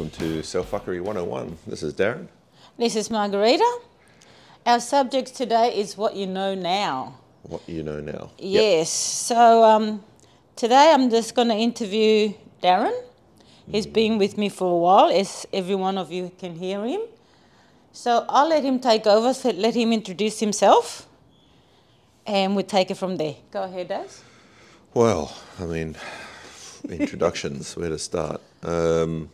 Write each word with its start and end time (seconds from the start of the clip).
welcome 0.00 0.18
to 0.18 0.42
Self 0.42 0.70
Fuckery 0.70 0.98
101. 0.98 1.58
This 1.66 1.82
is 1.82 1.92
Darren. 1.92 2.28
This 2.78 2.96
is 2.96 3.10
Margarita. 3.10 3.80
Our 4.64 4.80
subject 4.80 5.36
today 5.36 5.78
is 5.78 5.94
what 5.94 6.16
you 6.16 6.26
know 6.26 6.54
now. 6.54 7.16
What 7.42 7.68
you 7.68 7.82
know 7.82 8.00
now. 8.00 8.30
Yep. 8.38 8.62
Yes. 8.62 8.88
So 8.88 9.62
um, 9.62 10.02
today 10.56 10.90
I'm 10.94 11.10
just 11.10 11.34
going 11.34 11.48
to 11.48 11.54
interview 11.54 12.32
Darren. 12.62 12.98
He's 13.70 13.86
been 13.86 14.16
with 14.16 14.38
me 14.38 14.48
for 14.48 14.72
a 14.72 14.78
while, 14.78 15.10
as 15.10 15.44
every 15.52 15.74
one 15.74 15.98
of 15.98 16.10
you 16.10 16.32
can 16.38 16.54
hear 16.54 16.82
him. 16.86 17.02
So 17.92 18.24
I'll 18.26 18.48
let 18.48 18.64
him 18.64 18.80
take 18.80 19.06
over, 19.06 19.34
so 19.34 19.50
let 19.50 19.74
him 19.74 19.92
introduce 19.92 20.40
himself, 20.40 21.06
and 22.26 22.56
we'll 22.56 22.64
take 22.64 22.90
it 22.90 22.96
from 22.96 23.18
there. 23.18 23.34
Go 23.50 23.64
ahead, 23.64 23.88
Daz. 23.88 24.22
Well, 24.94 25.36
I 25.58 25.66
mean, 25.66 25.94
introductions, 26.88 27.76
where 27.76 27.90
to 27.90 27.98
start? 27.98 28.40
Um, 28.62 29.28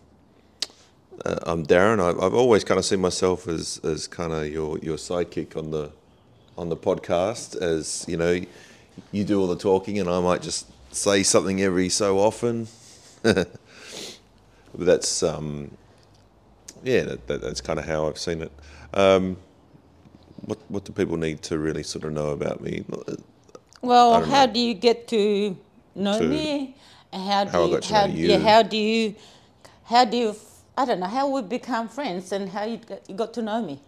uh, 1.24 1.38
I'm 1.44 1.66
Darren. 1.66 2.00
I've, 2.00 2.20
I've 2.22 2.34
always 2.34 2.64
kind 2.64 2.78
of 2.78 2.84
seen 2.84 3.00
myself 3.00 3.48
as, 3.48 3.80
as 3.84 4.06
kind 4.06 4.32
of 4.32 4.48
your, 4.48 4.78
your 4.78 4.96
sidekick 4.96 5.56
on 5.56 5.70
the 5.70 5.90
on 6.58 6.68
the 6.68 6.76
podcast. 6.76 7.56
As 7.56 8.04
you 8.08 8.16
know, 8.16 8.40
you 9.12 9.24
do 9.24 9.40
all 9.40 9.46
the 9.46 9.56
talking, 9.56 9.98
and 9.98 10.08
I 10.08 10.20
might 10.20 10.42
just 10.42 10.66
say 10.94 11.22
something 11.22 11.60
every 11.62 11.88
so 11.88 12.18
often. 12.18 12.68
but 13.22 13.48
that's 14.74 15.22
um, 15.22 15.70
yeah, 16.82 17.02
that, 17.02 17.26
that, 17.26 17.40
that's 17.40 17.60
kind 17.60 17.78
of 17.78 17.86
how 17.86 18.08
I've 18.08 18.18
seen 18.18 18.42
it. 18.42 18.52
Um, 18.94 19.36
what 20.44 20.58
what 20.68 20.84
do 20.84 20.92
people 20.92 21.16
need 21.16 21.42
to 21.42 21.58
really 21.58 21.82
sort 21.82 22.04
of 22.04 22.12
know 22.12 22.30
about 22.30 22.60
me? 22.60 22.84
Well, 23.82 24.24
how 24.24 24.46
know. 24.46 24.52
do 24.52 24.60
you 24.60 24.74
get 24.74 25.08
to 25.08 25.56
know 25.94 26.18
To- 26.18 26.26
me? 26.26 26.76
How 27.12 27.44
do 27.44 27.50
how 27.50 27.62
I 27.62 27.66
you, 27.66 27.80
how, 27.82 28.06
know 28.06 28.12
Yeah, 28.14 28.38
how 28.38 28.62
do 28.62 28.76
you, 28.76 29.14
how 29.84 30.04
do 30.04 30.16
you, 30.16 30.36
I 30.76 30.84
don't 30.84 31.00
know, 31.00 31.06
how 31.06 31.28
we 31.28 31.42
become 31.42 31.88
friends 31.88 32.32
and 32.32 32.50
how 32.50 32.64
you 32.64 32.78
got, 33.14 33.32
to 33.34 33.42
know 33.42 33.62
me? 33.62 33.80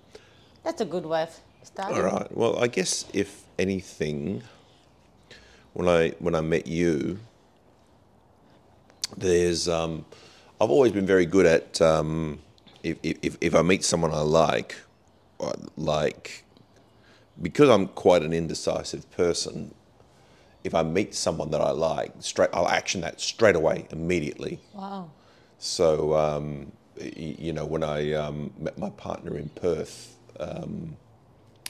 That's 0.64 0.80
a 0.80 0.86
good 0.86 1.04
way 1.04 1.24
of 1.24 1.40
starting. 1.62 1.98
All 1.98 2.02
right. 2.02 2.36
Well, 2.36 2.58
I 2.58 2.66
guess 2.66 3.04
if 3.12 3.44
anything, 3.58 4.42
when 5.74 5.88
I 5.88 6.10
when 6.18 6.34
I 6.34 6.40
met 6.40 6.66
you, 6.66 7.18
there's 9.16 9.68
um, 9.68 10.04
I've 10.60 10.70
always 10.70 10.92
been 10.92 11.06
very 11.06 11.26
good 11.26 11.46
at 11.46 11.80
um, 11.80 12.40
if, 12.82 12.98
if 13.02 13.36
if 13.40 13.54
I 13.54 13.62
meet 13.62 13.84
someone 13.84 14.12
I 14.12 14.20
like, 14.20 14.76
like 15.76 16.44
because 17.40 17.68
I'm 17.68 17.88
quite 17.88 18.22
an 18.22 18.32
indecisive 18.32 19.10
person. 19.10 19.74
If 20.64 20.74
I 20.74 20.82
meet 20.82 21.14
someone 21.14 21.50
that 21.52 21.60
I 21.60 21.70
like, 21.70 22.12
straight 22.18 22.50
I'll 22.52 22.68
action 22.68 23.02
that 23.02 23.20
straight 23.20 23.54
away, 23.56 23.86
immediately. 23.90 24.60
Wow. 24.74 25.10
So, 25.58 26.14
um, 26.14 26.72
you 27.00 27.52
know, 27.52 27.64
when 27.64 27.82
I 27.82 28.12
um, 28.12 28.52
met 28.58 28.78
my 28.78 28.90
partner 28.90 29.36
in 29.36 29.48
Perth, 29.50 30.16
um, 30.40 30.96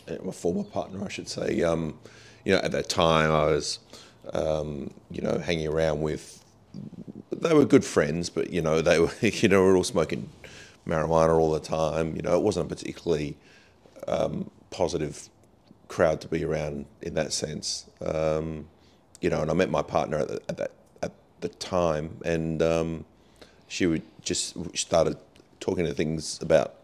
uh, 0.09 0.17
my 0.25 0.33
former 0.33 0.65
partner, 0.65 1.05
I 1.05 1.09
should 1.09 1.29
say, 1.29 1.63
um, 1.63 1.99
you 2.45 2.53
know, 2.55 2.61
at 2.61 2.73
that 2.73 2.89
time 2.89 3.31
I 3.31 3.45
was, 3.45 3.79
um, 4.33 4.93
you 5.11 5.23
know, 5.23 5.39
hanging 5.39 5.69
around 5.69 6.01
with, 6.01 6.45
they 7.33 7.55
were 7.55 7.65
good 7.65 7.85
friends, 7.85 8.31
but, 8.31 8.51
you 8.51 8.63
know, 8.63 8.81
they 8.81 8.99
were, 8.99 9.13
you 9.21 9.49
know, 9.49 9.63
we 9.63 9.71
were 9.71 9.77
all 9.77 9.85
smoking 9.85 10.29
marijuana 10.87 11.39
all 11.39 11.53
the 11.53 11.61
time. 11.61 12.17
You 12.17 12.23
know, 12.23 12.37
it 12.37 12.43
wasn't 12.43 12.67
a 12.67 12.75
particularly 12.75 13.37
um, 14.07 14.51
positive 14.71 15.29
crowd 15.89 16.21
to 16.23 16.29
be 16.29 16.45
around 16.45 16.87
in 17.03 17.15
that 17.15 17.33
sense. 17.33 17.89
Um, 18.05 18.69
you 19.21 19.31
know, 19.31 19.43
and 19.43 19.51
I 19.51 19.55
met 19.55 19.71
my 19.71 19.83
partner 19.83 20.19
at, 20.19 20.29
the, 20.29 20.43
at 20.49 20.57
that 20.57 20.73
at 21.03 21.13
the 21.41 21.49
time, 21.49 22.19
and 22.25 22.63
she 23.69 23.87
would 23.87 24.03
just 24.23 24.57
started 24.77 25.17
talking 25.61 25.85
to 25.87 25.95
things 25.95 26.41
about 26.43 26.75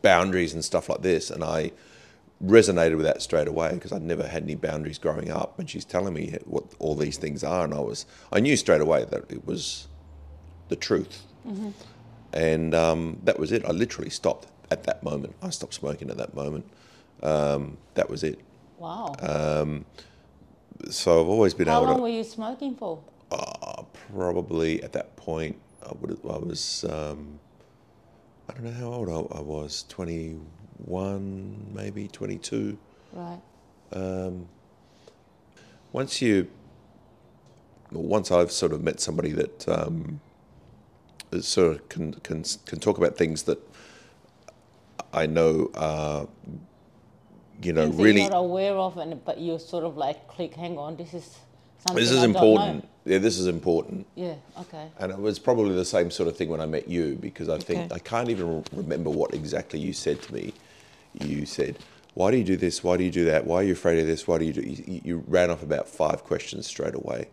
boundaries 0.00 0.54
and 0.54 0.64
stuff 0.64 0.88
like 0.88 1.02
this, 1.02 1.30
and 1.30 1.44
I 1.44 1.72
resonated 2.44 2.96
with 2.96 3.06
that 3.06 3.22
straight 3.22 3.46
away 3.46 3.72
because 3.74 3.92
I'd 3.92 4.02
never 4.02 4.26
had 4.26 4.42
any 4.42 4.54
boundaries 4.56 4.98
growing 4.98 5.30
up, 5.30 5.58
and 5.58 5.68
she's 5.70 5.84
telling 5.84 6.14
me 6.14 6.36
what 6.44 6.64
all 6.78 6.94
these 6.96 7.16
things 7.18 7.44
are, 7.44 7.64
and 7.64 7.74
I 7.74 7.80
was 7.80 8.06
I 8.32 8.40
knew 8.40 8.56
straight 8.56 8.80
away 8.80 9.04
that 9.04 9.30
it 9.30 9.46
was 9.46 9.86
the 10.68 10.76
truth, 10.76 11.22
and 12.32 12.74
um, 12.74 13.20
that 13.24 13.38
was 13.38 13.52
it. 13.52 13.64
I 13.64 13.70
literally 13.72 14.10
stopped 14.10 14.48
at 14.70 14.84
that 14.84 15.02
moment. 15.02 15.34
I 15.42 15.50
stopped 15.50 15.74
smoking 15.74 16.10
at 16.10 16.16
that 16.16 16.34
moment. 16.34 16.64
Um, 17.22 17.76
that 17.94 18.08
was 18.10 18.24
it. 18.24 18.40
Wow. 18.78 19.14
So 20.90 21.20
I've 21.20 21.28
always 21.28 21.54
been 21.54 21.68
how 21.68 21.78
able 21.78 21.86
long 21.86 21.96
to. 21.98 22.02
were 22.02 22.08
you 22.08 22.24
smoking 22.24 22.74
for? 22.74 22.98
Uh, 23.30 23.82
probably 24.12 24.82
at 24.82 24.92
that 24.92 25.14
point, 25.16 25.56
I 25.86 25.92
would 26.00 26.18
I 26.24 26.38
was 26.38 26.84
um, 26.88 27.40
I 28.48 28.54
don't 28.54 28.64
know 28.64 28.72
how 28.72 28.86
old 28.92 29.08
I, 29.08 29.38
I 29.38 29.40
was, 29.40 29.84
twenty 29.88 30.38
one, 30.78 31.66
maybe 31.74 32.08
twenty 32.08 32.38
two. 32.38 32.78
Right. 33.12 33.40
Once 35.92 36.22
you, 36.22 36.48
well, 37.92 38.02
once 38.04 38.30
I've 38.32 38.52
sort 38.52 38.72
of 38.72 38.82
met 38.82 39.00
somebody 39.00 39.32
that 39.32 39.68
um, 39.68 40.20
is 41.32 41.46
sort 41.48 41.76
of 41.76 41.88
can 41.88 42.14
can 42.14 42.44
can 42.66 42.80
talk 42.80 42.98
about 42.98 43.16
things 43.16 43.44
that 43.44 43.58
I 45.12 45.26
know 45.26 45.70
are, 45.74 46.28
you 47.62 47.72
know, 47.72 47.84
Things 47.84 47.96
that 47.96 48.02
really 48.02 48.20
you're 48.22 48.30
not 48.30 48.38
aware 48.38 48.74
of, 48.76 48.98
and 48.98 49.24
but 49.24 49.38
you 49.38 49.58
sort 49.58 49.84
of 49.84 49.96
like 49.96 50.28
click. 50.28 50.54
Hang 50.54 50.78
on, 50.78 50.96
this 50.96 51.14
is 51.14 51.38
something. 51.78 52.02
this 52.02 52.12
I 52.12 52.16
is 52.16 52.20
know." 52.20 52.24
important. 52.24 52.88
Yeah, 53.04 53.18
this 53.18 53.38
is 53.38 53.46
important. 53.48 54.06
Yeah. 54.14 54.34
Okay. 54.60 54.88
And 54.98 55.10
it 55.10 55.18
was 55.18 55.38
probably 55.38 55.74
the 55.74 55.84
same 55.84 56.10
sort 56.10 56.28
of 56.28 56.36
thing 56.36 56.48
when 56.48 56.60
I 56.60 56.66
met 56.66 56.88
you 56.88 57.16
because 57.20 57.48
I 57.48 57.58
think 57.58 57.86
Okay. 57.86 57.94
I 57.94 57.98
can't 57.98 58.28
even 58.30 58.64
remember 58.72 59.10
what 59.10 59.34
exactly 59.34 59.80
you 59.80 59.92
said 59.92 60.22
to 60.22 60.34
me. 60.34 60.52
You 61.20 61.44
said, 61.46 61.78
"Why 62.14 62.30
do 62.30 62.36
you 62.36 62.44
do 62.44 62.56
this? 62.56 62.82
Why 62.84 62.96
do 62.96 63.04
you 63.04 63.10
do 63.10 63.24
that? 63.26 63.46
Why 63.46 63.56
are 63.56 63.62
you 63.64 63.72
afraid 63.72 63.98
of 63.98 64.06
this? 64.06 64.26
Why 64.28 64.38
do 64.38 64.44
you 64.44 64.52
do?" 64.52 64.62
You, 64.62 65.00
you 65.04 65.24
ran 65.26 65.50
off 65.50 65.62
about 65.62 65.88
five 65.88 66.22
questions 66.24 66.66
straight 66.66 66.94
away, 66.94 67.28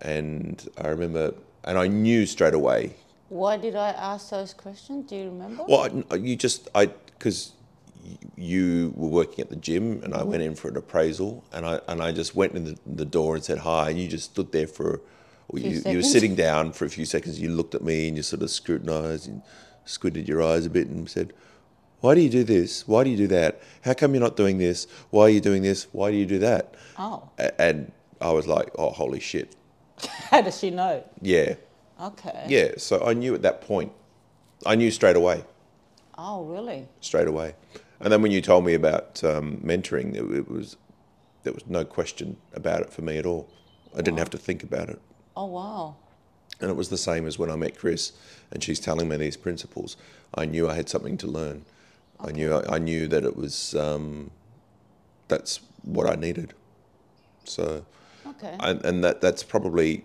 and 0.00 0.66
I 0.78 0.88
remember, 0.88 1.34
and 1.64 1.76
I 1.78 1.88
knew 1.88 2.24
straight 2.26 2.54
away. 2.54 2.94
Why 3.28 3.56
did 3.56 3.74
I 3.76 3.88
ask 3.90 4.30
those 4.30 4.54
questions? 4.54 5.08
Do 5.08 5.16
you 5.16 5.24
remember? 5.24 5.64
Well, 5.68 6.04
I- 6.10 6.14
you 6.16 6.36
just 6.36 6.68
I 6.74 6.86
because 7.18 7.52
you 8.36 8.92
were 8.96 9.08
working 9.08 9.40
at 9.40 9.50
the 9.50 9.56
gym 9.56 10.00
and 10.02 10.14
I 10.14 10.22
went 10.24 10.42
in 10.42 10.54
for 10.54 10.68
an 10.68 10.76
appraisal 10.76 11.44
and 11.52 11.64
I 11.66 11.80
and 11.88 12.02
I 12.02 12.12
just 12.12 12.34
went 12.34 12.54
in 12.54 12.64
the, 12.64 12.78
the 12.86 13.04
door 13.04 13.34
and 13.36 13.44
said 13.44 13.58
hi 13.58 13.90
and 13.90 13.98
you 13.98 14.08
just 14.08 14.30
stood 14.32 14.52
there 14.52 14.66
for 14.66 15.00
or 15.48 15.58
you, 15.58 15.82
you 15.86 15.96
were 15.98 16.02
sitting 16.02 16.34
down 16.34 16.72
for 16.72 16.84
a 16.84 16.88
few 16.90 17.04
seconds 17.04 17.40
you 17.40 17.50
looked 17.50 17.74
at 17.74 17.82
me 17.82 18.08
and 18.08 18.16
you 18.16 18.22
sort 18.22 18.42
of 18.42 18.50
scrutinized 18.50 19.28
and 19.28 19.42
squinted 19.84 20.28
your 20.28 20.42
eyes 20.42 20.66
a 20.66 20.70
bit 20.70 20.88
and 20.88 21.08
said 21.08 21.32
why 22.00 22.14
do 22.14 22.20
you 22.20 22.30
do 22.30 22.42
this 22.42 22.86
why 22.88 23.04
do 23.04 23.10
you 23.10 23.16
do 23.16 23.26
that 23.28 23.60
how 23.82 23.94
come 23.94 24.14
you're 24.14 24.22
not 24.22 24.36
doing 24.36 24.58
this 24.58 24.86
why 25.10 25.22
are 25.22 25.28
you 25.30 25.40
doing 25.40 25.62
this 25.62 25.86
why 25.92 26.10
do 26.10 26.16
you 26.16 26.26
do 26.26 26.38
that 26.38 26.74
Oh. 26.98 27.28
And 27.58 27.92
I 28.20 28.30
was 28.32 28.46
like 28.46 28.70
oh 28.78 28.90
holy 28.90 29.20
shit 29.20 29.54
How 30.30 30.40
does 30.40 30.58
she 30.58 30.70
know? 30.70 31.04
yeah 31.20 31.54
Okay. 32.00 32.46
yeah 32.48 32.72
so 32.78 33.04
I 33.06 33.12
knew 33.14 33.34
at 33.34 33.42
that 33.42 33.60
point 33.60 33.92
I 34.66 34.74
knew 34.74 34.90
straight 34.90 35.16
away 35.16 35.44
Oh, 36.18 36.44
really? 36.44 36.86
straight 37.00 37.26
away. 37.26 37.54
And 38.02 38.12
then 38.12 38.20
when 38.20 38.32
you 38.32 38.40
told 38.42 38.64
me 38.66 38.74
about 38.74 39.22
um, 39.22 39.58
mentoring, 39.64 40.14
it, 40.14 40.36
it 40.36 40.50
was 40.50 40.76
there 41.44 41.52
was 41.52 41.66
no 41.66 41.84
question 41.84 42.36
about 42.54 42.82
it 42.82 42.92
for 42.92 43.02
me 43.02 43.16
at 43.16 43.26
all. 43.26 43.48
I 43.94 44.02
didn't 44.02 44.18
have 44.18 44.30
to 44.30 44.38
think 44.38 44.62
about 44.62 44.88
it. 44.88 45.00
Oh, 45.36 45.46
wow. 45.46 45.96
And 46.60 46.70
it 46.70 46.76
was 46.76 46.88
the 46.88 46.96
same 46.98 47.26
as 47.26 47.38
when 47.38 47.50
I 47.50 47.56
met 47.56 47.76
Chris, 47.76 48.12
and 48.50 48.62
she's 48.62 48.78
telling 48.78 49.08
me 49.08 49.16
these 49.16 49.36
principles. 49.36 49.96
I 50.34 50.44
knew 50.44 50.68
I 50.68 50.74
had 50.74 50.88
something 50.88 51.16
to 51.18 51.26
learn. 51.26 51.64
I 52.20 52.30
knew 52.30 52.54
I, 52.54 52.76
I 52.76 52.78
knew 52.78 53.08
that 53.08 53.24
it 53.24 53.36
was 53.36 53.74
um, 53.74 54.30
that's 55.28 55.60
what 55.82 56.06
I 56.08 56.14
needed. 56.14 56.54
So, 57.44 57.84
Okay. 58.26 58.56
and, 58.60 58.84
and 58.84 59.04
that 59.04 59.20
that's 59.20 59.42
probably 59.42 60.04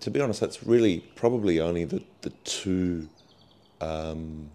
to 0.00 0.10
be 0.10 0.20
honest, 0.20 0.40
that's 0.40 0.62
really 0.62 1.00
probably 1.14 1.60
only 1.60 1.84
the 1.84 2.02
the 2.20 2.30
two 2.44 3.08
um, 3.80 4.50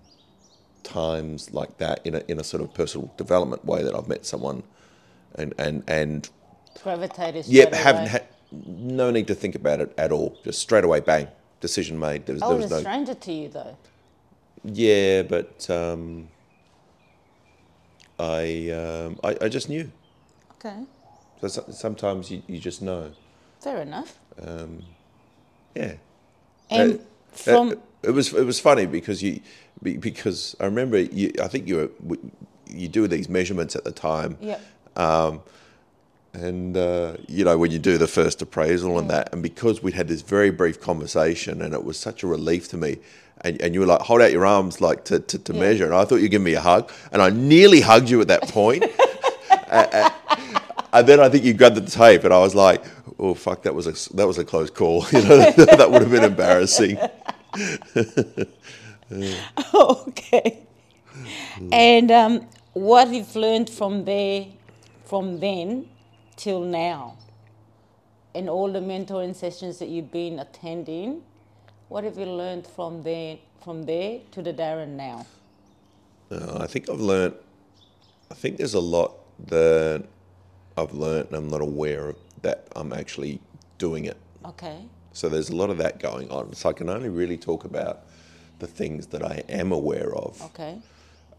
times 0.83 1.53
like 1.53 1.77
that 1.77 2.05
in 2.05 2.15
a 2.15 2.23
in 2.27 2.39
a 2.39 2.43
sort 2.43 2.63
of 2.63 2.73
personal 2.73 3.11
development 3.17 3.65
way 3.65 3.83
that 3.83 3.95
I've 3.95 4.07
met 4.07 4.25
someone, 4.25 4.63
and 5.35 5.53
and 5.57 5.83
and 5.87 6.29
Gravitated. 6.83 7.45
yeah, 7.47 7.73
haven't 7.75 8.07
had 8.07 8.25
no 8.51 9.11
need 9.11 9.27
to 9.27 9.35
think 9.35 9.55
about 9.55 9.79
it 9.81 9.93
at 9.97 10.11
all. 10.11 10.37
Just 10.43 10.59
straight 10.59 10.83
away, 10.83 10.99
bang, 11.01 11.27
decision 11.61 11.99
made. 11.99 12.25
There 12.25 12.35
was, 12.35 12.43
I 12.43 12.47
there 12.49 12.57
was 12.57 12.65
a 12.67 12.75
no 12.75 12.79
stranger 12.81 13.13
to 13.15 13.31
you, 13.33 13.49
though. 13.49 13.77
yeah, 14.63 15.23
but 15.23 15.69
um, 15.69 16.29
I, 18.19 18.69
um, 18.71 19.19
I 19.23 19.37
I 19.45 19.49
just 19.49 19.69
knew. 19.69 19.91
Okay. 20.53 20.83
So 21.41 21.47
so- 21.47 21.65
sometimes 21.71 22.31
you, 22.31 22.43
you 22.47 22.59
just 22.59 22.81
know. 22.81 23.11
Fair 23.61 23.81
enough. 23.81 24.19
Yeah. 25.75 25.93
And 26.69 26.99
Uh, 26.99 27.03
from 27.31 27.69
uh, 27.69 27.75
it 28.03 28.11
was 28.11 28.33
it 28.33 28.45
was 28.45 28.59
funny 28.59 28.85
because 28.85 29.23
you 29.23 29.41
because 29.83 30.55
I 30.59 30.65
remember 30.65 30.99
you 30.99 31.31
I 31.41 31.47
think 31.47 31.67
you 31.67 31.91
were 32.03 32.17
you 32.67 32.87
do 32.87 33.07
these 33.07 33.29
measurements 33.29 33.75
at 33.75 33.83
the 33.83 33.91
time 33.91 34.37
yeah, 34.41 34.59
and 36.33 36.77
uh, 36.77 37.17
you 37.27 37.43
know 37.43 37.57
when 37.57 37.71
you 37.71 37.79
do 37.79 37.97
the 37.97 38.07
first 38.07 38.41
appraisal 38.41 38.97
and 38.99 39.09
that, 39.09 39.33
and 39.33 39.43
because 39.43 39.83
we'd 39.83 39.93
had 39.93 40.07
this 40.07 40.21
very 40.21 40.49
brief 40.49 40.79
conversation, 40.79 41.61
and 41.61 41.73
it 41.73 41.83
was 41.83 41.99
such 41.99 42.23
a 42.23 42.27
relief 42.27 42.69
to 42.69 42.77
me. 42.77 42.97
And, 43.43 43.59
and 43.59 43.73
you 43.73 43.79
were 43.79 43.87
like, 43.87 44.01
hold 44.01 44.21
out 44.21 44.31
your 44.31 44.45
arms, 44.45 44.81
like 44.81 45.03
to, 45.05 45.19
to, 45.19 45.39
to 45.39 45.53
measure. 45.53 45.85
And 45.85 45.95
I 45.95 46.05
thought 46.05 46.17
you'd 46.17 46.29
give 46.29 46.43
me 46.43 46.53
a 46.53 46.61
hug, 46.61 46.91
and 47.11 47.23
I 47.23 47.31
nearly 47.31 47.81
hugged 47.81 48.07
you 48.07 48.21
at 48.21 48.27
that 48.27 48.43
point. 48.43 48.83
and, 49.71 50.13
and 50.93 51.07
then 51.07 51.19
I 51.19 51.27
think 51.27 51.43
you 51.43 51.53
grabbed 51.55 51.75
the 51.75 51.81
tape, 51.81 52.23
and 52.23 52.33
I 52.33 52.39
was 52.39 52.53
like, 52.53 52.83
"Oh 53.17 53.33
fuck, 53.33 53.63
that 53.63 53.73
was 53.73 53.87
a 53.87 54.15
that 54.15 54.27
was 54.27 54.37
a 54.37 54.45
close 54.45 54.69
call. 54.69 55.05
You 55.11 55.23
know, 55.23 55.51
that 55.51 55.89
would 55.89 56.01
have 56.01 56.11
been 56.11 56.23
embarrassing." 56.23 56.97
okay. 59.73 60.63
And 61.71 62.11
um, 62.11 62.47
what 62.73 63.07
have 63.07 63.13
you've 63.13 63.35
learned 63.35 63.69
from 63.69 64.05
there, 64.05 64.47
from 65.05 65.39
then 65.39 65.89
till 66.35 66.61
now, 66.61 67.17
and 68.33 68.49
all 68.49 68.71
the 68.71 68.79
mentoring 68.79 69.35
sessions 69.35 69.79
that 69.79 69.89
you've 69.89 70.11
been 70.11 70.39
attending, 70.39 71.21
what 71.89 72.03
have 72.05 72.17
you 72.17 72.25
learned 72.25 72.65
from 72.65 73.03
there, 73.03 73.37
from 73.61 73.83
there 73.83 74.21
to 74.31 74.41
the 74.41 74.53
Darren 74.53 74.95
now? 74.95 75.25
Uh, 76.31 76.59
I 76.61 76.67
think 76.67 76.89
I've 76.89 77.01
learned. 77.01 77.35
I 78.31 78.33
think 78.33 78.57
there's 78.57 78.75
a 78.75 78.79
lot 78.79 79.17
that 79.47 80.05
I've 80.77 80.93
learned 80.93 81.27
and 81.27 81.35
I'm 81.35 81.49
not 81.49 81.61
aware 81.61 82.07
of 82.09 82.15
that 82.43 82.67
I'm 82.75 82.93
actually 82.93 83.41
doing 83.77 84.05
it. 84.05 84.17
Okay. 84.45 84.85
So 85.11 85.27
there's 85.27 85.49
a 85.49 85.55
lot 85.55 85.69
of 85.69 85.77
that 85.79 85.99
going 85.99 86.29
on. 86.31 86.53
So 86.53 86.69
I 86.69 86.73
can 86.73 86.89
only 86.89 87.09
really 87.09 87.37
talk 87.37 87.65
about 87.65 88.05
the 88.61 88.67
things 88.67 89.07
that 89.07 89.23
I 89.23 89.43
am 89.49 89.73
aware 89.73 90.15
of. 90.15 90.41
Okay. 90.41 90.77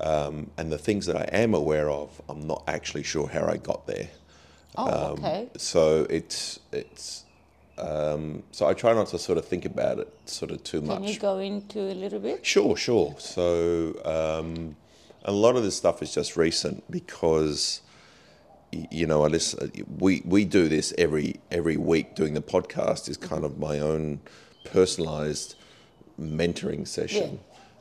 Um, 0.01 0.51
and 0.59 0.71
the 0.71 0.79
things 0.79 1.07
that 1.07 1.17
I 1.17 1.29
am 1.33 1.55
aware 1.55 1.89
of, 1.89 2.21
I'm 2.29 2.47
not 2.47 2.65
actually 2.67 3.05
sure 3.05 3.29
how 3.29 3.47
I 3.47 3.57
got 3.57 3.87
there. 3.87 4.09
Oh, 4.77 5.13
okay. 5.13 5.49
So 5.57 6.07
it's 6.11 6.59
it's 6.73 7.25
um, 7.79 8.43
so 8.51 8.67
I 8.67 8.75
try 8.75 8.93
not 8.93 9.09
to 9.09 9.19
sort 9.19 9.39
of 9.39 9.45
think 9.47 9.65
about 9.65 9.99
it 9.99 10.13
sort 10.27 10.51
of 10.51 10.65
too 10.65 10.81
Can 10.81 10.89
much. 10.89 10.99
Can 10.99 11.09
you 11.09 11.19
go 11.19 11.39
into 11.39 11.81
a 11.81 11.95
little 11.95 12.21
bit? 12.21 12.45
Sure, 12.45 12.77
sure. 12.77 13.15
So 13.19 13.95
um, 14.05 14.77
a 15.25 15.33
lot 15.33 15.57
of 15.57 15.63
this 15.63 15.77
stuff 15.77 16.03
is 16.03 16.13
just 16.13 16.37
recent 16.37 16.83
because 16.91 17.81
you 18.73 19.07
know 19.07 19.25
I 19.25 19.29
listen. 19.29 19.71
We 19.99 20.23
we 20.25 20.45
do 20.45 20.69
this 20.69 20.93
every 20.99 21.41
every 21.51 21.77
week. 21.77 22.17
Doing 22.17 22.35
the 22.35 22.43
podcast 22.43 23.09
is 23.09 23.17
kind 23.17 23.45
of 23.45 23.59
my 23.59 23.79
own 23.79 24.21
personalized 24.65 25.55
mentoring 26.20 26.87
session. 26.87 27.41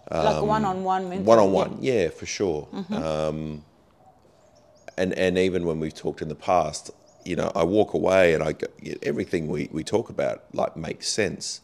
like 0.09 0.35
um, 0.35 0.47
one-on-one 0.47 1.05
mentoring. 1.05 1.23
One 1.23 1.39
on 1.39 1.51
one, 1.51 1.77
yeah, 1.81 2.09
for 2.09 2.25
sure. 2.25 2.67
Mm-hmm. 2.73 2.93
Um, 2.93 3.63
and 4.97 5.13
and 5.13 5.37
even 5.37 5.65
when 5.65 5.79
we've 5.79 5.95
talked 5.95 6.21
in 6.21 6.29
the 6.29 6.35
past, 6.35 6.91
you 7.25 7.35
know, 7.35 7.51
I 7.55 7.63
walk 7.63 7.93
away 7.93 8.33
and 8.33 8.43
I 8.43 8.53
go, 8.53 8.67
everything 9.03 9.47
we, 9.47 9.69
we 9.71 9.83
talk 9.83 10.09
about 10.09 10.43
like 10.53 10.75
makes 10.75 11.07
sense. 11.07 11.61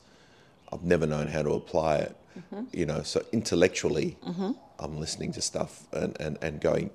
I've 0.72 0.84
never 0.84 1.06
known 1.06 1.28
how 1.28 1.44
to 1.44 1.52
apply 1.52 1.98
it, 1.98 2.16
mm-hmm. 2.38 2.64
you 2.74 2.86
know. 2.86 3.02
So 3.04 3.24
intellectually, 3.32 4.18
mm-hmm. 4.26 4.52
I'm 4.80 5.00
listening 5.00 5.32
to 5.34 5.42
stuff 5.42 5.88
and, 5.94 6.16
and, 6.20 6.38
and 6.42 6.62
going, 6.62 6.90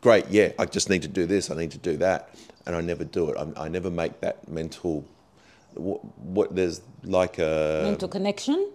great, 0.00 0.28
yeah, 0.28 0.52
I 0.58 0.64
just 0.66 0.88
need 0.88 1.02
to 1.02 1.08
do 1.08 1.26
this, 1.26 1.50
I 1.50 1.54
need 1.54 1.70
to 1.72 1.78
do 1.78 1.96
that, 1.98 2.34
and 2.66 2.74
I 2.74 2.80
never 2.80 3.04
do 3.04 3.30
it. 3.30 3.36
I'm, 3.38 3.52
I 3.56 3.68
never 3.68 3.90
make 3.90 4.20
that 4.20 4.48
mental. 4.48 5.04
What, 5.74 6.04
what 6.18 6.54
there's 6.54 6.82
like 7.02 7.38
a 7.38 7.82
Mental 7.84 8.08
connection? 8.08 8.70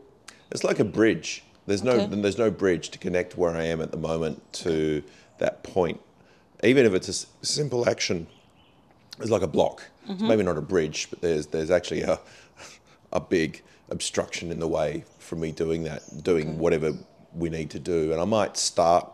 It's 0.52 0.64
like 0.64 0.80
a 0.80 0.84
bridge. 0.86 1.44
There's 1.66 1.84
no 1.84 1.92
Okay. 1.94 2.16
there's 2.22 2.38
no 2.38 2.50
bridge 2.52 2.90
to 2.90 2.98
connect 3.00 3.38
where 3.38 3.52
I 3.56 3.64
am 3.64 3.82
at 3.82 3.92
the 3.92 3.98
moment 3.98 4.42
to 4.64 5.04
that 5.40 5.64
point. 5.64 6.00
Even 6.64 6.86
if 6.86 6.94
it's 6.94 7.08
a 7.08 7.12
s- 7.12 7.28
simple 7.42 7.88
action, 7.90 8.28
it's 9.20 9.30
like 9.30 9.42
a 9.42 9.48
block. 9.48 9.84
It's 10.10 10.22
maybe 10.22 10.44
not 10.44 10.58
a 10.58 10.62
bridge, 10.62 11.08
but 11.10 11.22
there's 11.22 11.48
there's 11.48 11.70
actually 11.72 12.02
a 12.04 12.20
a 13.12 13.20
big 13.20 13.62
obstruction 13.90 14.52
in 14.52 14.60
the 14.60 14.68
way 14.68 15.04
for 15.20 15.36
me 15.36 15.52
doing 15.52 15.84
that, 15.84 16.02
doing 16.24 16.58
whatever 16.58 16.94
we 17.34 17.50
need 17.50 17.70
to 17.72 17.80
do. 17.80 18.12
And 18.14 18.22
I 18.22 18.26
might 18.26 18.58
start 18.58 19.10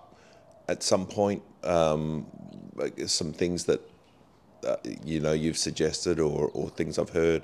at 0.67 0.81
some 0.83 1.05
point 1.05 1.41
um, 1.63 2.25
some 3.07 3.33
things 3.33 3.65
that 3.65 3.81
uh, 4.65 4.75
you 5.03 5.19
know 5.19 5.33
you've 5.33 5.57
suggested 5.57 6.19
or, 6.19 6.49
or 6.53 6.69
things 6.69 6.97
I've 6.99 7.09
heard, 7.09 7.43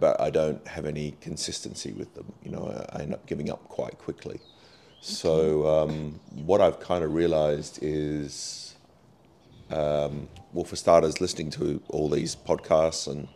but 0.00 0.20
I 0.20 0.30
don't 0.30 0.66
have 0.66 0.86
any 0.86 1.12
consistency 1.20 1.92
with 1.92 2.14
them. 2.14 2.32
You 2.42 2.50
know, 2.50 2.86
I, 2.92 3.02
end 3.02 3.14
up 3.14 3.26
giving 3.26 3.50
up 3.50 3.68
quite 3.68 3.98
quickly. 3.98 4.40
So 5.00 5.66
um, 5.66 6.18
what 6.34 6.60
I've 6.60 6.80
kind 6.80 7.04
of 7.04 7.14
realised 7.14 7.78
is, 7.80 8.74
um, 9.70 10.28
well, 10.52 10.64
for 10.64 10.76
starters, 10.76 11.20
listening 11.20 11.50
to 11.50 11.80
all 11.88 12.08
these 12.08 12.34
podcasts 12.34 13.06
and 13.06 13.28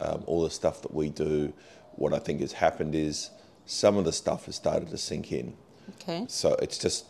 um, 0.00 0.22
all 0.26 0.42
the 0.42 0.50
stuff 0.50 0.82
that 0.82 0.92
we 0.92 1.08
do, 1.08 1.52
what 1.92 2.12
I 2.12 2.18
think 2.18 2.40
has 2.40 2.52
happened 2.52 2.94
is 2.94 3.30
some 3.64 3.96
of 3.96 4.04
the 4.04 4.12
stuff 4.12 4.46
has 4.46 4.56
started 4.56 4.90
to 4.90 4.98
sink 4.98 5.32
in. 5.32 5.54
Okay. 5.94 6.26
So 6.28 6.54
it's 6.60 6.78
just 6.78 7.06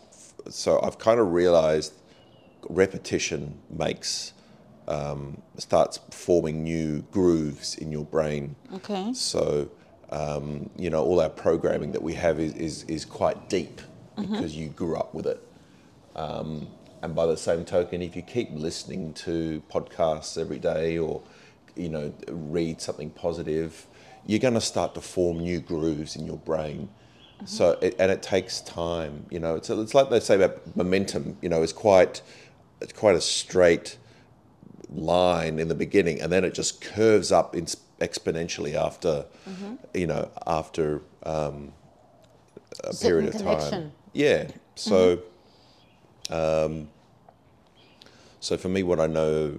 so 0.52 0.80
I've 0.82 0.98
kind 0.98 1.18
of 1.18 1.32
realized 1.32 1.92
repetition 2.68 3.58
makes 3.70 4.32
um, 4.88 5.42
starts 5.58 5.98
forming 6.10 6.62
new 6.62 7.02
grooves 7.10 7.76
in 7.76 7.90
your 7.90 8.04
brain. 8.04 8.56
Okay. 8.74 9.12
So 9.12 9.70
um, 10.10 10.70
you 10.76 10.90
know 10.90 11.02
all 11.02 11.20
our 11.20 11.28
programming 11.28 11.92
that 11.92 12.02
we 12.02 12.14
have 12.14 12.38
is 12.38 12.54
is, 12.54 12.82
is 12.84 13.04
quite 13.04 13.48
deep 13.48 13.80
because 14.16 14.56
you 14.56 14.68
grew 14.68 14.96
up 14.96 15.14
with 15.14 15.26
it. 15.26 15.42
Um, 16.14 16.68
and 17.02 17.14
by 17.14 17.26
the 17.26 17.36
same 17.36 17.64
token, 17.64 18.00
if 18.00 18.16
you 18.16 18.22
keep 18.22 18.48
listening 18.52 19.12
to 19.14 19.62
podcasts 19.70 20.40
every 20.40 20.58
day 20.58 20.96
or 20.96 21.22
you 21.74 21.88
know 21.88 22.12
read 22.28 22.80
something 22.80 23.10
positive, 23.10 23.86
you're 24.26 24.40
going 24.40 24.54
to 24.54 24.60
start 24.60 24.94
to 24.94 25.00
form 25.00 25.40
new 25.40 25.60
grooves 25.60 26.16
in 26.16 26.26
your 26.26 26.38
brain. 26.38 26.88
So 27.44 27.78
it, 27.82 27.94
and 27.98 28.10
it 28.10 28.22
takes 28.22 28.62
time. 28.62 29.26
You 29.30 29.40
know, 29.40 29.56
it's 29.56 29.68
it's 29.68 29.94
like 29.94 30.08
they 30.08 30.20
say 30.20 30.36
about 30.36 30.74
momentum. 30.74 31.36
You 31.42 31.50
know, 31.50 31.62
it's 31.62 31.72
quite 31.72 32.22
it's 32.80 32.94
quite 32.94 33.14
a 33.14 33.20
straight 33.20 33.98
line 34.90 35.58
in 35.58 35.68
the 35.68 35.74
beginning, 35.74 36.20
and 36.20 36.30
then 36.32 36.44
it 36.44 36.54
just 36.54 36.80
curves 36.80 37.32
up 37.32 37.54
in, 37.56 37.66
exponentially 38.00 38.74
after 38.74 39.24
you 39.94 40.06
know 40.06 40.30
after 40.46 41.00
um, 41.22 41.72
a 42.84 42.92
Certain 42.92 43.26
period 43.30 43.34
of 43.34 43.40
time. 43.40 43.56
connection. 43.58 43.92
Yeah. 44.12 44.48
So, 44.74 45.20
um, 46.30 46.88
so 48.40 48.56
for 48.56 48.68
me, 48.68 48.82
what 48.82 49.00
I 49.00 49.06
know 49.06 49.58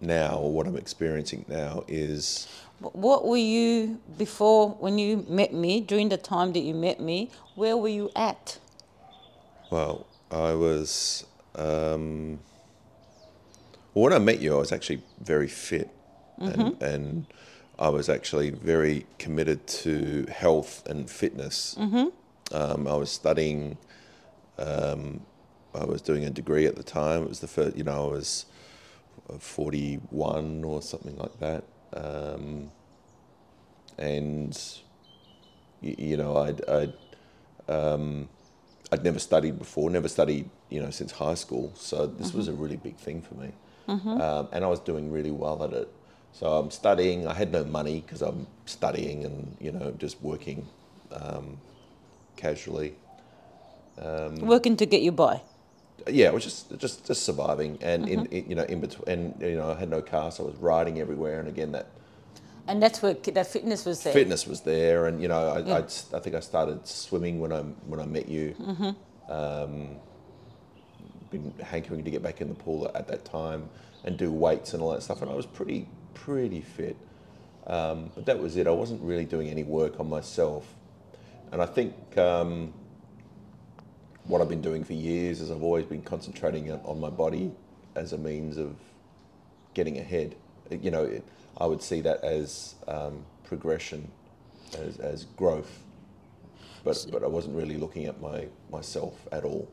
now, 0.00 0.36
or 0.38 0.52
what 0.52 0.66
I'm 0.66 0.76
experiencing 0.76 1.44
now, 1.48 1.84
is 1.88 2.48
What 2.80 3.26
were 3.26 3.36
you 3.36 4.00
before 4.18 4.70
when 4.70 4.98
you 4.98 5.24
met 5.28 5.52
me, 5.52 5.80
during 5.80 6.08
the 6.08 6.16
time 6.16 6.52
that 6.54 6.60
you 6.60 6.74
met 6.74 7.00
me, 7.00 7.30
where 7.54 7.76
were 7.76 7.88
you 7.88 8.10
at? 8.16 8.58
well, 9.70 10.06
I 10.30 10.54
was. 10.54 11.24
Um, 11.56 12.40
well, 13.94 14.04
when 14.04 14.12
I 14.12 14.18
met 14.18 14.40
you, 14.40 14.54
I 14.54 14.58
was 14.58 14.72
actually 14.72 15.02
very 15.20 15.48
fit, 15.48 15.88
and, 16.38 16.82
and 16.82 17.26
I 17.78 17.88
was 17.88 18.08
actually 18.08 18.50
very 18.50 19.06
committed 19.18 19.66
to 19.82 20.26
health 20.30 20.82
and 20.86 21.08
fitness. 21.08 21.76
Um, 22.52 22.86
I 22.86 22.94
was 22.94 23.10
studying. 23.10 23.78
Um, 24.58 25.20
I 25.74 25.84
was 25.84 26.00
doing 26.02 26.24
a 26.24 26.30
degree 26.30 26.66
at 26.66 26.76
the 26.76 26.84
time. 26.84 27.22
It 27.24 27.28
was 27.28 27.40
the 27.40 27.48
first, 27.48 27.76
you 27.76 27.82
know, 27.84 28.08
I 28.08 28.12
was 28.12 28.46
forty-one 29.38 30.64
or 30.64 30.82
something 30.82 31.16
like 31.16 31.38
that, 31.40 31.64
um, 31.94 32.70
and 33.98 34.56
y- 35.82 35.94
you 35.98 36.16
know, 36.16 36.36
I'd, 36.36 36.60
I'd 36.68 36.92
um, 37.68 38.28
I'd 38.92 39.02
never 39.04 39.18
studied 39.18 39.58
before, 39.58 39.90
never 39.90 40.08
studied, 40.08 40.48
you 40.68 40.80
know, 40.80 40.90
since 40.90 41.12
high 41.12 41.34
school. 41.34 41.72
So 41.76 42.06
this 42.06 42.32
was 42.34 42.48
a 42.48 42.52
really 42.52 42.76
big 42.76 42.96
thing 42.96 43.22
for 43.22 43.34
me, 43.34 43.50
um, 43.88 44.48
and 44.52 44.64
I 44.64 44.68
was 44.68 44.80
doing 44.80 45.10
really 45.10 45.30
well 45.30 45.62
at 45.64 45.72
it. 45.72 45.88
So 46.32 46.46
I'm 46.46 46.70
studying. 46.70 47.26
I 47.26 47.34
had 47.34 47.52
no 47.52 47.64
money 47.64 48.00
because 48.00 48.22
I'm 48.22 48.46
studying 48.66 49.24
and 49.24 49.56
you 49.60 49.70
know 49.72 49.92
just 49.98 50.20
working 50.22 50.66
um, 51.12 51.58
casually. 52.36 52.94
Um, 54.00 54.36
Working 54.40 54.76
to 54.78 54.86
get 54.86 55.02
you 55.02 55.12
by. 55.12 55.40
Yeah, 56.08 56.26
it 56.26 56.34
was 56.34 56.42
just 56.44 56.76
just 56.78 57.06
just 57.06 57.22
surviving, 57.22 57.78
and 57.80 58.08
in, 58.08 58.26
in 58.26 58.50
you 58.50 58.56
know 58.56 58.64
in 58.64 58.80
between, 58.80 59.04
and 59.08 59.40
you 59.40 59.56
know 59.56 59.70
I 59.70 59.78
had 59.78 59.88
no 59.88 60.02
car, 60.02 60.32
so 60.32 60.44
I 60.44 60.46
was 60.48 60.56
riding 60.56 61.00
everywhere, 61.00 61.38
and 61.38 61.48
again 61.48 61.72
that 61.72 61.86
And 62.66 62.82
that's 62.82 63.00
where 63.00 63.14
that 63.14 63.46
fitness 63.46 63.84
was 63.86 64.02
there. 64.02 64.12
fitness 64.12 64.46
was 64.46 64.60
there, 64.62 65.06
and 65.06 65.22
you 65.22 65.28
know 65.28 65.50
I, 65.50 65.58
Yeah. 65.60 65.76
I'd, 65.78 65.92
I 66.12 66.18
think 66.18 66.34
I 66.34 66.40
started 66.40 66.86
swimming 66.86 67.38
when 67.40 67.52
I 67.52 67.60
when 67.86 68.00
I 68.00 68.06
met 68.06 68.28
you. 68.28 68.54
Um, 69.28 69.96
been 71.34 71.54
hankering 71.64 72.04
to 72.04 72.10
get 72.10 72.22
back 72.22 72.40
in 72.40 72.48
the 72.48 72.54
pool 72.54 72.90
at 72.94 73.08
that 73.08 73.24
time 73.24 73.68
and 74.04 74.16
do 74.16 74.30
weights 74.32 74.74
and 74.74 74.82
all 74.82 74.90
that 74.92 75.02
stuff, 75.02 75.22
and 75.22 75.30
I 75.30 75.34
was 75.34 75.46
pretty 75.46 75.88
pretty 76.14 76.60
fit. 76.60 76.96
Um, 77.66 78.10
but 78.14 78.26
that 78.26 78.38
was 78.38 78.56
it. 78.56 78.66
I 78.66 78.70
wasn't 78.70 79.02
really 79.02 79.24
doing 79.24 79.48
any 79.48 79.64
work 79.64 79.98
on 80.00 80.08
myself, 80.08 80.74
and 81.52 81.62
I 81.62 81.66
think 81.66 81.94
um, 82.18 82.72
what 84.24 84.40
I've 84.40 84.48
been 84.48 84.62
doing 84.62 84.84
for 84.84 84.92
years 84.92 85.40
is 85.40 85.50
I've 85.50 85.62
always 85.62 85.86
been 85.86 86.02
concentrating 86.02 86.70
on 86.70 86.80
on 86.84 87.00
my 87.00 87.10
body 87.10 87.52
as 87.94 88.12
a 88.12 88.18
means 88.18 88.56
of 88.56 88.76
getting 89.74 89.98
ahead. 89.98 90.36
You 90.70 90.90
know, 90.90 91.04
it, 91.04 91.24
I 91.58 91.66
would 91.66 91.82
see 91.82 92.00
that 92.00 92.24
as 92.24 92.74
um, 92.88 93.24
progression, 93.44 94.10
as, 94.78 94.98
as 94.98 95.24
growth. 95.36 95.80
But, 96.82 97.06
but 97.10 97.22
I 97.22 97.26
wasn't 97.26 97.56
really 97.56 97.76
looking 97.76 98.06
at 98.06 98.20
my 98.20 98.46
myself 98.70 99.14
at 99.32 99.44
all. 99.44 99.68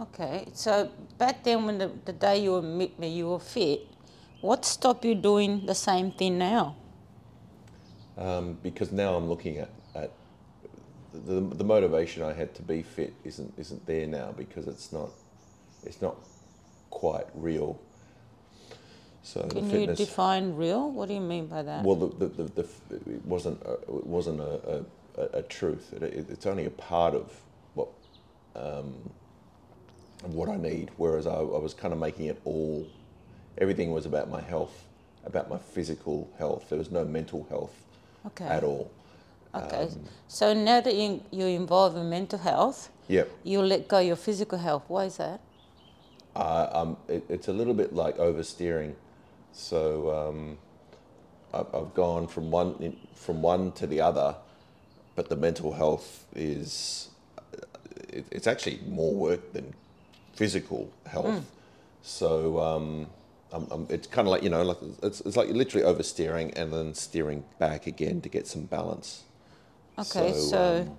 Okay, 0.00 0.46
so 0.54 0.90
back 1.18 1.42
then 1.42 1.66
when 1.66 1.78
the, 1.78 1.90
the 2.04 2.12
day 2.12 2.42
you 2.44 2.62
met 2.62 2.98
me, 2.98 3.08
you 3.08 3.28
were 3.30 3.40
fit. 3.40 3.80
What 4.40 4.64
stopped 4.64 5.04
you 5.04 5.16
doing 5.16 5.66
the 5.66 5.74
same 5.74 6.12
thing 6.12 6.38
now? 6.38 6.76
Um, 8.16 8.58
because 8.62 8.92
now 8.92 9.14
I'm 9.14 9.28
looking 9.28 9.58
at, 9.58 9.70
at 9.96 10.12
the, 11.12 11.40
the 11.40 11.64
motivation 11.64 12.22
I 12.22 12.32
had 12.32 12.54
to 12.56 12.62
be 12.62 12.82
fit 12.82 13.12
isn't 13.24 13.52
isn't 13.56 13.86
there 13.86 14.06
now 14.06 14.32
because 14.36 14.66
it's 14.68 14.92
not 14.92 15.10
it's 15.84 16.00
not 16.00 16.16
quite 16.90 17.26
real. 17.34 17.80
So 19.22 19.42
the 19.42 19.60
Can 19.60 19.70
you 19.70 19.86
define 19.94 20.54
real? 20.54 20.90
What 20.90 21.08
do 21.08 21.14
you 21.14 21.20
mean 21.20 21.46
by 21.48 21.62
that? 21.62 21.84
well, 21.84 21.96
the, 21.96 22.26
the, 22.26 22.44
the, 22.44 22.44
the, 22.88 22.96
it 23.14 23.24
wasn't 23.26 23.60
a, 23.62 23.72
it 23.72 24.06
wasn't 24.06 24.40
a, 24.40 24.44
a, 25.16 25.22
a- 25.22 25.38
a 25.38 25.42
truth. 25.42 25.92
It, 25.92 26.02
it, 26.04 26.26
it's 26.30 26.46
only 26.46 26.64
a 26.66 26.70
part 26.70 27.14
of 27.14 27.32
what 27.74 27.88
um, 28.54 28.94
of 30.24 30.34
what 30.34 30.48
I 30.48 30.56
need. 30.56 30.90
Whereas 30.96 31.26
I, 31.26 31.34
I 31.34 31.58
was 31.58 31.74
kind 31.74 31.92
of 31.92 31.98
making 31.98 32.26
it 32.26 32.40
all. 32.44 32.86
Everything 33.58 33.92
was 33.92 34.06
about 34.06 34.30
my 34.30 34.40
health, 34.40 34.84
about 35.24 35.48
my 35.48 35.58
physical 35.58 36.30
health. 36.38 36.68
There 36.68 36.78
was 36.78 36.90
no 36.90 37.04
mental 37.04 37.46
health 37.48 37.74
okay. 38.26 38.46
at 38.46 38.64
all. 38.64 38.90
Okay. 39.54 39.84
Um, 39.84 40.04
so 40.28 40.52
now 40.52 40.80
that 40.80 40.94
you, 40.94 41.22
you're 41.30 41.48
involved 41.48 41.96
in 41.96 42.08
mental 42.08 42.38
health, 42.38 42.90
Yep. 43.08 43.30
you 43.42 43.62
let 43.62 43.88
go 43.88 43.98
your 43.98 44.16
physical 44.16 44.58
health. 44.58 44.84
Why 44.88 45.04
is 45.04 45.16
that? 45.16 45.40
Uh, 46.36 46.68
um, 46.72 46.96
it, 47.08 47.24
it's 47.28 47.48
a 47.48 47.52
little 47.52 47.74
bit 47.74 47.94
like 47.94 48.16
oversteering. 48.18 48.94
So 49.52 50.14
um, 50.14 50.58
I've, 51.52 51.74
I've 51.74 51.94
gone 51.94 52.28
from 52.28 52.50
one 52.50 52.96
from 53.14 53.42
one 53.42 53.72
to 53.72 53.86
the 53.86 54.00
other, 54.00 54.36
but 55.16 55.28
the 55.30 55.36
mental 55.36 55.72
health 55.72 56.26
is 56.36 57.08
it, 58.10 58.26
it's 58.30 58.46
actually 58.46 58.80
more 58.86 59.14
work 59.14 59.52
than 59.52 59.74
physical 60.38 60.82
health. 61.06 61.50
So 62.02 62.60
um, 62.60 63.06
I'm, 63.52 63.66
I'm, 63.70 63.86
it's 63.90 64.06
kind 64.06 64.26
of 64.28 64.32
like 64.32 64.42
you 64.42 64.50
know, 64.50 64.62
like 64.62 64.78
it's, 65.02 65.20
it's 65.22 65.36
like 65.36 65.48
literally 65.50 65.86
oversteering 65.86 66.52
and 66.56 66.72
then 66.72 66.94
steering 66.94 67.44
back 67.58 67.86
again 67.86 68.20
to 68.22 68.28
get 68.28 68.46
some 68.46 68.64
balance. 68.64 69.24
Okay, 69.98 70.32
So, 70.32 70.32
so, 70.32 70.58
um, 70.58 70.96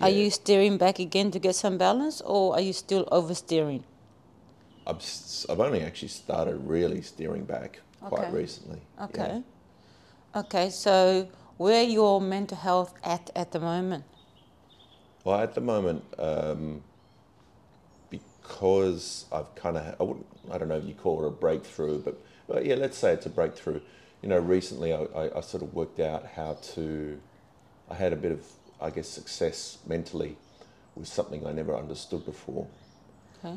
are 0.00 0.10
you 0.10 0.30
steering 0.30 0.76
back 0.76 0.98
again 0.98 1.30
to 1.30 1.38
get 1.38 1.54
some 1.54 1.78
balance, 1.78 2.20
or 2.22 2.54
are 2.54 2.60
you 2.60 2.72
still 2.72 3.06
oversteering? 3.06 3.82
I've, 4.86 5.02
I've 5.48 5.60
only 5.60 5.80
actually 5.82 6.08
started 6.08 6.56
really 6.66 7.02
steering 7.02 7.44
back 7.44 7.80
quite 8.04 8.28
Okay. 8.28 8.32
recently. 8.32 8.80
yeah. 9.14 9.30
Okay. 9.30 9.42
Okay, 10.36 10.70
so 10.70 11.28
where 11.56 11.82
your 11.84 12.20
mental 12.20 12.56
health 12.58 12.94
at 13.04 13.30
at 13.36 13.52
the 13.52 13.60
moment? 13.60 14.04
Well, 15.24 15.40
at 15.40 15.54
the 15.54 15.60
moment, 15.60 16.04
um, 16.18 16.82
because 18.54 19.24
I've 19.32 19.52
kind 19.56 19.76
of, 19.76 19.96
I, 19.98 20.02
wouldn't, 20.04 20.26
I 20.50 20.58
don't 20.58 20.68
know 20.68 20.76
if 20.76 20.84
you 20.84 20.94
call 20.94 21.24
it 21.24 21.26
a 21.26 21.30
breakthrough, 21.30 22.00
but, 22.00 22.16
but 22.46 22.64
yeah, 22.64 22.76
let's 22.76 22.96
say 22.96 23.12
it's 23.12 23.26
a 23.26 23.30
breakthrough. 23.30 23.80
You 24.22 24.28
know, 24.28 24.38
recently 24.38 24.92
I, 24.92 25.02
I, 25.02 25.38
I 25.38 25.40
sort 25.40 25.64
of 25.64 25.74
worked 25.74 25.98
out 25.98 26.24
how 26.36 26.56
to, 26.74 27.20
I 27.90 27.94
had 27.94 28.12
a 28.12 28.16
bit 28.16 28.30
of, 28.30 28.44
I 28.80 28.90
guess, 28.90 29.08
success 29.08 29.78
mentally 29.88 30.36
with 30.94 31.08
something 31.08 31.44
I 31.44 31.50
never 31.50 31.76
understood 31.76 32.24
before. 32.24 32.68
Okay. 33.44 33.56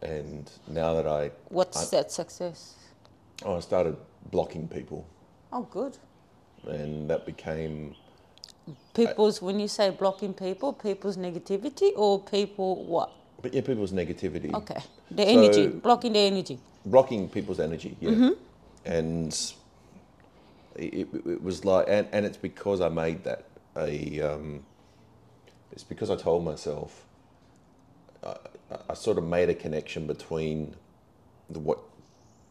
And 0.00 0.50
now 0.66 0.94
that 0.94 1.06
I, 1.06 1.30
What's 1.50 1.92
I- 1.92 1.96
that 1.98 2.10
success? 2.10 2.74
oh, 3.44 3.56
I 3.56 3.60
started 3.60 3.96
blocking 4.30 4.66
people, 4.66 5.06
Oh, 5.52 5.62
good. 5.70 5.98
and 6.66 7.08
that 7.10 7.26
became 7.26 7.94
People's 8.94 9.40
when 9.40 9.60
you 9.60 9.68
say 9.68 9.90
blocking 9.90 10.32
people, 10.34 10.72
people's 10.72 11.16
negativity 11.18 11.90
or 11.96 12.18
people 12.20 12.84
what? 12.86 13.10
But 13.42 13.54
yeah, 13.54 13.60
people's 13.62 13.92
negativity. 13.92 14.52
Okay, 14.52 14.80
the 15.10 15.22
energy, 15.24 15.66
blocking 15.68 16.12
the 16.12 16.18
energy. 16.20 16.58
blocking 16.84 17.28
people's 17.28 17.60
energy, 17.60 17.96
yeah. 18.00 18.30
And 18.84 19.32
it, 20.76 21.08
it, 21.12 21.42
was 21.42 21.64
like, 21.64 21.86
and, 21.88 22.08
and 22.12 22.24
it's 22.24 22.36
because 22.36 22.80
I 22.80 22.88
made 22.88 23.24
that 23.24 23.44
a, 23.76 24.20
um, 24.20 24.64
it's 25.72 25.84
because 25.84 26.10
I 26.10 26.16
told 26.16 26.44
myself, 26.44 27.04
I, 28.24 28.30
I- 28.30 28.78
I 28.90 28.94
sort 28.94 29.18
of 29.18 29.24
made 29.24 29.48
a 29.48 29.54
connection 29.54 30.06
between 30.06 30.74
the, 31.48 31.58
what, 31.58 31.78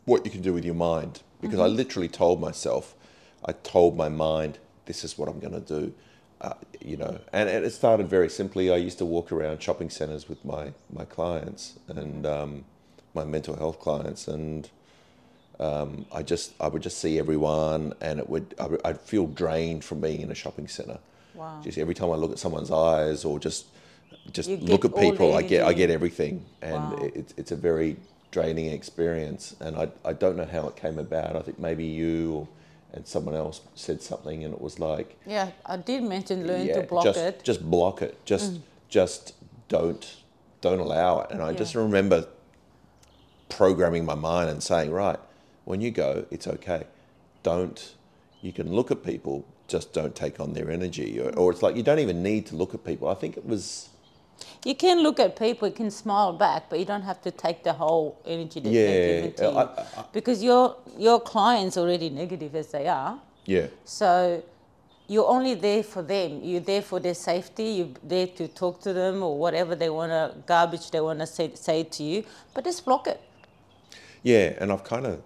what 0.06 0.25
you 0.25 0.32
can 0.32 0.41
do 0.41 0.53
with 0.53 0.65
your 0.65 0.74
mind. 0.75 1.22
Because 1.41 1.60
I 1.60 1.67
literally 1.67 2.08
told 2.08 2.41
myself, 2.41 2.96
I 3.46 3.51
told 3.51 3.96
my 3.96 4.10
mind, 4.10 4.58
this 4.86 5.03
is 5.03 5.17
what 5.17 5.29
I'm 5.29 5.39
going 5.39 5.53
to 5.53 5.60
do. 5.60 5.94
Uh, 6.39 6.53
you 6.79 6.98
know, 6.98 7.20
and, 7.34 7.50
and 7.50 7.65
it 7.65 7.72
started 7.72 8.08
very 8.08 8.29
simply. 8.29 8.70
I 8.72 8.77
used 8.77 9.00
to 9.00 9.06
walk 9.06 9.32
around 9.32 9.62
shopping 9.62 9.89
centers 9.89 10.29
with 10.29 10.44
my, 10.46 10.72
my 10.94 11.03
clients 11.06 11.79
and 11.88 12.25
um, 12.27 12.63
my 13.15 13.24
mental 13.25 13.56
health 13.56 13.79
clients, 13.79 14.27
and 14.27 14.70
um, 15.60 16.06
I 16.13 16.22
just 16.22 16.53
I 16.60 16.67
would 16.67 16.84
just 16.84 17.00
see 17.00 17.17
everyone, 17.17 17.94
and 18.01 18.20
it 18.20 18.29
would 18.29 18.53
I 18.60 18.67
would- 18.67 18.82
I'd 18.86 19.01
feel 19.01 19.25
drained 19.25 19.84
from 19.84 20.00
being 20.00 20.22
in 20.22 20.29
a 20.29 20.36
shopping 20.36 20.67
center. 20.67 21.00
Wow. 21.34 21.60
Just 21.63 21.77
every 21.79 21.96
time 21.96 22.12
I 22.12 22.15
look 22.15 22.32
at 22.32 22.39
someone's 22.39 22.70
eyes 22.72 23.25
or 23.25 23.39
just 23.39 23.65
just 24.32 24.50
You 24.50 24.58
look 24.58 24.86
at 24.86 24.96
people, 24.96 25.36
I 25.36 25.41
get 25.41 25.65
I 25.65 25.74
get 25.74 25.89
everything, 25.89 26.46
and 26.62 26.91
Wow. 26.91 26.98
it, 27.01 27.15
it's 27.15 27.34
it's 27.38 27.51
a 27.51 27.56
very 27.56 27.98
draining 28.29 28.67
experience. 28.67 29.56
And 29.60 29.75
I 29.75 29.89
I 30.06 30.13
don't 30.13 30.38
know 30.38 30.46
how 30.46 30.67
it 30.67 30.75
came 30.75 31.00
about. 31.00 31.36
I 31.36 31.41
think 31.41 31.58
maybe 31.58 31.86
you 31.86 32.34
or, 32.36 32.48
and 32.98 33.08
someone 33.08 33.36
else 33.36 33.62
said 33.75 34.01
something, 34.01 34.44
and 34.44 34.54
it 34.54 34.60
was 34.60 34.80
like 34.80 35.18
Yeah, 35.25 35.51
I 35.66 35.77
did 35.77 36.04
mention 36.04 36.48
learn 36.48 36.66
yeah, 36.66 36.82
to 36.82 36.82
block 36.82 37.06
just, 37.06 37.20
it. 37.20 37.39
Mm. 37.39 37.44
Just 37.44 37.70
block 37.70 38.01
it. 38.01 38.25
Just 38.25 38.60
just 38.89 39.34
don't 39.70 40.18
don't 40.62 40.80
allow 40.80 41.22
it. 41.22 41.32
And 41.32 41.42
I 41.42 41.54
just 41.54 41.75
remember 41.75 42.27
programming 43.50 44.04
my 44.04 44.16
mind 44.16 44.50
and 44.50 44.62
saying, 44.62 44.92
right, 44.92 45.20
when 45.63 45.80
you 45.80 45.92
go, 45.92 46.25
it's 46.32 46.48
okay. 46.48 46.88
Don't 47.44 47.94
you 48.42 48.51
can 48.51 48.74
look 48.74 48.89
at 48.92 49.04
people, 49.04 49.46
just 49.68 49.94
don't 49.94 50.16
take 50.16 50.39
on 50.39 50.54
their 50.54 50.72
energy. 50.72 51.20
Or, 51.20 51.30
or 51.38 51.51
it's 51.51 51.62
like 51.62 51.75
you 51.75 51.84
don't 51.84 52.00
even 52.00 52.24
need 52.24 52.48
to 52.48 52.56
look 52.56 52.74
at 52.74 52.84
people. 52.84 53.08
I 53.08 53.13
think 53.13 53.38
it 53.38 53.46
was 53.46 53.89
You 54.65 54.75
can 54.75 55.01
look 55.03 55.20
at 55.20 55.36
people, 55.38 55.67
you 55.67 55.74
can 55.74 55.91
smile 55.91 56.34
back, 56.34 56.70
but 56.70 56.79
you 56.79 56.86
don't 56.86 57.03
have 57.03 57.22
to 57.22 57.32
take 57.32 57.63
the 57.63 57.74
whole 57.74 58.20
energy 58.25 58.60
that 58.60 58.70
Yeah, 58.70 58.86
they're 58.86 59.15
giving 59.22 59.34
to 59.34 59.48
I- 59.50 59.63
you. 59.63 60.03
because 60.13 60.44
your 60.44 60.75
your 60.98 61.20
client's 61.20 61.77
already 61.77 62.10
negative 62.10 62.56
as 62.56 62.67
they 62.72 62.88
are. 62.88 63.20
yeah. 63.46 63.67
So 63.86 64.44
you're 65.10 65.27
only 65.27 65.53
there 65.56 65.84
for 65.84 66.01
them. 66.01 66.41
You're 66.44 66.60
there 66.74 66.82
for 66.82 67.00
their 67.00 67.13
safety. 67.15 67.63
You're 67.77 67.96
there 68.03 68.27
to 68.39 68.48
talk 68.50 68.82
to 68.82 68.91
them 68.94 69.24
or 69.24 69.38
whatever 69.38 69.74
they 69.75 69.89
want 69.89 70.12
to, 70.12 70.36
garbage 70.46 70.91
they 70.91 71.00
want 71.00 71.20
to 71.20 71.27
say, 71.27 71.51
say 71.56 71.84
to 71.84 72.03
you. 72.03 72.24
But 72.53 72.65
just 72.65 72.84
block 72.84 73.08
it. 73.08 73.22
Yeah, 74.24 74.53
and 74.60 74.70
I've 74.72 74.84
kind 74.84 75.06
of 75.06 75.22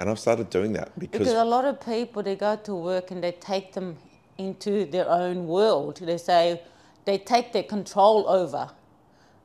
and 0.00 0.08
I've 0.10 0.18
started 0.18 0.48
doing 0.50 0.72
that 0.74 0.98
because, 0.98 1.18
Because 1.20 1.34
a 1.34 1.44
lot 1.44 1.64
of 1.64 1.80
people, 1.80 2.22
they 2.22 2.36
go 2.36 2.56
to 2.56 2.74
work 2.74 3.10
and 3.10 3.22
they 3.22 3.32
take 3.32 3.72
them 3.74 3.96
into 4.38 4.84
their 4.86 5.08
own 5.08 5.46
world. 5.46 5.96
They 5.96 6.18
say, 6.18 6.60
they 7.06 7.16
take 7.18 7.52
their 7.52 7.62
control 7.62 8.28
over. 8.28 8.70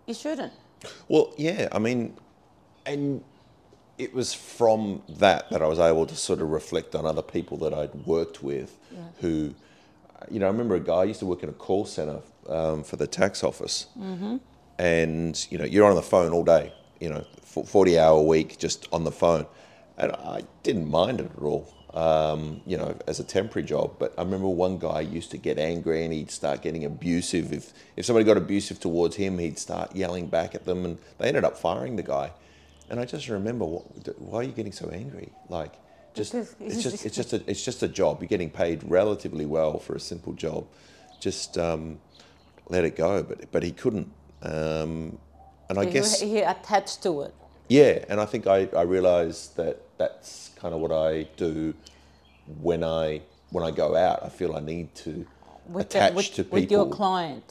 You 0.05 0.13
shouldn't. 0.13 0.51
Well, 1.07 1.33
yeah, 1.37 1.69
I 1.71 1.79
mean, 1.79 2.17
and 2.85 3.23
it 3.97 4.13
was 4.13 4.33
from 4.33 5.03
that 5.07 5.49
that 5.51 5.61
I 5.61 5.67
was 5.67 5.79
able 5.79 6.05
to 6.07 6.15
sort 6.15 6.41
of 6.41 6.49
reflect 6.49 6.95
on 6.95 7.05
other 7.05 7.21
people 7.21 7.57
that 7.57 7.73
I'd 7.73 7.93
worked 8.05 8.41
with 8.43 8.77
who, 9.21 9.53
you 10.29 10.39
know, 10.39 10.47
I 10.47 10.49
remember 10.49 10.75
a 10.75 10.79
guy 10.79 10.95
I 10.95 11.03
used 11.05 11.19
to 11.19 11.25
work 11.27 11.43
in 11.43 11.49
a 11.49 11.53
call 11.53 11.85
center 11.85 12.19
um, 12.49 12.83
for 12.83 12.95
the 12.97 13.07
tax 13.07 13.43
office. 13.43 13.85
And, 14.79 15.47
you 15.51 15.59
know, 15.59 15.65
you're 15.65 15.87
on 15.87 15.95
the 15.95 16.01
phone 16.01 16.31
all 16.33 16.43
day, 16.43 16.73
you 16.99 17.09
know, 17.09 17.23
f- 17.43 17.67
40 17.69 17.99
hour 17.99 18.19
week 18.21 18.57
just 18.57 18.87
on 18.91 19.03
the 19.03 19.11
phone. 19.11 19.45
And 19.99 20.11
I 20.13 20.41
didn't 20.63 20.89
mind 20.89 21.19
it 21.19 21.29
at 21.37 21.43
all, 21.43 21.71
um, 21.93 22.61
you 22.65 22.77
know, 22.77 22.97
as 23.07 23.19
a 23.19 23.23
temporary 23.23 23.67
job. 23.67 23.95
But 23.99 24.13
I 24.17 24.21
remember 24.23 24.47
one 24.47 24.77
guy 24.79 25.01
used 25.01 25.31
to 25.31 25.37
get 25.37 25.57
angry 25.59 26.03
and 26.03 26.13
he'd 26.13 26.31
start 26.31 26.61
getting 26.61 26.85
abusive. 26.85 27.51
If, 27.51 27.73
if 27.97 28.05
somebody 28.05 28.25
got 28.25 28.37
abusive 28.37 28.79
towards 28.79 29.15
him, 29.17 29.37
he'd 29.39 29.59
start 29.59 29.95
yelling 29.95 30.27
back 30.27 30.55
at 30.55 30.65
them. 30.65 30.85
And 30.85 30.97
they 31.17 31.27
ended 31.27 31.43
up 31.43 31.57
firing 31.57 31.95
the 31.97 32.03
guy. 32.03 32.31
And 32.89 32.99
I 32.99 33.05
just 33.05 33.27
remember, 33.29 33.65
why 33.65 34.39
are 34.39 34.43
you 34.43 34.51
getting 34.51 34.71
so 34.73 34.89
angry? 34.89 35.31
Like, 35.49 35.73
just 36.13 36.33
it's 36.33 36.83
just 36.83 37.05
it's 37.05 37.15
just 37.15 37.31
a 37.33 37.41
it's 37.49 37.63
just 37.63 37.81
a 37.83 37.87
job. 37.87 38.21
You're 38.21 38.27
getting 38.27 38.49
paid 38.49 38.83
relatively 38.83 39.45
well 39.45 39.79
for 39.79 39.95
a 39.95 39.99
simple 39.99 40.33
job. 40.33 40.67
Just 41.21 41.57
um, 41.57 41.99
let 42.67 42.83
it 42.83 42.97
go. 42.97 43.23
But 43.23 43.49
but 43.51 43.63
he 43.63 43.71
couldn't. 43.71 44.11
Um, 44.41 45.17
and 45.69 45.79
I 45.79 45.85
He- 45.85 45.91
guess 45.91 46.19
he 46.19 46.39
attached 46.39 47.01
to 47.03 47.21
it. 47.21 47.33
Yeah. 47.77 47.93
And 48.09 48.17
I 48.25 48.27
think 48.31 48.43
I 48.57 48.59
I 48.83 48.83
realised 48.97 49.43
that 49.61 49.75
that's 50.01 50.29
kind 50.61 50.73
of 50.75 50.79
what 50.83 50.91
I 51.09 51.11
do 51.45 51.73
when 52.69 52.81
I 52.83 53.05
when 53.53 53.63
I 53.69 53.71
go 53.83 53.87
out. 54.07 54.17
I 54.27 54.29
feel 54.39 54.51
I 54.61 54.63
need 54.73 54.87
to 55.05 55.11
With, 55.75 55.89
the- 55.89 55.97
attach 55.99 56.13
with, 56.15 56.33
to 56.35 56.43
people. 56.43 56.59
with 56.59 56.71
your 56.71 56.87
client. 56.99 57.47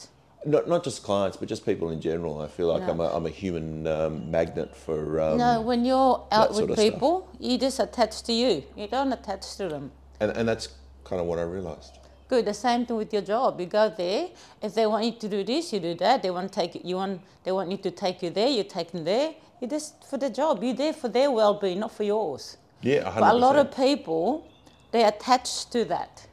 Not 0.53 0.63
not 0.73 0.81
just 0.87 1.03
clients, 1.09 1.37
but 1.39 1.47
just 1.53 1.63
people 1.71 1.87
in 1.95 1.99
general. 2.09 2.33
I 2.41 2.47
feel 2.57 2.67
like 2.73 2.83
No. 2.85 2.91
I'm 2.93 2.99
a 3.05 3.07
I'm 3.17 3.25
a 3.33 3.33
human 3.43 3.85
um, 3.97 4.13
magnet 4.37 4.69
for. 4.85 4.99
Um, 5.25 5.37
no, 5.37 5.61
when 5.69 5.85
you're 5.89 6.17
out 6.31 6.49
with 6.55 6.69
of 6.69 6.71
stuff. 6.71 6.85
people, 6.87 7.13
you 7.39 7.53
just 7.67 7.79
attach 7.79 8.15
to 8.27 8.33
you. 8.33 8.53
You 8.79 8.87
don't 8.95 9.13
attach 9.19 9.45
to 9.57 9.65
them. 9.73 9.85
and 10.21 10.29
and 10.37 10.45
that's 10.49 10.65
kind 11.09 11.19
of 11.21 11.27
what 11.29 11.37
I 11.43 11.45
realised. 11.57 11.93
Good. 12.31 12.45
The 12.45 12.53
same 12.53 12.85
thing 12.85 12.95
with 12.95 13.11
your 13.11 13.21
job. 13.23 13.59
You 13.59 13.65
go 13.65 13.89
there. 13.89 14.29
If 14.61 14.73
they 14.73 14.87
want 14.87 15.03
you 15.03 15.11
to 15.11 15.27
do 15.27 15.43
this, 15.43 15.73
you 15.73 15.81
do 15.81 15.93
that. 15.95 16.23
They 16.23 16.31
want 16.31 16.49
to 16.49 16.59
take 16.61 16.79
you 16.85 16.95
want. 16.95 17.19
They 17.43 17.51
want 17.51 17.69
you 17.69 17.75
to 17.79 17.91
take 17.91 18.23
you 18.23 18.29
there. 18.29 18.47
You 18.47 18.63
take 18.63 18.93
them 18.93 19.03
there. 19.03 19.33
You 19.59 19.67
just 19.67 20.05
for 20.09 20.17
the 20.17 20.29
job. 20.29 20.63
You're 20.63 20.73
there 20.73 20.93
for 20.93 21.09
their 21.09 21.29
well-being, 21.29 21.81
not 21.81 21.91
for 21.91 22.03
yours. 22.03 22.55
Yeah, 22.81 23.01
a 23.05 23.19
But 23.19 23.35
a 23.35 23.37
lot 23.37 23.57
of 23.57 23.75
people, 23.75 24.47
they 24.91 25.03
attach 25.03 25.69
to 25.71 25.83
that. 25.93 26.25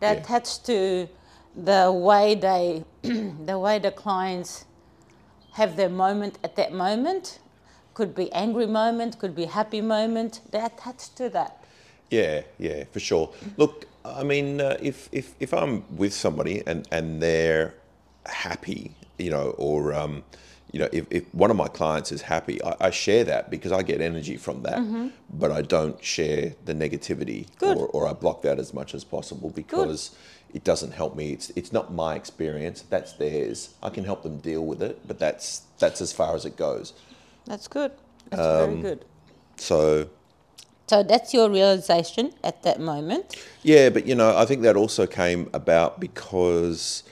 They 0.00 0.06
Yeah. 0.06 0.20
attach 0.20 0.62
to 0.62 1.06
the 1.54 1.92
way 1.92 2.34
they, 2.34 2.84
the 3.50 3.58
way 3.58 3.78
the 3.78 3.90
clients 3.90 4.64
have 5.52 5.76
their 5.76 5.90
moment 5.90 6.38
at 6.44 6.56
that 6.56 6.72
moment. 6.72 7.40
Could 7.92 8.14
be 8.14 8.32
angry 8.32 8.66
moment, 8.66 9.18
could 9.18 9.34
be 9.34 9.44
happy 9.44 9.82
moment. 9.82 10.40
They 10.50 10.60
attach 10.60 11.14
to 11.16 11.28
that. 11.28 11.62
Yeah, 12.10 12.42
yeah, 12.58 12.84
for 12.90 13.00
sure. 13.00 13.30
Look, 13.58 13.86
I 14.16 14.22
mean, 14.22 14.60
uh, 14.60 14.76
if, 14.80 15.08
if 15.12 15.34
if 15.40 15.52
I'm 15.54 15.84
with 15.96 16.12
somebody 16.14 16.62
and 16.66 16.86
and 16.92 17.22
they're 17.22 17.74
happy, 18.26 18.92
you 19.18 19.30
know, 19.30 19.50
or 19.58 19.94
um, 19.94 20.24
you 20.72 20.80
know, 20.80 20.88
if, 20.92 21.06
if 21.10 21.32
one 21.34 21.50
of 21.50 21.56
my 21.56 21.68
clients 21.68 22.12
is 22.12 22.22
happy, 22.22 22.62
I, 22.62 22.74
I 22.80 22.90
share 22.90 23.24
that 23.24 23.50
because 23.50 23.72
I 23.72 23.82
get 23.82 24.00
energy 24.00 24.36
from 24.36 24.62
that, 24.62 24.78
but 25.30 25.50
I 25.52 25.62
don't 25.62 26.02
share 26.04 26.54
the 26.64 26.74
negativity 26.74 27.46
Mm-hmm. 27.46 27.58
Good. 27.58 27.76
or, 27.78 27.86
or 27.88 28.08
I 28.08 28.12
block 28.12 28.42
that 28.42 28.58
as 28.58 28.74
much 28.74 28.94
as 28.94 29.04
possible 29.04 29.50
because 29.50 30.14
it 30.54 30.64
doesn't 30.64 30.92
help 30.92 31.16
me. 31.16 31.32
It's 31.32 31.50
it's 31.50 31.72
not 31.72 31.92
my 31.92 32.14
experience. 32.14 32.82
That's 32.82 33.12
theirs. 33.12 33.74
I 33.82 33.90
can 33.90 34.04
help 34.04 34.22
them 34.22 34.38
deal 34.38 34.64
with 34.64 34.82
it, 34.82 35.06
but 35.06 35.18
that's 35.18 35.62
that's 35.78 36.00
as 36.00 36.12
far 36.12 36.34
as 36.34 36.44
it 36.44 36.56
goes. 36.56 36.92
That's 37.46 37.68
good. 37.68 37.92
That's 38.30 38.42
Um, 38.42 38.70
very 38.82 38.82
good. 38.82 39.04
So 39.56 40.08
So 40.88 41.02
that's 41.02 41.34
your 41.34 41.50
realization 41.50 42.32
at 42.44 42.62
that 42.62 42.80
moment. 42.80 43.36
Yeah, 43.62 43.88
but 43.90 44.06
you 44.06 44.14
know, 44.14 44.36
I 44.36 44.44
think 44.46 44.62
that 44.62 44.76
also 44.76 45.06
came 45.06 45.50
about 45.52 45.98
because, 45.98 47.02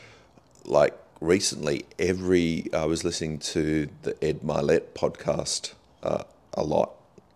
like, 0.65 0.95
recently, 1.21 1.85
every 1.99 2.67
I 2.73 2.85
was 2.85 3.03
listening 3.03 3.39
to 3.39 3.89
the 4.03 4.17
Ed 4.25 4.41
Mylett 4.43 4.93
podcast 4.95 5.73
uh, 6.05 6.23
a 6.53 6.63
lot, 6.63 6.93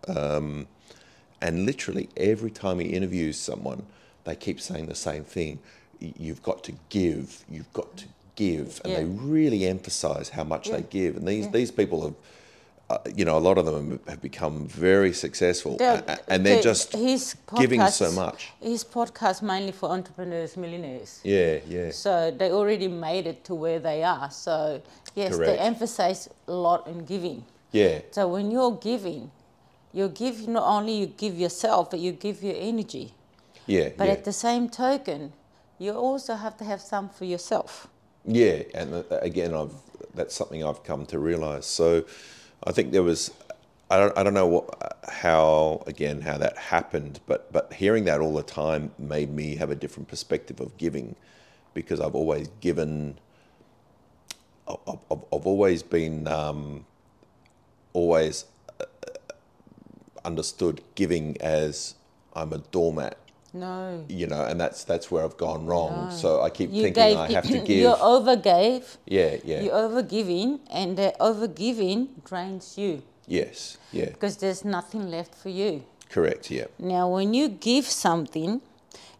um, 0.07 0.67
and 1.41 1.65
literally 1.65 2.09
every 2.15 2.51
time 2.51 2.79
he 2.79 2.87
interviews 2.87 3.37
someone, 3.37 3.85
they 4.23 4.35
keep 4.35 4.61
saying 4.61 4.85
the 4.85 4.95
same 4.95 5.25
thing: 5.25 5.59
"You've 5.99 6.41
got 6.41 6.63
to 6.65 6.73
give. 6.89 7.43
You've 7.49 7.71
got 7.73 7.97
to 7.97 8.05
give," 8.37 8.79
and 8.85 8.93
they 8.95 9.03
really 9.03 9.65
emphasize 9.65 10.29
how 10.29 10.45
much 10.45 10.69
they 10.69 10.83
give. 10.83 11.17
And 11.17 11.27
these 11.27 11.45
Yeah. 11.45 11.51
these 11.51 11.71
people 11.71 12.03
have. 12.03 12.15
Uh, 12.89 12.97
you 13.15 13.23
know, 13.23 13.37
a 13.37 13.43
lot 13.49 13.57
of 13.59 13.65
them 13.65 13.99
have 14.07 14.19
become 14.19 14.65
very 14.67 15.13
successful, 15.13 15.77
They're- 15.77 16.03
and 16.27 16.43
they're 16.43 16.55
they- 16.55 16.61
just 16.63 16.93
his 16.93 17.35
giving 17.55 17.85
so 17.91 18.11
much. 18.11 18.49
His 18.59 18.83
podcast 18.83 19.43
mainly 19.43 19.71
for 19.71 19.89
entrepreneurs, 19.91 20.57
millionaires. 20.57 21.19
Yeah, 21.23 21.59
yeah. 21.67 21.91
So 21.91 22.31
they 22.31 22.49
already 22.51 22.87
made 22.87 23.27
it 23.27 23.43
to 23.43 23.53
where 23.53 23.79
they 23.79 24.01
are. 24.03 24.31
So 24.31 24.81
yes, 25.15 25.37
they 25.37 25.57
emphasize 25.59 26.29
a 26.47 26.51
lot 26.53 26.87
in 26.87 27.05
giving. 27.05 27.45
Yeah, 27.71 27.99
So 28.11 28.27
when 28.27 28.49
you're 28.49 28.71
giving, 28.81 29.29
you 29.93 30.07
give 30.09 30.47
not 30.47 30.63
only 30.63 30.93
you 30.93 31.05
give 31.05 31.37
yourself, 31.37 31.91
but 31.91 31.99
you 31.99 32.11
give 32.13 32.41
your 32.41 32.55
energy. 32.57 33.13
yeah, 33.67 33.89
But 33.95 34.07
yeah, 34.07 34.13
at 34.13 34.23
the 34.23 34.33
same 34.33 34.67
token, 34.67 35.33
you 35.77 35.93
also 35.93 36.33
have 36.33 36.57
to 36.57 36.63
have 36.63 36.81
some 36.81 37.09
for 37.09 37.25
yourself. 37.25 37.87
yeah. 38.25 38.63
And 38.73 38.93
uh, 38.95 39.03
again, 39.21 39.53
I've 39.53 39.73
that's 40.15 40.33
something 40.33 40.63
I've 40.65 40.83
come 40.83 41.05
to 41.05 41.19
realize. 41.19 41.67
So, 41.67 42.03
I 42.63 42.71
think 42.71 42.91
there 42.91 43.03
was, 43.03 43.31
I 43.89 43.97
don't, 43.97 44.17
I 44.17 44.23
don't 44.23 44.33
know 44.33 44.47
what, 44.47 44.99
how 45.07 45.83
again 45.87 46.21
how 46.21 46.37
that 46.37 46.57
happened, 46.57 47.19
but 47.25 47.51
but 47.51 47.73
hearing 47.73 48.05
that 48.05 48.19
all 48.19 48.33
the 48.33 48.43
time 48.43 48.91
made 48.97 49.33
me 49.33 49.55
have 49.55 49.69
a 49.69 49.75
different 49.75 50.07
perspective 50.07 50.59
of 50.59 50.77
giving, 50.77 51.15
because 51.73 51.99
I've 51.99 52.15
always 52.15 52.49
given. 52.61 53.17
I've, 54.67 54.99
I've, 55.09 55.47
always 55.47 55.81
been, 55.81 56.27
um, 56.27 56.85
always 57.93 58.45
uh, 58.79 58.85
understood 60.23 60.83
giving 60.93 61.41
as 61.41 61.95
I'm 62.33 62.53
a 62.53 62.59
doormat 62.59 63.17
No. 63.53 64.05
you 64.07 64.27
know, 64.27 64.43
and 64.45 64.59
that's 64.59 64.83
that's 64.83 65.09
where 65.11 65.23
I've 65.23 65.37
gone 65.37 65.65
wrong. 65.65 66.11
So 66.11 66.41
I 66.41 66.49
keep 66.49 66.69
You 66.71 66.83
thinking 66.83 67.03
gave, 67.03 67.17
I 67.17 67.31
have 67.31 67.43
to 67.49 67.59
give. 67.69 67.77
you 67.83 67.87
overgave, 67.89 68.97
yeah, 69.07 69.37
yeah, 69.43 69.61
you're 69.61 69.73
overgiving, 69.73 70.59
and 70.69 70.97
the 70.97 71.13
overgiving 71.19 72.07
drains 72.25 72.77
you 72.77 73.01
yes, 73.27 73.77
yeah, 73.91 74.05
because 74.09 74.37
there's 74.37 74.63
nothing 74.63 75.09
left 75.09 75.33
for 75.35 75.49
you. 75.49 75.83
correct, 76.09 76.49
yeah, 76.51 76.65
Now, 76.79 77.09
when 77.09 77.33
you 77.33 77.47
give 77.49 77.85
something, 77.85 78.61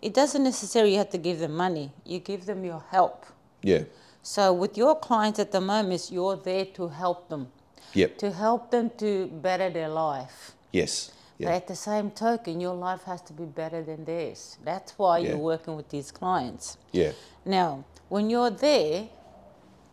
it 0.02 0.14
doesn't 0.14 0.44
necessarily 0.44 0.96
have 0.96 1.10
to 1.12 1.18
give 1.18 1.40
them 1.40 1.56
money. 1.56 1.92
You 2.06 2.20
give 2.20 2.46
them 2.46 2.64
your 2.66 2.84
help. 2.90 3.26
yeah, 3.62 3.84
So 4.24 4.54
with 4.54 4.78
your 4.78 4.96
clients 4.96 5.40
at 5.40 5.52
the 5.52 5.62
moment, 5.62 6.10
you're 6.12 6.36
there 6.38 6.66
to 6.78 6.88
help 6.90 7.30
them, 7.30 7.48
yep, 7.94 8.18
to 8.20 8.32
help 8.32 8.72
them 8.72 8.90
to 8.98 9.28
better 9.28 9.70
their 9.70 9.90
life. 9.90 10.54
yes, 10.72 11.12
But 11.40 11.48
yeah, 11.52 11.56
at 11.56 11.68
the 11.68 11.76
same 11.76 12.12
token, 12.12 12.60
your 12.60 12.76
life 12.76 13.04
has 13.04 13.22
to 13.24 13.34
be 13.34 13.46
better 13.46 13.82
than 13.82 14.04
theirs. 14.04 14.58
That's 14.64 14.92
why 15.00 15.20
Yeah. 15.20 15.30
you're 15.30 15.38
working 15.38 15.76
with 15.78 15.88
these 15.90 16.12
clients. 16.12 16.78
yeah, 16.92 17.12
Now, 17.46 17.86
when 18.10 18.30
you're 18.30 18.50
there, 18.52 19.08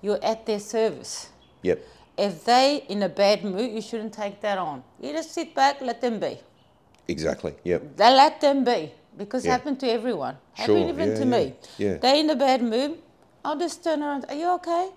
you're 0.03 0.19
at 0.25 0.45
their 0.47 0.59
service. 0.59 1.29
yep, 1.63 1.79
If 2.19 2.45
they 2.45 2.85
in 2.89 3.03
a 3.03 3.09
bad 3.09 3.45
mood, 3.45 3.71
you 3.71 3.81
shouldn't 3.81 4.13
take 4.13 4.41
that 4.41 4.59
on. 4.59 4.83
You 5.01 5.13
just 5.13 5.31
sit 5.33 5.55
back, 5.55 5.81
let 5.81 6.01
them 6.01 6.19
be. 6.19 6.39
exactly, 7.09 7.55
yep, 7.63 7.97
They 7.97 8.11
let 8.11 8.41
them 8.41 8.65
be 8.65 8.91
because 9.17 9.45
it 9.47 9.51
happened 9.51 9.79
to 9.81 9.87
everyone. 9.89 10.37
Sure, 10.55 10.77
Happened 10.77 10.89
even 10.91 11.09
yeah, 11.11 11.15
to 11.21 11.25
me. 11.27 11.55
yeah. 11.79 11.97
They 11.99 12.21
in 12.21 12.31
a 12.31 12.35
bad 12.37 12.61
mood. 12.63 12.99
I'll 13.45 13.59
just 13.59 13.85
turn 13.85 14.03
around. 14.03 14.25
Are 14.29 14.35
you 14.35 14.51
okay? 14.55 14.89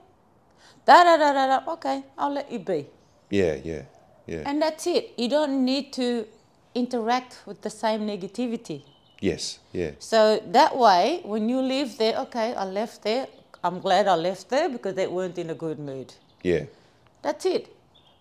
Da 0.86 1.04
da 1.04 1.18
da 1.18 1.34
da 1.34 1.46
da. 1.60 1.74
Okay, 1.74 2.04
I'll 2.18 2.34
let 2.34 2.52
you 2.52 2.58
be. 2.60 2.88
yeah, 3.30 3.56
yeah, 3.64 3.84
yeah, 4.26 4.42
And 4.48 4.60
that's 4.62 4.88
it. 4.88 5.14
You 5.18 5.30
don't 5.30 5.64
need 5.64 5.94
to 5.94 6.26
interact 6.76 7.40
with 7.46 7.62
the 7.62 7.70
same 7.70 8.02
negativity. 8.08 8.84
yes, 9.22 9.60
yeah, 9.74 9.92
So 10.00 10.42
that 10.52 10.78
way, 10.78 11.22
when 11.24 11.50
you 11.50 11.62
leave 11.62 11.98
there, 11.98 12.18
okay, 12.20 12.54
I 12.56 12.64
left 12.66 13.04
there. 13.04 13.28
I'm 13.64 13.80
glad 13.82 14.08
I 14.08 14.16
left 14.16 14.48
there 14.50 14.70
because 14.70 14.94
they 14.96 15.08
weren't 15.08 15.38
in 15.38 15.50
a 15.50 15.56
good 15.56 15.80
mood. 15.80 16.14
yeah, 16.44 16.64
That's 17.22 17.46
it. 17.46 17.68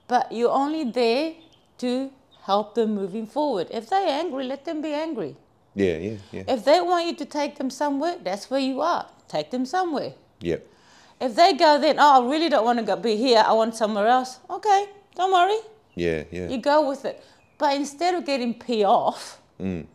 But 0.08 0.32
you're 0.32 0.50
only 0.50 0.84
there 0.90 1.34
to 1.78 2.10
help 2.42 2.74
them 2.74 2.94
moving 2.94 3.26
forward. 3.26 3.68
If 3.70 3.88
they're 3.90 4.08
angry, 4.08 4.44
let 4.44 4.64
them 4.64 4.80
be 4.82 4.92
angry. 4.92 5.36
yeah, 5.74 5.96
yeah, 5.98 6.16
yeah, 6.32 6.42
If 6.48 6.64
they 6.64 6.80
want 6.80 7.06
you 7.06 7.14
to 7.16 7.24
take 7.24 7.56
them 7.56 7.70
somewhere, 7.70 8.16
that's 8.24 8.50
where 8.50 8.60
you 8.60 8.80
are. 8.80 9.06
Take 9.28 9.50
them 9.50 9.64
somewhere. 9.66 10.14
yep, 10.40 10.66
If 11.20 11.36
they 11.36 11.52
go 11.52 11.78
then, 11.78 11.96
oh, 12.00 12.24
I 12.26 12.30
really 12.30 12.48
don't 12.48 12.64
want 12.64 12.78
to 12.80 12.84
go 12.84 12.96
be 12.96 13.14
here, 13.16 13.44
I 13.46 13.52
want 13.52 13.76
somewhere 13.76 14.08
else. 14.08 14.40
Okay, 14.50 14.86
don't 15.14 15.30
worry. 15.32 15.60
yeah, 15.94 16.24
yeah, 16.32 16.48
You 16.48 16.58
go 16.58 16.88
with 16.88 17.04
it. 17.04 17.22
But 17.58 17.74
instead 17.76 18.14
of 18.14 18.24
getting 18.24 18.54
pee 18.54 18.84
off, 18.84 19.40
Mm. 19.60 19.86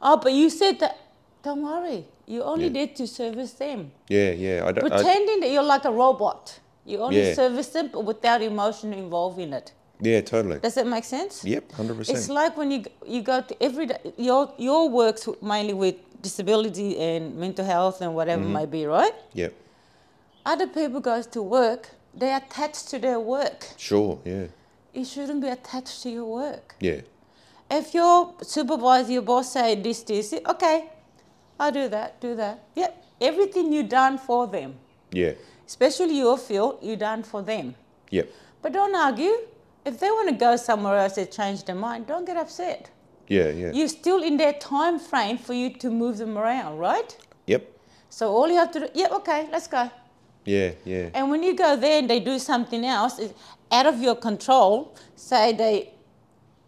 oh, 0.00 0.16
but 0.16 0.32
you 0.32 0.48
said 0.50 0.78
that, 0.80 0.96
don't 1.42 1.62
worry. 1.62 2.06
You 2.26 2.42
only 2.42 2.64
Yeah. 2.68 2.72
did 2.86 2.96
to 2.96 3.06
service 3.06 3.52
them. 3.52 3.92
yeah, 4.08 4.30
yeah. 4.32 4.64
I 4.66 4.72
don't. 4.72 4.84
I, 4.84 4.88
Pretending 4.96 5.40
that 5.40 5.50
you're 5.50 5.62
like 5.74 5.84
a 5.84 5.92
robot. 5.92 6.58
You 6.84 6.98
only 7.02 7.20
Yeah. 7.20 7.34
service 7.34 7.68
them 7.68 7.90
but 7.92 8.04
without 8.04 8.40
emotion 8.42 8.92
involved 8.94 9.38
in 9.38 9.52
it. 9.52 9.72
yeah, 10.00 10.20
totally. 10.22 10.58
Does 10.58 10.74
that 10.74 10.86
make 10.86 11.04
sense? 11.04 11.44
Yep, 11.44 11.64
100%. 11.72 12.16
It's 12.16 12.28
like 12.28 12.56
when 12.56 12.70
you 12.70 12.80
you 13.06 13.22
go 13.22 13.40
to 13.42 13.54
every 13.62 13.86
day, 13.86 13.98
your 14.16 14.52
your 14.58 14.88
works 14.88 15.28
mainly 15.42 15.74
with 15.74 15.96
disability 16.22 16.98
and 16.98 17.36
mental 17.36 17.64
health 17.64 18.00
and 18.00 18.14
whatever 18.14 18.42
Mm-hmm. 18.42 18.56
it 18.56 18.60
may 18.60 18.66
be, 18.66 18.86
right? 18.86 19.14
Yep, 19.34 19.52
Other 20.44 20.66
people 20.66 21.00
goes 21.00 21.26
to 21.28 21.42
work, 21.42 21.90
they're 22.14 22.36
attached 22.36 22.88
to 22.90 22.98
their 22.98 23.20
work. 23.20 23.68
sure, 23.76 24.18
yeah, 24.24 24.46
You 24.96 25.04
shouldn't 25.04 25.42
be 25.42 25.48
attached 25.48 26.02
to 26.04 26.10
your 26.10 26.24
work. 26.24 26.74
yeah, 26.80 27.00
If 27.70 27.92
your 27.92 28.32
supervisor, 28.42 29.12
your 29.12 29.22
boss 29.22 29.52
say 29.52 29.74
this, 29.74 30.02
this, 30.02 30.32
okay, 30.54 30.88
I'll 31.60 31.70
do 31.70 31.88
that, 31.88 32.18
do 32.20 32.34
that. 32.36 32.64
Yep, 32.74 33.04
everything 33.20 33.72
you 33.74 33.82
done 33.82 34.16
for 34.16 34.46
them, 34.46 34.74
yeah, 35.12 35.32
especially 35.66 36.16
your 36.18 36.38
field, 36.38 36.78
you 36.80 36.96
done 36.96 37.22
for 37.22 37.42
them. 37.42 37.74
yep, 38.10 38.30
But 38.62 38.72
don't 38.72 38.94
argue. 38.96 39.34
If 39.84 40.00
they 40.00 40.10
want 40.10 40.28
to 40.30 40.34
go 40.34 40.56
somewhere 40.56 40.96
else, 40.98 41.14
they 41.16 41.26
change 41.26 41.64
their 41.64 41.76
mind. 41.76 42.06
Don't 42.06 42.24
get 42.24 42.36
upset. 42.36 42.90
yeah, 43.28 43.50
yeah, 43.50 43.70
You're 43.72 43.88
still 43.88 44.22
in 44.22 44.36
their 44.38 44.54
time 44.54 44.98
frame 44.98 45.36
for 45.38 45.52
you 45.54 45.70
to 45.78 45.90
move 45.90 46.16
them 46.18 46.36
around, 46.38 46.78
right? 46.78 47.16
yep, 47.46 47.62
So 48.08 48.32
all 48.32 48.48
you 48.48 48.56
have 48.56 48.72
to 48.72 48.80
do, 48.80 48.88
yeah, 48.94 49.08
okay, 49.18 49.46
let's 49.52 49.68
go. 49.68 49.90
Yeah, 50.46 50.70
yeah, 50.84 51.10
And 51.12 51.28
when 51.30 51.42
you 51.42 51.54
go 51.54 51.76
there 51.76 51.98
and 51.98 52.08
they 52.08 52.20
do 52.20 52.38
something 52.38 52.84
else, 52.84 53.18
it's 53.18 53.34
out 53.70 53.86
of 53.86 54.00
your 54.00 54.14
control, 54.14 54.94
say 55.16 55.52
they, 55.52 55.90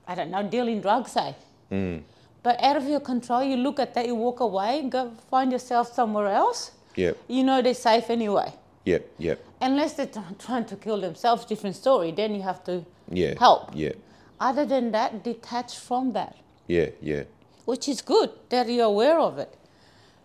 I 0.06 0.14
don't 0.16 0.30
know, 0.30 0.42
deal 0.42 0.66
in 0.68 0.80
drugs, 0.80 1.12
say. 1.12 1.34
Mm. 1.70 2.02
But 2.42 2.60
out 2.62 2.76
of 2.76 2.84
your 2.88 3.00
control, 3.00 3.42
you 3.44 3.56
look 3.56 3.78
at 3.78 3.94
that, 3.94 4.06
you 4.06 4.14
walk 4.16 4.40
away, 4.40 4.86
go 4.90 5.12
find 5.30 5.52
yourself 5.52 5.92
somewhere 5.94 6.26
else. 6.26 6.72
yep, 6.96 7.16
You 7.28 7.44
know 7.44 7.62
they're 7.62 7.74
safe 7.74 8.10
anyway. 8.10 8.52
Yep, 8.84 9.06
yep, 9.18 9.44
Unless 9.60 9.94
they're 9.94 10.06
t- 10.06 10.20
trying 10.38 10.64
to 10.66 10.76
kill 10.76 11.00
themselves, 11.00 11.44
different 11.44 11.76
story. 11.76 12.10
Then 12.10 12.34
you 12.34 12.42
have 12.42 12.64
to 12.64 12.84
yeah. 13.10 13.34
help. 13.38 13.70
Yeah, 13.74 13.92
Other 14.40 14.64
than 14.66 14.92
that, 14.92 15.22
detach 15.22 15.78
from 15.78 16.12
that, 16.12 16.36
yeah, 16.66 16.86
yeah. 17.00 17.24
which 17.66 17.86
is 17.88 18.00
good 18.02 18.30
that 18.48 18.68
you're 18.68 18.86
aware 18.86 19.18
of 19.20 19.38
it. 19.38 19.54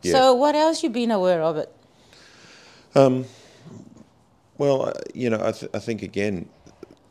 Yeah. 0.02 0.14
So 0.14 0.34
what 0.34 0.56
else 0.56 0.82
you 0.82 0.90
been 0.90 1.12
aware 1.12 1.42
of 1.42 1.58
it? 1.58 1.70
Well, 4.58 4.90
uh, 4.90 4.94
you 5.14 5.30
know, 5.30 5.44
I, 5.44 5.52
th- 5.52 5.72
I 5.74 5.80
think 5.80 6.02
again, 6.04 6.50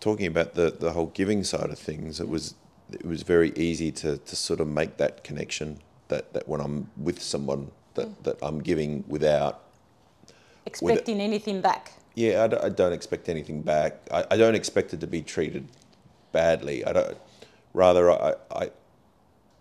talking 0.00 0.26
about 0.26 0.54
the, 0.54 0.70
the 0.70 0.92
whole 0.92 1.06
giving 1.06 1.44
side 1.44 1.70
of 1.70 1.78
things, 1.78 2.20
it 2.20 2.28
was 2.28 2.54
it 2.90 3.06
was 3.06 3.22
very 3.22 3.52
easy 3.56 3.90
to, 3.90 4.18
to 4.18 4.36
sort 4.36 4.60
of 4.60 4.68
make 4.68 4.98
that 4.98 5.24
connection 5.24 5.78
that, 6.08 6.34
that 6.34 6.46
when 6.46 6.60
I'm 6.60 6.90
with 6.98 7.22
someone 7.22 7.70
that, 7.94 8.22
that 8.24 8.36
I'm 8.42 8.60
giving 8.60 9.02
without 9.08 9.62
Expecting 10.66 11.20
anything 11.20 11.60
back? 11.62 11.92
yeah 12.14 12.44
I 12.44 12.46
don't, 12.48 12.64
I 12.64 12.68
don't 12.68 12.92
expect 12.92 13.28
anything 13.30 13.62
back. 13.62 13.96
I, 14.12 14.24
I 14.32 14.36
don't 14.36 14.54
expect 14.54 14.92
it 14.92 15.00
to 15.00 15.06
be 15.06 15.22
treated 15.22 15.66
badly. 16.32 16.84
I 16.84 16.92
don't 16.92 17.16
rather 17.72 18.10
I, 18.10 18.34
I 18.50 18.70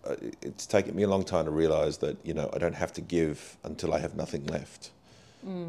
I- 0.06 0.16
it's 0.42 0.66
taken 0.66 0.94
me 0.94 1.04
a 1.04 1.08
long 1.08 1.24
time 1.24 1.44
to 1.46 1.50
realize 1.50 1.98
that 1.98 2.18
you 2.24 2.34
know 2.34 2.50
I 2.52 2.58
don't 2.58 2.74
have 2.74 2.92
to 2.94 3.00
give 3.00 3.56
until 3.64 3.94
I 3.94 3.98
have 4.00 4.14
nothing 4.14 4.44
left 4.46 4.90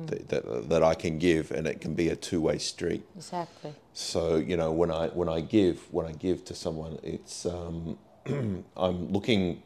that, 0.08 0.30
that, 0.30 0.70
that 0.70 0.84
I 0.84 0.94
can 0.94 1.18
give 1.18 1.52
and 1.52 1.66
it 1.68 1.82
can 1.82 1.94
be 1.96 2.10
a 2.10 2.16
two-way 2.16 2.58
street 2.60 3.04
Exactly. 3.16 3.74
so 3.94 4.36
you 4.36 4.56
know 4.58 4.72
when 4.72 4.92
I 4.92 5.08
when 5.08 5.30
I 5.30 5.42
give 5.42 5.92
when 5.92 6.06
I 6.06 6.12
give 6.12 6.46
to 6.46 6.54
someone, 6.56 7.00
it's 7.04 7.46
um, 7.46 7.98
I'm 8.78 9.12
looking 9.12 9.64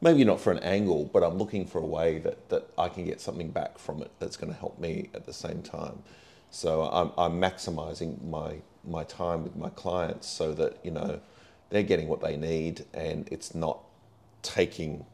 maybe 0.00 0.24
not 0.24 0.40
for 0.40 0.50
an 0.52 0.58
angle, 0.60 1.04
but 1.12 1.22
I'm 1.22 1.36
looking 1.36 1.66
for 1.66 1.78
a 1.78 1.86
way 1.86 2.18
that, 2.18 2.48
that 2.48 2.68
I 2.78 2.88
can 2.88 3.04
get 3.04 3.20
something 3.20 3.50
back 3.50 3.78
from 3.78 4.00
it 4.02 4.10
that's 4.18 4.36
going 4.36 4.52
to 4.52 4.58
help 4.58 4.78
me 4.78 5.10
at 5.14 5.26
the 5.26 5.32
same 5.32 5.62
time. 5.62 6.02
So 6.50 6.82
I'm 6.84 7.12
I'm 7.18 7.40
maximizing 7.40 8.22
my 8.24 8.56
my 8.84 9.04
time 9.04 9.44
with 9.44 9.56
my 9.56 9.70
clients 9.70 10.26
so 10.28 10.52
that 10.54 10.78
you 10.84 10.90
know 10.90 11.20
they're 11.70 11.82
getting 11.84 12.08
what 12.08 12.20
they 12.20 12.36
need 12.36 12.84
and 12.94 13.28
it's 13.30 13.54
not 13.54 13.78
taking 14.42 15.04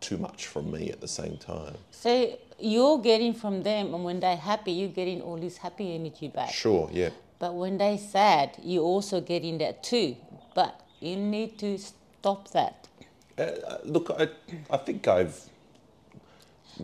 too 0.00 0.18
much 0.18 0.46
from 0.46 0.70
me 0.70 0.90
at 0.90 1.00
the 1.00 1.08
same 1.08 1.36
time. 1.38 1.76
So 1.90 2.38
you're 2.58 2.98
getting 2.98 3.34
from 3.34 3.62
them, 3.62 3.94
and 3.94 4.04
when 4.04 4.20
they're 4.20 4.36
happy, 4.36 4.72
you're 4.72 4.88
getting 4.88 5.20
all 5.20 5.36
this 5.36 5.56
happy 5.58 5.94
energy 5.94 6.28
back. 6.28 6.52
Sure, 6.52 6.88
yeah. 6.92 7.10
But 7.38 7.54
when 7.54 7.78
they're 7.78 7.98
sad, 7.98 8.56
you're 8.62 8.84
also 8.84 9.20
getting 9.20 9.58
that 9.58 9.82
too. 9.82 10.16
But 10.54 10.80
you 11.00 11.16
need 11.16 11.58
to 11.58 11.78
stop 11.78 12.50
that. 12.52 12.88
Uh, 13.36 13.50
look, 13.84 14.10
I, 14.18 14.28
I 14.70 14.76
think 14.78 15.06
I've 15.08 15.36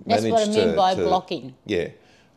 That's 0.06 0.24
what 0.24 0.48
I 0.48 0.50
mean 0.52 0.68
to- 0.70 0.76
by 0.76 0.94
to- 0.94 1.02
blocking. 1.04 1.54
Yeah, 1.66 1.88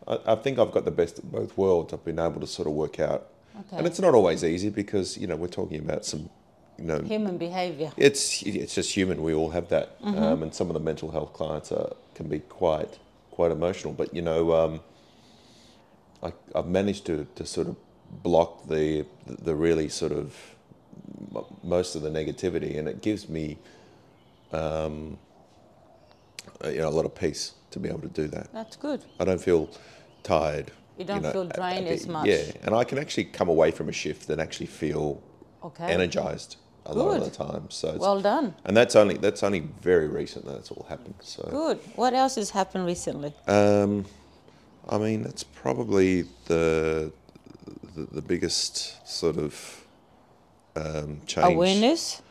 I, 0.07 0.19
I 0.27 0.35
think 0.35 0.59
I've 0.59 0.71
got 0.71 0.85
the 0.85 0.91
best 0.91 1.19
of 1.19 1.31
both 1.31 1.57
worlds. 1.57 1.93
I've 1.93 2.05
been 2.05 2.19
able 2.19 2.39
to 2.41 2.47
sort 2.47 2.67
of 2.67 2.73
work 2.73 2.99
out, 2.99 3.27
Okay. 3.59 3.77
and 3.77 3.87
it's 3.87 3.99
not 3.99 4.13
always 4.13 4.43
easy 4.43 4.69
because 4.69 5.17
you 5.17 5.27
know 5.27 5.35
we're 5.35 5.47
talking 5.47 5.79
about 5.79 6.05
some, 6.05 6.29
you 6.77 6.85
know, 6.85 6.99
Human 7.01 7.37
behavior. 7.37 7.91
it's 7.97 8.43
it's 8.43 8.75
just 8.75 8.93
human. 8.95 9.21
We 9.23 9.33
all 9.33 9.49
have 9.49 9.69
that, 9.69 9.99
Mm-hmm. 10.01 10.23
um, 10.23 10.43
and 10.43 10.53
some 10.53 10.67
of 10.69 10.75
the 10.75 10.79
mental 10.79 11.11
health 11.11 11.33
clients 11.33 11.71
are 11.71 11.93
can 12.15 12.27
be 12.27 12.39
quite 12.39 12.99
quite 13.33 13.51
emotional. 13.51 13.93
But 13.93 14.13
you 14.13 14.21
know, 14.21 14.53
um, 14.53 14.79
I, 16.21 16.31
I've 16.55 16.67
managed 16.67 17.05
to, 17.07 17.27
to 17.35 17.45
sort 17.45 17.67
of 17.67 17.75
block 18.23 18.67
the 18.67 19.05
the 19.25 19.55
really 19.55 19.89
sort 19.89 20.11
of 20.11 20.35
most 21.63 21.95
of 21.95 22.01
the 22.03 22.09
negativity, 22.09 22.77
and 22.77 22.87
it 22.87 23.01
gives 23.01 23.27
me, 23.27 23.57
um, 24.51 25.17
uh, 26.63 26.69
you 26.69 26.77
know, 26.79 26.89
a 26.89 26.95
lot 26.99 27.05
of 27.05 27.15
peace 27.15 27.53
to 27.71 27.79
be 27.79 27.89
able 27.89 28.01
to 28.01 28.07
do 28.21 28.27
that. 28.27 28.53
That's 28.53 28.75
good. 28.75 29.03
I 29.19 29.25
don't 29.25 29.41
feel 29.41 29.69
tired. 30.21 30.71
You 30.97 31.05
don't 31.05 31.23
feel 31.23 31.41
a- 31.49 31.53
drained 31.57 31.87
a- 31.87 31.91
as 31.93 32.07
much. 32.07 32.27
Yeah, 32.27 32.43
and 32.63 32.75
I 32.75 32.83
can 32.83 32.99
actually 32.99 33.25
come 33.25 33.49
away 33.49 33.71
from 33.71 33.89
a 33.89 33.91
shift 33.91 34.29
and 34.29 34.39
actually 34.39 34.67
feel 34.67 35.21
Okay. 35.63 35.85
energized 35.85 36.57
a 36.85 36.93
lot 36.93 37.17
of 37.17 37.23
the 37.25 37.31
time. 37.31 37.69
So 37.69 37.95
Well 37.97 38.21
done. 38.21 38.55
and 38.65 38.75
that's 38.75 38.95
only 38.95 39.15
that's 39.17 39.43
only 39.43 39.61
very 39.81 40.07
recent 40.07 40.45
that 40.45 40.55
it's 40.57 40.71
all 40.71 40.85
happened. 40.89 41.15
So 41.21 41.43
Good. 41.49 41.79
What 41.95 42.13
else 42.13 42.35
has 42.35 42.49
happened 42.51 42.85
recently? 42.85 43.33
um, 43.47 44.05
I 44.89 44.97
mean 44.97 45.23
that's 45.23 45.43
probably 45.43 46.23
the 46.45 47.11
the, 47.95 48.03
the 48.11 48.21
biggest 48.21 49.07
sort 49.07 49.37
of 49.37 49.85
um, 50.75 51.21
change. 51.27 51.53
Awareness. 51.55 52.21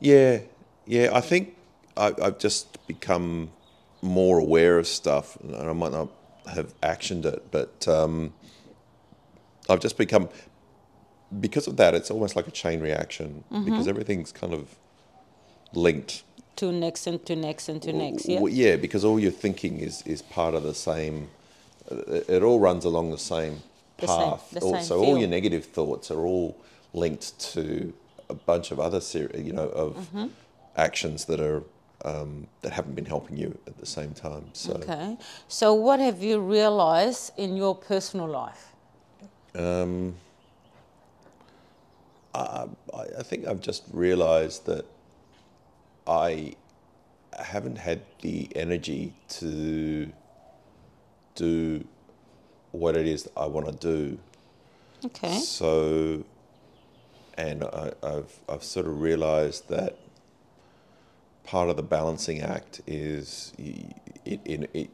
Yeah, 0.00 0.40
yeah. 0.86 1.10
I 1.12 1.20
think 1.20 1.56
I, 1.96 2.14
I've 2.22 2.38
just 2.38 2.86
become 2.86 3.50
more 4.00 4.38
aware 4.38 4.78
of 4.78 4.86
stuff, 4.86 5.36
and 5.42 5.56
I 5.56 5.72
might 5.72 5.90
not 5.92 6.08
have 6.46 6.72
actioned 6.80 7.24
it, 7.24 7.50
but 7.50 7.86
um, 7.88 8.32
I've 9.68 9.80
just 9.80 9.98
become 9.98 10.28
because 11.40 11.66
of 11.66 11.76
that. 11.76 11.94
It's 11.94 12.10
almost 12.10 12.36
like 12.36 12.46
a 12.48 12.50
chain 12.50 12.80
reaction 12.80 13.44
because 13.64 13.86
everything's 13.88 14.32
kind 14.32 14.52
of 14.54 14.76
linked. 15.72 16.22
To 16.56 16.72
next 16.72 17.06
and 17.06 17.24
to 17.26 17.36
next 17.36 17.68
and 17.68 17.80
to 17.82 17.92
next. 17.92 18.28
Yeah. 18.28 18.36
W- 18.36 18.54
yeah, 18.54 18.76
because 18.76 19.04
all 19.04 19.18
your 19.20 19.30
thinking 19.30 19.78
is 19.78 20.02
is 20.02 20.22
part 20.22 20.54
of 20.54 20.62
the 20.62 20.74
same. 20.74 21.28
It, 21.90 22.28
it 22.28 22.42
all 22.42 22.58
runs 22.60 22.84
along 22.84 23.10
the 23.12 23.18
same 23.18 23.62
The 23.98 24.06
same- 24.08 24.30
path. 24.30 24.50
the 24.52 24.60
same 24.60 24.82
so 24.82 25.02
all 25.04 25.16
your 25.18 25.28
negative 25.28 25.64
thoughts 25.66 26.10
are 26.10 26.24
all 26.26 26.56
linked 26.92 27.38
to 27.54 27.92
a 28.28 28.34
bunch 28.34 28.70
of 28.72 28.78
other 28.80 29.00
ser- 29.00 29.30
you 29.36 29.52
know 29.52 29.68
of 29.68 29.94
Mm-hmm. 29.96 30.26
actions 30.76 31.24
that 31.26 31.40
are 31.40 31.62
um, 32.04 32.46
that 32.62 32.72
haven't 32.72 32.94
been 32.94 33.06
helping 33.06 33.36
you 33.36 33.58
at 33.66 33.76
the 33.78 33.86
same 33.86 34.12
time. 34.12 34.44
So 34.52 34.72
Okay. 34.74 35.16
So 35.48 35.74
what 35.74 35.98
have 36.00 36.22
you 36.22 36.38
realized 36.40 37.32
in 37.36 37.56
your 37.56 37.74
personal 37.74 38.26
life? 38.28 38.64
um, 39.54 40.14
I, 42.34 43.22
think 43.22 43.46
I've 43.46 43.60
just 43.60 43.84
realised 43.92 44.66
that 44.66 44.86
I 46.06 46.54
haven't 47.38 47.78
had 47.78 48.02
the 48.22 48.48
energy 48.56 49.14
to 49.28 50.12
do 51.34 51.84
what 52.72 52.96
it 52.96 53.06
is 53.06 53.24
that 53.24 53.32
I 53.36 53.46
want 53.46 53.66
to 53.66 53.72
do. 53.72 54.18
Okay. 55.04 55.38
So, 55.38 56.24
and 57.36 57.64
I, 57.64 57.92
I've 58.02 58.40
I've 58.48 58.64
sort 58.64 58.86
of 58.86 59.00
realised 59.00 59.68
that 59.68 59.96
part 61.44 61.70
of 61.70 61.76
the 61.76 61.82
balancing 61.82 62.40
act 62.42 62.80
is 62.86 63.52
y- 63.58 63.94
in 64.24 64.40
in 64.44 64.64
in, 64.74 64.88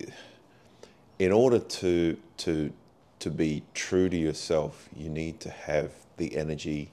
in 1.18 1.33
order 1.33 1.59
to 1.59 2.18
to 2.38 2.73
to 3.20 3.31
be 3.31 3.62
true 3.75 4.09
to 4.09 4.16
yourself, 4.16 4.88
you 4.94 5.09
need 5.09 5.40
to 5.40 5.51
have 5.51 5.92
the 6.18 6.37
energy, 6.37 6.90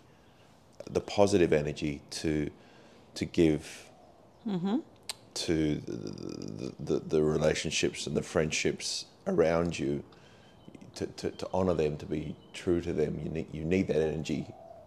the 0.89 1.02
positive 1.02 1.54
energy 1.54 2.02
to 2.10 2.50
to 3.15 3.26
give 3.26 3.89
mm-hmm. 4.48 4.78
to 5.34 5.76
the, 5.76 6.74
the, 6.80 7.00
the 7.00 7.22
relationships 7.22 8.08
and 8.08 8.15
the 8.15 8.22
friendships 8.22 9.06
around 9.28 9.78
you 9.78 10.04
to, 10.96 11.06
to, 11.06 11.32
to 11.32 11.48
honor 11.54 11.74
them, 11.74 11.98
to 11.98 12.06
be 12.06 12.36
true 12.54 12.82
to 12.82 12.94
them, 12.94 13.20
you 13.24 13.30
need, 13.30 13.48
you 13.52 13.63
need 13.63 13.88
that 13.88 14.02
energy 14.02 14.46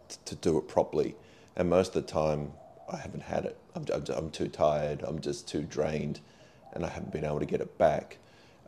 t- 0.09 0.17
to 0.25 0.35
do 0.37 0.59
it 0.59 0.69
properly. 0.69 1.15
And 1.57 1.71
most 1.71 1.95
of 1.95 2.07
the 2.07 2.13
time, 2.13 2.53
I 2.93 2.97
haven't 2.97 3.23
had 3.23 3.45
it. 3.47 3.57
I'm, 3.75 3.87
I'm, 3.93 4.05
I'm 4.15 4.31
too 4.31 4.49
tired, 4.49 5.03
I'm 5.07 5.21
just 5.21 5.49
too 5.49 5.63
drained, 5.63 6.21
and 6.73 6.85
I 6.85 6.89
haven't 6.89 7.13
been 7.13 7.25
able 7.25 7.41
to 7.41 7.47
get 7.47 7.61
it 7.61 7.79
back. 7.79 8.19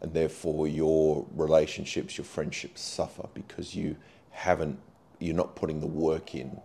And 0.01 0.13
therefore, 0.13 0.69
your 0.69 1.27
relationships, 1.35 2.17
your 2.17 2.25
friendships 2.25 2.81
suffer 2.81 3.29
because 3.35 3.75
you 3.75 3.97
haven't, 4.31 4.79
you're 5.19 5.35
not 5.35 5.57
putting 5.57 5.81
the 5.81 5.87
work 5.87 6.35
in 6.35 6.61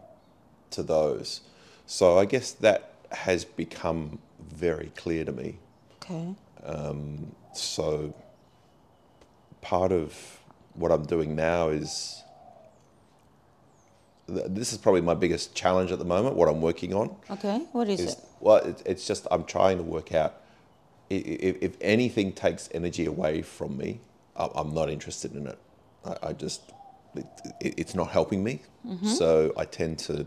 to 0.71 0.83
those. 0.83 1.41
So 1.85 2.17
I 2.17 2.25
guess 2.25 2.51
that 2.51 2.93
has 3.11 3.45
become 3.45 4.19
very 4.53 4.91
clear 4.95 5.25
to 5.25 5.31
me. 5.31 5.57
Okay. 6.01 6.33
Um, 6.63 7.35
so 7.53 8.13
part 9.61 9.91
of 9.91 10.39
what 10.73 10.91
I'm 10.91 11.05
doing 11.05 11.35
now 11.35 11.69
is 11.69 12.23
this 14.27 14.71
is 14.71 14.77
probably 14.77 15.01
my 15.01 15.13
biggest 15.13 15.53
challenge 15.55 15.91
at 15.91 15.99
the 15.99 16.05
moment. 16.05 16.35
What 16.35 16.47
I'm 16.47 16.61
working 16.61 16.93
on 16.93 17.15
Okay. 17.29 17.65
What 17.73 17.89
is 17.89 17.99
is 17.99 18.13
it? 18.13 18.19
well, 18.39 18.57
it, 18.57 18.81
it's 18.85 19.05
just 19.05 19.27
I'm 19.29 19.43
trying 19.43 19.77
to 19.77 19.83
work 19.83 20.13
out 20.13 20.41
if, 21.11 21.57
if 21.61 21.77
anything 21.81 22.31
takes 22.31 22.69
energy 22.73 23.05
away 23.05 23.41
from 23.41 23.77
me, 23.77 23.99
I'm 24.35 24.73
not 24.73 24.89
interested 24.89 25.35
in 25.35 25.47
it. 25.47 25.59
I, 26.05 26.29
I 26.29 26.33
just 26.33 26.71
it, 27.15 27.25
it, 27.59 27.73
it's 27.77 27.95
not 27.95 28.09
helping 28.09 28.43
me, 28.43 28.61
mm-hmm. 28.87 29.07
so 29.07 29.53
I 29.57 29.65
tend 29.65 29.99
to 29.99 30.25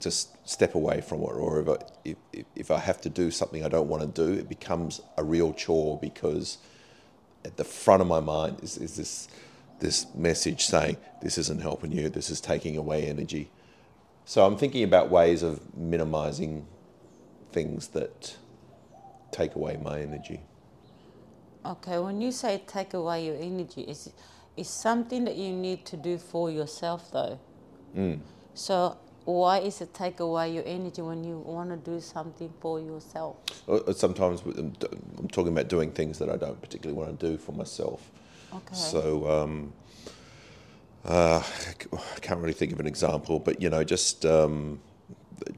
just 0.00 0.48
step 0.48 0.74
away 0.74 1.00
from 1.00 1.20
it. 1.20 1.24
Or 1.24 1.60
if 1.60 1.68
I, 1.68 1.76
if, 2.04 2.44
if- 2.54 2.70
I 2.70 2.78
have 2.78 3.00
to 3.02 3.08
do 3.08 3.30
something 3.30 3.64
I 3.64 3.68
don't 3.68 3.88
want 3.88 4.02
to 4.02 4.26
do, 4.26 4.32
it 4.38 4.48
becomes 4.48 5.00
a 5.16 5.24
real 5.24 5.52
chore 5.52 5.98
because 6.00 6.58
at 7.44 7.56
the 7.56 7.64
front 7.64 8.02
of 8.02 8.08
my 8.08 8.20
mind 8.20 8.60
is, 8.62 8.76
is 8.76 8.96
this 8.96 9.28
this 9.78 10.06
message 10.14 10.64
saying 10.64 10.96
this 11.20 11.36
isn't 11.36 11.60
helping 11.60 11.92
you, 11.92 12.08
this 12.08 12.30
is 12.30 12.40
taking 12.40 12.76
away 12.78 13.06
energy. 13.06 13.50
So 14.24 14.44
I'm 14.46 14.56
thinking 14.56 14.82
about 14.82 15.10
ways 15.10 15.42
of 15.42 15.60
minimizing 15.76 16.66
things 17.52 17.88
that 17.88 18.36
take 19.30 19.54
away 19.54 19.78
my 19.82 20.00
energy. 20.00 20.40
Okay. 21.64 21.98
When 21.98 22.20
you 22.20 22.32
say 22.32 22.62
take 22.66 22.94
away 22.94 23.26
your 23.26 23.36
energy, 23.36 23.82
is 23.82 24.10
is 24.56 24.68
something 24.68 25.24
that 25.24 25.36
you 25.36 25.52
need 25.52 25.84
to 25.86 25.96
do 25.96 26.16
for 26.18 26.50
yourself, 26.50 27.10
though. 27.12 27.38
Mm. 27.94 28.20
So 28.54 28.96
why 29.26 29.58
is 29.58 29.80
it 29.80 29.92
take 29.92 30.20
away 30.20 30.52
your 30.52 30.62
energy 30.64 31.02
when 31.02 31.24
you 31.24 31.38
want 31.38 31.70
to 31.70 31.76
do 31.76 32.00
something 32.00 32.52
for 32.60 32.80
yourself? 32.80 33.36
Uh, 33.68 33.74
uh, 33.74 33.92
Sometimes 33.92 34.40
I'm 34.42 35.28
talking 35.32 35.52
about 35.52 35.68
doing 35.68 35.90
things 35.90 36.18
that 36.20 36.30
I 36.30 36.36
don't 36.36 36.60
particularly 36.60 36.96
want 36.96 37.18
to 37.18 37.30
do 37.30 37.36
for 37.36 37.50
myself. 37.52 38.08
Okay. 38.54 38.74
So 38.74 39.28
um, 39.28 39.72
uh, 41.04 41.42
I 41.92 42.20
can't 42.20 42.40
really 42.40 42.52
think 42.52 42.72
of 42.72 42.78
an 42.78 42.86
example, 42.86 43.40
but 43.40 43.60
you 43.60 43.68
know, 43.68 43.82
just 43.82 44.24
um, 44.24 44.80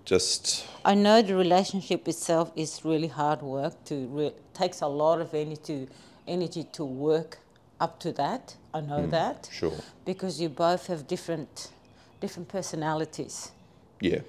just 0.06 0.66
I 0.82 0.94
know 0.94 1.20
the 1.20 1.36
relationship 1.36 2.08
itself 2.08 2.50
is 2.56 2.86
really 2.86 3.08
hard 3.08 3.42
work. 3.42 3.84
To 3.84 4.06
re- 4.06 4.34
takes 4.54 4.80
a 4.80 4.86
lot 4.88 5.20
of 5.20 5.34
energy 5.34 5.60
to, 5.64 5.88
energy 6.26 6.64
to 6.72 6.84
work 6.86 7.38
up 7.80 8.00
to 8.00 8.12
that. 8.12 8.56
I 8.72 8.80
know 8.80 9.06
that 9.08 9.50
sure, 9.52 9.78
because 10.06 10.40
you 10.40 10.48
both 10.48 10.86
have 10.86 11.06
different 11.06 11.70
different 12.20 12.48
personalities. 12.48 13.52
Yeah, 14.00 14.20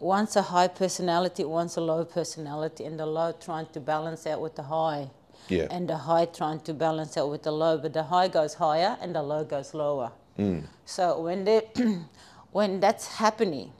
One's 0.00 0.36
a 0.36 0.42
high 0.42 0.68
personality, 0.68 1.44
one's 1.44 1.76
a 1.76 1.80
low 1.80 2.04
personality, 2.04 2.84
and 2.84 3.00
the 3.00 3.06
low 3.06 3.32
trying 3.32 3.66
to 3.72 3.80
balance 3.80 4.26
out 4.28 4.40
with 4.40 4.54
the 4.54 4.62
high, 4.62 5.10
yeah, 5.48 5.66
and 5.72 5.88
the 5.88 5.96
high 5.96 6.24
trying 6.26 6.60
to 6.60 6.72
balance 6.72 7.16
out 7.16 7.30
with 7.30 7.42
the 7.42 7.50
low. 7.50 7.76
But 7.78 7.94
the 7.94 8.04
high 8.04 8.28
goes 8.28 8.54
higher 8.54 8.96
and 9.00 9.14
the 9.14 9.22
low 9.22 9.42
goes 9.44 9.74
lower. 9.74 10.12
mm. 10.38 10.62
So 10.84 11.20
when 11.20 11.44
they, 11.44 11.62
when 12.52 12.78
that's 12.78 13.08
happening, 13.16 13.72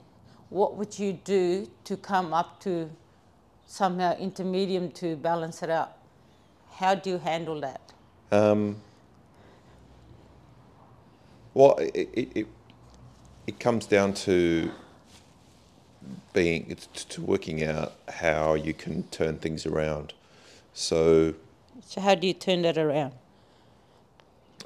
what 0.49 0.75
would 0.75 0.99
you 0.99 1.13
do 1.13 1.69
to 1.85 1.95
come 1.95 2.33
up 2.33 2.59
to 2.61 2.89
somehow 3.65 4.17
intermediate 4.17 4.93
to 4.95 5.15
balance 5.15 5.63
it 5.63 5.69
out? 5.69 5.93
How 6.73 6.95
do 6.95 7.11
you 7.11 7.17
handle 7.17 7.61
that? 7.61 7.81
Um, 8.31 8.75
well, 11.53 11.75
it, 11.77 12.09
it, 12.13 12.31
it, 12.35 12.47
it 13.47 13.59
comes 13.59 13.85
down 13.85 14.13
to 14.13 14.71
being 16.39 16.77
to 17.13 17.21
working 17.21 17.59
out 17.63 17.91
how 18.23 18.53
you 18.53 18.73
can 18.73 19.03
turn 19.19 19.37
things 19.45 19.65
around. 19.65 20.13
So 20.73 21.33
So 21.85 21.99
how 21.99 22.15
do 22.15 22.25
you 22.27 22.33
turn 22.33 22.61
that 22.61 22.77
around? 22.77 23.13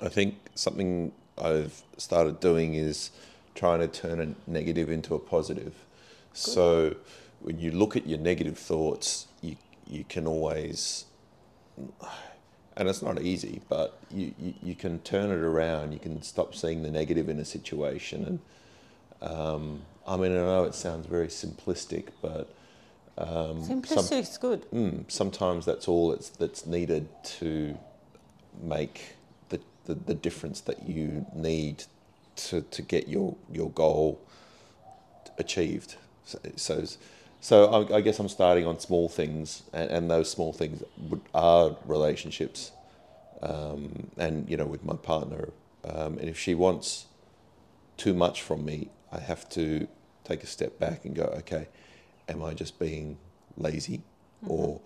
I 0.07 0.09
think 0.09 0.35
something 0.53 1.11
I've 1.49 1.75
started 1.97 2.39
doing 2.39 2.75
is 2.75 3.09
trying 3.55 3.79
to 3.79 3.87
turn 3.87 4.17
a 4.25 4.27
negative 4.57 4.87
into 4.97 5.15
a 5.15 5.19
positive. 5.35 5.73
So 6.33 6.95
when 7.41 7.57
you 7.59 7.71
look 7.71 7.95
at 7.95 8.05
your 8.11 8.19
negative 8.19 8.57
thoughts, 8.71 9.27
you 9.41 9.55
you 9.95 10.03
can 10.13 10.25
always, 10.27 11.05
and 12.77 12.87
it's 12.89 13.01
not 13.01 13.21
easy, 13.21 13.61
but 13.67 13.87
you, 14.19 14.27
you, 14.39 14.53
you 14.69 14.75
can 14.75 14.99
turn 14.99 15.29
it 15.37 15.43
around. 15.51 15.91
You 15.91 15.99
can 15.99 16.21
stop 16.21 16.49
seeing 16.55 16.83
the 16.83 16.91
negative 16.91 17.27
in 17.33 17.39
a 17.39 17.45
situation. 17.45 18.19
And 18.29 18.39
um, 19.31 19.81
I 20.05 20.17
mean, 20.17 20.31
I 20.33 20.35
know 20.35 20.63
it 20.65 20.75
sounds 20.75 21.05
very 21.05 21.27
simplistic, 21.27 22.09
but 22.21 22.53
um, 23.17 23.63
Simplicity 23.63 24.17
is 24.17 24.37
good. 24.37 24.69
Mm, 24.71 25.09
sometimes 25.09 25.65
that's 25.65 25.87
all 25.87 26.09
that's 26.11 26.29
that's 26.29 26.65
needed 26.65 27.07
to 27.39 27.77
make 28.61 29.15
the, 29.49 29.59
the, 29.85 29.93
the 29.93 30.15
difference 30.15 30.61
that 30.61 30.87
you 30.87 31.25
need 31.33 31.83
to, 32.35 32.61
to 32.61 32.81
get 32.81 33.07
your 33.07 33.35
your 33.51 33.69
goal 33.69 34.19
achieved. 35.37 35.95
So 36.25 36.39
so, 36.55 36.85
so 37.39 37.65
I, 37.65 37.97
I 37.97 38.01
guess 38.01 38.19
I'm 38.19 38.29
starting 38.29 38.65
on 38.65 38.79
small 38.79 39.09
things, 39.09 39.63
and, 39.73 39.89
and 39.91 40.11
those 40.11 40.31
small 40.31 40.51
things 40.51 40.83
are 41.35 41.77
relationships, 41.85 42.71
um, 43.43 44.09
and 44.17 44.49
you 44.49 44.57
know 44.57 44.65
with 44.65 44.83
my 44.83 44.95
partner, 44.95 45.49
um, 45.85 46.17
and 46.17 46.27
if 46.29 46.39
she 46.39 46.55
wants 46.55 47.05
too 47.95 48.15
much 48.15 48.41
from 48.41 48.65
me, 48.65 48.89
I 49.13 49.19
have 49.19 49.47
to 49.49 49.87
take 50.23 50.43
a 50.43 50.47
step 50.47 50.79
back 50.79 51.05
and 51.05 51.15
go, 51.15 51.23
okay, 51.39 51.67
am 52.27 52.43
I 52.43 52.53
just 52.53 52.79
being 52.79 53.17
lazy, 53.57 53.97
mm-hmm. 54.43 54.51
or 54.51 54.81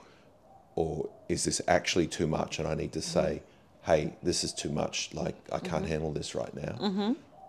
or 0.75 1.09
is 1.27 1.43
this 1.45 1.61
actually 1.67 2.07
too 2.07 2.27
much, 2.27 2.59
and 2.59 2.67
I 2.67 2.75
need 2.75 2.91
to 2.93 3.01
say, 3.01 3.41
mm-hmm. 3.41 3.91
hey, 3.91 4.17
this 4.21 4.43
is 4.43 4.53
too 4.53 4.69
much. 4.69 5.09
Like 5.13 5.35
I 5.51 5.59
can't 5.59 5.83
mm-hmm. 5.83 5.91
handle 5.93 6.11
this 6.11 6.35
right 6.35 6.53
now, 6.53 6.75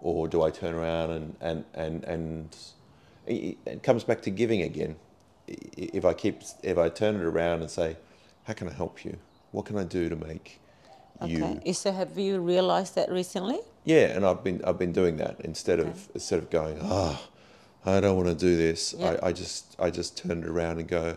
or 0.01 0.29
do 0.29 0.43
I 0.43 0.51
turn 0.51 0.75
around 0.75 1.11
and 1.11 1.37
and 1.41 1.65
and 1.75 2.05
and 2.05 2.57
it 3.27 3.59
it 3.67 3.83
comes 3.83 4.05
back 4.05 4.23
to 4.23 4.31
giving 4.31 4.63
again. 4.63 4.97
If 5.47 6.05
I 6.05 6.13
keep, 6.13 6.43
if 6.63 6.77
I 6.77 6.91
turn 6.91 7.17
it 7.17 7.23
around 7.23 7.63
and 7.63 7.71
say, 7.71 7.97
how 8.45 8.53
can 8.53 8.69
I 8.69 8.73
help 8.73 9.05
you? 9.05 9.17
What 9.51 9.65
can 9.65 9.79
I 9.79 9.85
do 9.85 10.11
to 10.11 10.17
make 10.17 10.61
you 11.25 11.45
Okay. 11.45 11.73
So 11.73 11.91
have 11.91 12.19
you 12.19 12.41
realized 12.41 12.95
that 12.97 13.11
recently? 13.11 13.61
Yeah, 13.89 14.07
and 14.15 14.23
I've 14.29 14.43
been 14.45 14.61
I've 14.67 14.79
been 14.85 14.93
doing 14.93 15.17
that 15.17 15.35
instead 15.51 15.79
of 15.81 16.09
instead 16.15 16.39
of 16.43 16.47
going, 16.51 16.77
ah, 16.83 17.17
I 17.87 18.01
don't 18.01 18.17
want 18.21 18.29
to 18.29 18.35
do 18.49 18.55
this. 18.67 18.95
I, 19.01 19.29
I 19.29 19.33
just 19.33 19.63
I 19.81 19.89
just 19.91 20.11
turned 20.23 20.45
it 20.45 20.51
around 20.51 20.77
and 20.81 20.87
go, 20.87 21.17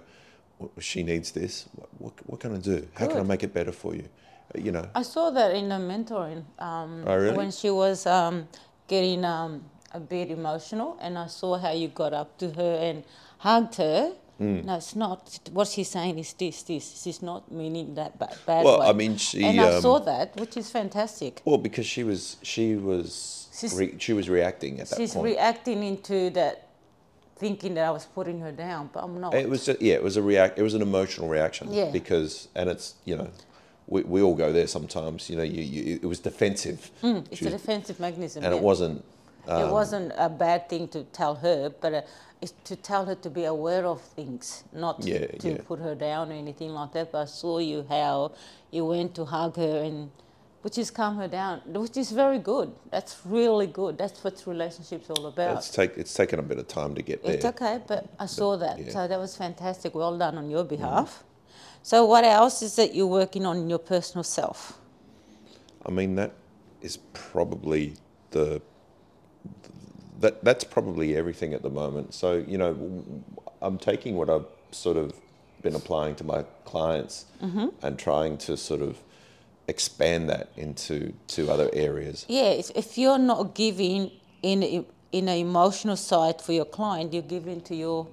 "Well, 0.58 0.72
she 0.80 1.04
needs 1.04 1.32
this. 1.32 1.54
What, 1.76 1.90
what, 2.04 2.14
what 2.30 2.40
can 2.40 2.56
I 2.56 2.60
do? 2.60 2.88
How 3.00 3.08
can 3.08 3.18
I 3.18 3.24
make 3.34 3.44
it 3.44 3.54
better 3.54 3.74
for 3.84 3.92
you? 4.00 4.08
Uh, 4.56 4.60
You 4.66 4.72
know. 4.72 4.86
I 4.96 5.04
saw 5.04 5.32
that 5.32 5.52
in 5.60 5.68
the 5.74 5.80
mentoring 5.92 6.44
um, 6.60 7.04
Oh, 7.06 7.16
really? 7.24 7.38
when 7.38 7.52
she 7.52 7.70
was 7.70 8.06
um, 8.06 8.48
getting 8.88 9.26
um, 9.26 9.52
a 9.94 10.00
bit 10.00 10.32
emotional, 10.32 10.98
and 11.02 11.18
I 11.18 11.28
saw 11.28 11.58
how 11.58 11.72
you 11.82 11.90
got 12.04 12.14
up 12.14 12.38
to 12.38 12.48
her 12.60 12.74
and 12.88 13.04
hugged 13.40 13.76
her. 13.76 14.14
Mm. 14.42 14.66
No, 14.66 14.76
it's 14.78 14.96
not. 14.96 15.40
What 15.54 15.68
she's 15.68 15.90
saying 15.90 16.18
is 16.18 16.34
this, 16.34 16.64
this. 16.64 17.04
She's 17.04 17.22
not 17.22 17.52
meaning 17.52 17.94
that 17.94 18.18
bad. 18.18 18.36
bad 18.48 18.66
Well, 18.66 18.80
way. 18.80 18.88
I 18.88 18.94
mean, 18.94 19.18
she, 19.18 19.44
And 19.44 19.62
I 19.62 19.76
um, 19.76 19.82
saw 19.82 20.00
that, 20.00 20.36
which 20.38 20.58
is 20.58 20.72
fantastic. 20.72 21.42
Well, 21.46 21.60
because 21.60 21.86
she 21.86 22.04
was 22.04 22.38
she 22.42 22.76
was 22.76 23.48
re, 23.76 23.96
she 24.00 24.14
was 24.14 24.30
reacting 24.30 24.80
at 24.80 24.90
that 24.90 24.98
She's 24.98 25.14
point. 25.14 25.26
reacting 25.26 25.84
into 25.84 26.32
that, 26.32 26.70
thinking 27.38 27.76
that 27.76 27.86
I 27.86 27.92
was 27.92 28.06
putting 28.06 28.40
her 28.40 28.52
down, 28.52 28.90
but 28.92 29.04
I'm 29.04 29.22
not. 29.22 29.36
it 29.36 29.48
was 29.48 29.68
just, 29.68 29.80
yeah, 29.80 29.94
it 29.94 30.04
was 30.04 30.18
a 30.18 30.24
react. 30.24 30.58
It 30.58 30.64
was 30.64 30.74
an 30.74 30.82
emotional 30.82 31.30
reaction. 31.30 31.72
Yeah. 31.72 31.92
Because 31.92 32.48
and 32.56 32.68
it's 32.68 32.96
you 33.06 33.18
know, 33.18 33.30
we, 33.86 34.02
we 34.02 34.24
all 34.24 34.36
go 34.36 34.52
there 34.52 34.66
sometimes. 34.66 35.30
You 35.30 35.36
know, 35.36 35.44
you, 35.44 35.62
you 35.62 36.00
it 36.02 36.08
was 36.08 36.20
defensive. 36.20 36.90
Mm, 37.04 37.28
it's 37.30 37.44
a 37.44 37.52
defensive 37.52 38.00
mechanism. 38.00 38.44
and 38.44 38.54
yeah. 38.54 38.58
it 38.60 38.64
wasn't. 38.64 39.06
it 39.48 39.72
wasn't 39.72 40.14
a 40.18 40.30
bad 40.30 40.68
thing 40.68 40.88
to 40.88 41.04
tell 41.04 41.36
her, 41.36 41.70
but 41.80 41.94
uh, 41.94 42.02
it's 42.42 42.54
to 42.66 42.76
tell 42.76 43.06
her 43.06 43.16
to 43.16 43.30
be 43.30 43.46
aware 43.46 43.86
of 43.86 44.02
things, 44.02 44.64
not 44.74 45.04
Yeah, 45.04 45.28
to 45.28 45.50
yeah. 45.52 45.58
put 45.66 45.80
her 45.80 45.96
down 45.96 46.32
or 46.32 46.36
anything 46.36 46.72
like 46.72 46.94
that. 46.94 47.12
But 47.12 47.22
I 47.22 47.26
saw 47.26 47.60
you 47.60 47.86
how 47.88 48.34
you 48.72 48.86
went 48.86 49.16
to 49.16 49.26
hug 49.26 49.56
her 49.58 49.84
and 49.84 50.12
which 50.64 50.78
is 50.78 50.92
calm 50.92 51.18
her 51.18 51.28
down, 51.28 51.62
which 51.66 51.98
is 51.98 52.12
very 52.12 52.38
good. 52.40 52.72
That's 52.92 53.20
really 53.26 53.66
good. 53.68 53.98
That's 53.98 54.24
what 54.24 54.44
relationships 54.46 55.10
all 55.10 55.26
about. 55.28 55.58
It's 55.58 55.70
take 55.72 55.98
it's 55.98 56.14
taken 56.14 56.40
a 56.40 56.44
bit 56.44 56.60
of 56.60 56.68
time 56.68 56.96
to 56.96 57.02
get 57.02 57.24
there. 57.24 57.34
It's 57.34 57.46
okay, 57.46 57.80
but 57.88 58.08
I 58.20 58.26
saw 58.28 58.58
that. 58.58 58.80
yeah. 58.80 58.92
So 58.92 59.08
that 59.08 59.20
was 59.20 59.36
fantastic. 59.36 59.96
Well 59.96 60.18
done 60.18 60.38
on 60.38 60.50
your 60.50 60.64
behalf. 60.64 61.24
So 61.84 62.06
what 62.06 62.24
else 62.24 62.62
is 62.62 62.76
that 62.76 62.94
you're 62.94 63.08
working 63.08 63.46
on 63.46 63.58
in 63.58 63.70
your 63.70 63.80
personal 63.80 64.24
self? 64.24 64.78
I 65.86 65.90
mean, 65.92 66.16
that 66.16 66.34
is 66.82 66.98
probably 67.14 67.96
the 68.32 68.62
that 70.22 70.44
that's 70.44 70.64
probably 70.64 71.16
everything 71.16 71.54
at 71.54 71.62
the 71.62 71.70
moment. 71.70 72.14
So 72.14 72.44
you 72.48 72.58
know, 72.58 72.74
I'm 73.62 73.78
taking 73.78 74.16
what 74.16 74.30
I've 74.30 74.46
sort 74.72 74.98
of 74.98 75.14
been 75.62 75.76
applying 75.76 76.16
to 76.16 76.24
my 76.24 76.44
clients 76.66 77.26
mm-hmm. 77.42 77.68
and 77.84 78.00
trying 78.00 78.38
to 78.38 78.58
sort 78.58 78.82
of 78.82 78.98
expand 79.68 80.30
that 80.30 80.50
into 80.58 81.14
to 81.28 81.52
other 81.52 81.70
areas. 81.74 82.26
Yeah, 82.28 82.50
if, 82.52 82.72
if 82.76 82.98
you're 82.98 83.20
not 83.20 83.54
giving 83.54 84.12
in 84.42 84.86
in 85.12 85.28
an 85.28 85.38
emotional 85.38 85.98
side 85.98 86.42
for 86.42 86.54
your 86.54 86.66
client, 86.66 87.14
you're 87.14 87.22
giving 87.38 87.62
to 87.62 87.76
your 87.76 88.08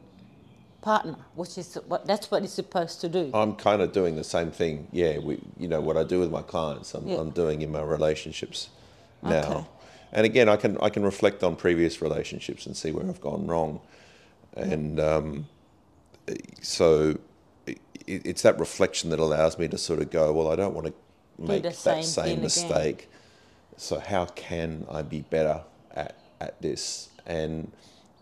partner, 0.80 1.16
which 1.34 1.58
is 1.58 1.78
what 1.86 2.06
that's 2.06 2.30
what 2.30 2.42
it's 2.42 2.52
supposed 2.52 3.00
to 3.00 3.08
do. 3.08 3.30
I'm 3.34 3.54
kind 3.54 3.82
of 3.82 3.92
doing 3.92 4.16
the 4.16 4.24
same 4.24 4.50
thing. 4.50 4.88
Yeah, 4.92 5.18
we, 5.18 5.40
you 5.58 5.68
know, 5.68 5.80
what 5.80 5.96
I 5.96 6.04
do 6.04 6.20
with 6.20 6.30
my 6.30 6.42
clients, 6.42 6.94
I'm, 6.94 7.06
Yeah. 7.06 7.18
I'm 7.18 7.30
doing 7.30 7.62
in 7.62 7.70
my 7.72 7.82
relationships 7.82 8.68
now. 9.22 9.38
Okay. 9.38 9.64
And 10.12 10.24
again, 10.24 10.48
I 10.48 10.56
can 10.56 10.78
I 10.80 10.88
can 10.88 11.02
reflect 11.04 11.42
on 11.42 11.56
previous 11.56 12.00
relationships 12.00 12.66
and 12.66 12.76
see 12.76 12.90
where 12.92 13.06
I've 13.06 13.20
gone 13.20 13.46
wrong, 13.46 13.80
and 14.54 14.98
um, 14.98 15.46
so 16.62 17.18
it, 17.66 17.78
it's 18.06 18.42
that 18.42 18.58
reflection 18.58 19.10
that 19.10 19.18
allows 19.18 19.58
me 19.58 19.68
to 19.68 19.78
sort 19.78 20.00
of 20.00 20.10
go, 20.10 20.32
well, 20.32 20.50
I 20.50 20.56
don't 20.56 20.74
want 20.74 20.86
to 20.86 20.94
make 21.38 21.62
the 21.62 21.68
that 21.70 21.76
same 21.76 22.02
same 22.02 22.24
thing 22.24 22.32
again. 22.32 22.42
mistake. 22.42 23.08
So 23.76 23.98
how 24.00 24.24
can 24.26 24.86
I 24.90 25.02
be 25.02 25.20
better 25.20 25.62
at 25.94 26.16
at 26.40 26.60
this? 26.62 27.10
And 27.26 27.70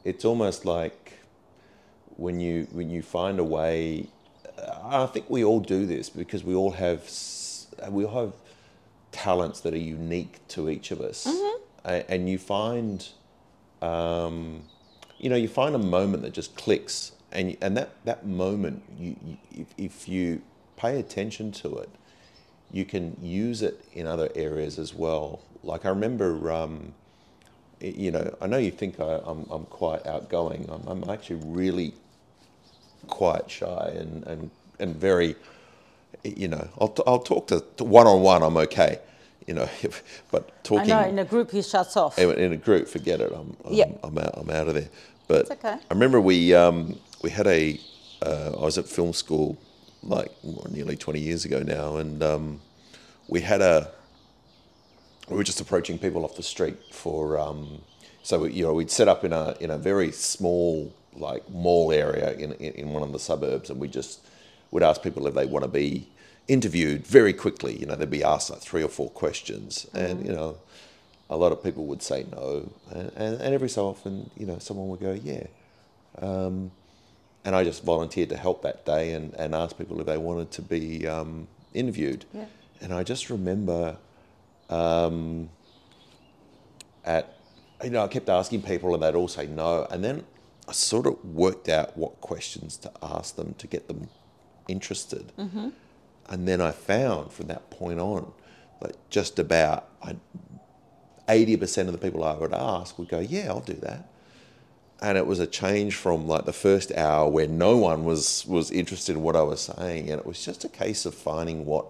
it's 0.04 0.24
almost 0.24 0.64
like 0.64 1.20
when 2.16 2.40
you 2.40 2.66
when 2.72 2.90
you 2.90 3.02
find 3.02 3.38
a 3.38 3.44
way 3.44 4.08
I 4.82 5.06
think 5.06 5.28
we 5.28 5.44
all 5.44 5.60
do 5.60 5.86
this 5.86 6.08
because 6.08 6.42
we 6.42 6.54
all 6.54 6.72
have 6.72 7.08
we 7.90 8.04
all 8.04 8.24
have 8.24 8.32
talents 9.12 9.60
that 9.60 9.74
are 9.74 9.78
unique 9.78 10.46
to 10.48 10.68
each 10.70 10.90
of 10.90 11.00
us 11.00 11.26
A- 11.26 11.58
and 11.86 12.28
you 12.28 12.38
find 12.38 13.08
um, 13.82 14.64
you 15.18 15.30
know 15.30 15.36
you 15.36 15.48
find 15.48 15.74
a 15.74 15.80
moment 15.80 16.24
that 16.24 16.32
just 16.34 16.56
clicks 16.56 17.12
and 17.32 17.56
and 17.62 17.76
that 17.76 17.90
that 18.04 18.26
moment 18.26 18.82
you, 18.98 19.16
you 19.24 19.38
if, 19.52 19.68
if 19.78 20.08
you 20.08 20.42
pay 20.76 21.00
attention 21.00 21.52
to 21.52 21.78
it 21.78 21.90
you 22.72 22.84
can 22.84 23.16
use 23.22 23.62
it 23.62 23.84
in 23.94 24.06
other 24.06 24.30
areas 24.34 24.78
as 24.78 24.94
well. 24.94 25.40
Like 25.62 25.86
I 25.86 25.90
remember, 25.90 26.52
um, 26.52 26.94
you 27.80 28.10
know, 28.10 28.36
I 28.40 28.46
know 28.46 28.58
you 28.58 28.70
think 28.70 29.00
I, 29.00 29.20
I'm, 29.24 29.46
I'm 29.50 29.64
quite 29.66 30.06
outgoing. 30.06 30.68
I'm, 30.70 30.86
I'm 30.86 31.10
actually 31.10 31.40
really 31.44 31.94
quite 33.08 33.50
shy 33.50 33.94
and, 33.96 34.26
and, 34.26 34.50
and 34.80 34.96
very, 34.96 35.36
you 36.24 36.48
know, 36.48 36.68
I'll, 36.80 36.94
I'll 37.06 37.20
talk 37.20 37.48
to 37.48 37.84
one 37.84 38.06
on 38.06 38.22
one, 38.22 38.42
I'm 38.42 38.56
okay, 38.58 39.00
you 39.46 39.54
know, 39.54 39.68
but 40.30 40.64
talking. 40.64 40.92
I 40.92 41.02
know 41.02 41.08
in 41.08 41.18
a 41.18 41.24
group 41.24 41.50
he 41.50 41.62
shuts 41.62 41.96
off. 41.96 42.18
in 42.18 42.30
in 42.32 42.52
a 42.52 42.56
group, 42.56 42.88
forget 42.88 43.20
it. 43.20 43.32
I'm, 43.34 43.56
I'm, 43.64 43.72
Yep. 43.72 44.00
I'm 44.04 44.18
out. 44.18 44.34
I'm 44.36 44.50
out 44.50 44.68
of 44.68 44.74
there. 44.74 44.88
But 45.28 45.42
It's 45.42 45.50
okay. 45.52 45.74
I 45.74 45.94
remember 45.94 46.20
we 46.20 46.54
um, 46.54 46.98
we 47.22 47.30
had 47.30 47.46
a. 47.46 47.80
Uh, 48.22 48.52
I 48.58 48.64
was 48.64 48.78
at 48.78 48.86
film 48.88 49.12
school 49.12 49.58
like 50.02 50.30
nearly 50.70 50.96
20 50.96 51.20
years 51.20 51.44
ago 51.44 51.62
now, 51.62 51.96
and 51.96 52.22
um, 52.22 52.60
we 53.28 53.40
had 53.40 53.60
a. 53.60 53.90
We 55.28 55.36
were 55.36 55.44
just 55.44 55.60
approaching 55.60 55.98
people 55.98 56.24
off 56.24 56.36
the 56.36 56.42
street 56.42 56.76
for. 56.92 57.38
Um, 57.38 57.80
so 58.22 58.40
we, 58.40 58.52
you 58.52 58.64
know 58.64 58.72
we'd 58.72 58.90
set 58.90 59.08
up 59.08 59.24
in 59.24 59.32
a 59.32 59.56
in 59.60 59.70
a 59.70 59.78
very 59.78 60.10
small 60.12 60.92
like 61.14 61.48
mall 61.50 61.92
area 61.92 62.32
in, 62.32 62.52
in 62.52 62.72
in 62.74 62.90
one 62.90 63.02
of 63.02 63.12
the 63.12 63.18
suburbs, 63.18 63.70
and 63.70 63.80
we 63.80 63.88
just 63.88 64.20
would 64.70 64.82
ask 64.82 65.02
people 65.02 65.26
if 65.26 65.34
they 65.34 65.46
want 65.46 65.64
to 65.64 65.70
be 65.70 66.08
interviewed 66.48 67.06
very 67.06 67.32
quickly. 67.32 67.76
You 67.76 67.86
know, 67.86 67.96
they'd 67.96 68.10
be 68.10 68.24
asked 68.24 68.50
like 68.50 68.60
three 68.60 68.82
or 68.82 68.88
four 68.88 69.10
questions, 69.10 69.86
and 69.92 70.24
you 70.26 70.32
know, 70.32 70.58
a 71.28 71.36
lot 71.36 71.52
of 71.52 71.62
people 71.62 71.86
would 71.86 72.02
say 72.02 72.26
no, 72.32 72.70
and, 72.90 73.10
and, 73.16 73.40
and 73.40 73.54
every 73.54 73.68
so 73.68 73.86
often, 73.86 74.30
you 74.36 74.46
know, 74.46 74.58
someone 74.58 74.88
would 74.88 75.00
go, 75.00 75.12
yeah. 75.12 75.46
Um, 76.18 76.70
and 77.44 77.54
I 77.54 77.62
just 77.62 77.84
volunteered 77.84 78.28
to 78.30 78.36
help 78.36 78.62
that 78.62 78.84
day 78.84 79.12
and, 79.12 79.32
and 79.34 79.54
ask 79.54 79.78
people 79.78 80.00
if 80.00 80.06
they 80.06 80.18
wanted 80.18 80.50
to 80.52 80.62
be 80.62 81.06
um, 81.06 81.46
interviewed. 81.74 82.24
Yeah. 82.34 82.46
And 82.80 82.92
I 82.92 83.04
just 83.04 83.30
remember 83.30 83.98
um, 84.68 85.48
at, 87.04 87.36
you 87.84 87.90
know, 87.90 88.02
I 88.02 88.08
kept 88.08 88.28
asking 88.28 88.62
people 88.62 88.94
and 88.94 89.02
they'd 89.02 89.14
all 89.14 89.28
say 89.28 89.46
no. 89.46 89.86
And 89.90 90.02
then 90.02 90.24
I 90.68 90.72
sort 90.72 91.06
of 91.06 91.24
worked 91.24 91.68
out 91.68 91.96
what 91.96 92.20
questions 92.20 92.76
to 92.78 92.90
ask 93.00 93.36
them 93.36 93.54
to 93.58 93.68
get 93.68 93.86
them 93.86 94.08
interested. 94.66 95.30
And 96.28 96.46
then 96.46 96.60
I 96.60 96.72
found 96.72 97.32
from 97.32 97.46
that 97.48 97.70
point 97.70 98.00
on 98.00 98.32
that 98.80 98.96
just 99.10 99.38
about 99.38 99.88
I, 100.02 100.16
80% 101.28 101.86
of 101.86 101.92
the 101.92 101.98
people 101.98 102.24
I 102.24 102.34
would 102.34 102.52
ask 102.52 102.98
would 102.98 103.08
go, 103.08 103.20
yeah, 103.20 103.48
I'll 103.48 103.60
do 103.60 103.74
that. 103.74 104.08
And 105.00 105.18
it 105.18 105.26
was 105.26 105.40
a 105.40 105.46
change 105.46 105.94
from 105.94 106.26
like 106.26 106.46
the 106.46 106.52
first 106.52 106.90
hour 106.92 107.28
where 107.28 107.46
no 107.46 107.76
one 107.76 108.04
was, 108.04 108.46
was 108.46 108.70
interested 108.70 109.16
in 109.16 109.22
what 109.22 109.36
I 109.36 109.42
was 109.42 109.60
saying. 109.60 110.10
And 110.10 110.18
it 110.18 110.26
was 110.26 110.44
just 110.44 110.64
a 110.64 110.68
case 110.68 111.04
of 111.04 111.14
finding 111.14 111.66
what, 111.66 111.86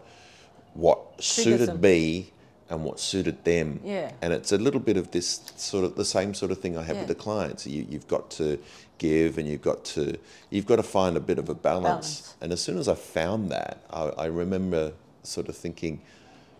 what 0.74 1.22
suited 1.22 1.68
them. 1.68 1.80
me 1.80 2.32
and 2.68 2.84
what 2.84 2.98
suited 2.98 3.44
them. 3.44 3.80
Yeah. 3.84 4.12
And 4.22 4.32
it's 4.32 4.52
a 4.52 4.58
little 4.58 4.80
bit 4.80 4.96
of 4.96 5.10
this 5.12 5.40
sort 5.56 5.84
of 5.84 5.94
the 5.96 6.04
same 6.04 6.34
sort 6.34 6.50
of 6.50 6.58
thing 6.60 6.76
I 6.76 6.82
have 6.82 6.96
with 6.96 7.08
the 7.08 7.14
clients. 7.14 7.66
You, 7.66 7.86
you've 7.88 8.08
got 8.08 8.30
to 8.32 8.58
give 8.98 9.38
and 9.38 9.46
you've 9.48 9.62
got 9.62 9.84
to, 9.84 10.18
you've 10.50 10.66
got 10.66 10.76
to 10.76 10.82
find 10.82 11.16
a 11.16 11.20
bit 11.20 11.38
of 11.38 11.48
a 11.48 11.54
balance. 11.54 12.20
Balance. 12.20 12.34
And 12.40 12.52
as 12.52 12.60
soon 12.60 12.78
as 12.78 12.88
I 12.88 12.94
found 12.94 13.50
that, 13.50 13.82
I, 13.90 14.02
I 14.18 14.24
remember 14.26 14.92
sort 15.22 15.48
of 15.48 15.56
thinking, 15.56 16.00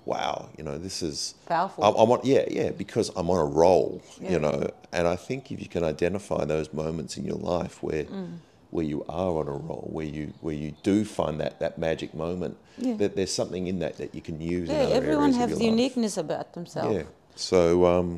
wow, 0.04 0.48
you 0.56 0.62
know, 0.62 0.78
this 0.78 1.02
is 1.02 1.34
Powerful. 1.46 1.82
I, 1.82 1.88
I'm 1.88 2.10
on, 2.12 2.20
yeah, 2.22 2.44
yeah, 2.48 2.70
because 2.70 3.10
I'm 3.16 3.28
on 3.28 3.38
a 3.38 3.44
roll, 3.44 4.00
Yeah. 4.20 4.32
you 4.32 4.38
know. 4.38 4.70
And 4.92 5.08
I 5.08 5.16
think 5.16 5.50
if 5.50 5.60
you 5.60 5.68
can 5.68 5.82
identify 5.82 6.44
those 6.44 6.72
moments 6.72 7.16
in 7.16 7.24
your 7.24 7.36
life 7.38 7.82
where 7.82 8.04
Mm. 8.04 8.36
Where 8.76 8.84
you 8.94 9.00
are 9.08 9.32
on 9.40 9.46
a 9.56 9.58
roll, 9.68 9.88
where 9.96 10.06
you 10.18 10.26
where 10.44 10.54
you 10.64 10.70
do 10.90 10.96
find 11.18 11.34
that 11.42 11.54
that 11.64 11.74
magic 11.86 12.10
moment, 12.24 12.54
Yeah. 12.78 12.96
that 13.02 13.12
there's 13.16 13.34
something 13.40 13.64
in 13.72 13.78
that 13.84 13.94
that 14.00 14.10
you 14.16 14.22
can 14.28 14.38
use. 14.56 14.68
in 14.70 14.76
yeah, 14.76 14.82
other 14.86 14.94
everyone 15.00 15.32
has 15.40 15.50
your 15.50 15.58
life. 15.60 15.70
uniqueness 15.74 16.14
about 16.26 16.46
themselves. 16.56 16.94
Yeah. 16.96 17.04
So 17.50 17.60
um, 17.94 18.08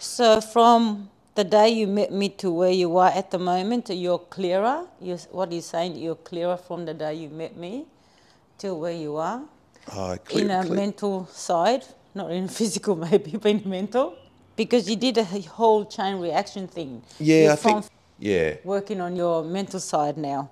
So 0.00 0.40
from 0.40 1.08
the 1.34 1.44
day 1.44 1.68
you 1.70 1.86
met 2.00 2.10
me 2.12 2.28
to 2.42 2.50
where 2.50 2.70
you 2.82 2.96
are 2.98 3.10
at 3.20 3.30
the 3.30 3.38
moment, 3.38 3.88
you're 3.90 4.18
clearer. 4.36 4.78
You, 5.00 5.16
what 5.32 5.50
are 5.50 5.54
you 5.54 5.62
saying? 5.74 5.96
You're 5.96 6.16
clearer 6.30 6.56
from 6.56 6.84
the 6.86 6.94
day 6.94 7.14
you 7.14 7.28
met 7.30 7.56
me 7.56 7.86
to 8.58 8.74
where 8.74 8.92
you 9.06 9.16
are 9.16 9.42
uh, 9.92 10.16
clear, 10.24 10.44
in 10.44 10.50
a 10.50 10.62
clear- 10.64 10.76
mental 10.82 11.26
side, 11.32 11.84
not 12.14 12.30
in 12.32 12.48
physical 12.60 12.94
maybe, 12.96 13.32
but 13.42 13.50
in 13.50 13.62
mental. 13.78 14.14
Because 14.56 14.88
you 14.90 14.96
did 14.96 15.18
a 15.18 15.24
whole 15.58 15.84
chain 15.96 16.14
reaction 16.20 16.68
thing. 16.68 17.02
yeah, 17.18 17.42
You're 17.44 17.52
I 17.52 17.56
think 17.56 17.84
yeah, 18.24 18.56
working 18.64 19.02
on 19.02 19.16
your 19.16 19.44
mental 19.44 19.78
side 19.78 20.16
now. 20.16 20.50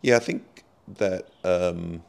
Yeah, 0.00 0.16
I 0.16 0.18
think 0.20 0.64
that 0.96 1.28
um, 1.44 2.02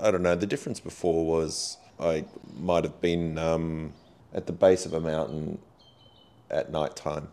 I 0.00 0.10
don't 0.10 0.22
know. 0.22 0.34
The 0.34 0.48
difference 0.48 0.80
before 0.80 1.24
was 1.24 1.78
I 2.00 2.24
might 2.58 2.82
have 2.82 3.00
been 3.00 3.38
um, 3.38 3.92
at 4.34 4.46
the 4.46 4.52
base 4.52 4.84
of 4.84 4.94
a 4.94 5.00
mountain 5.00 5.60
at 6.50 6.72
night 6.72 6.96
time. 6.96 7.28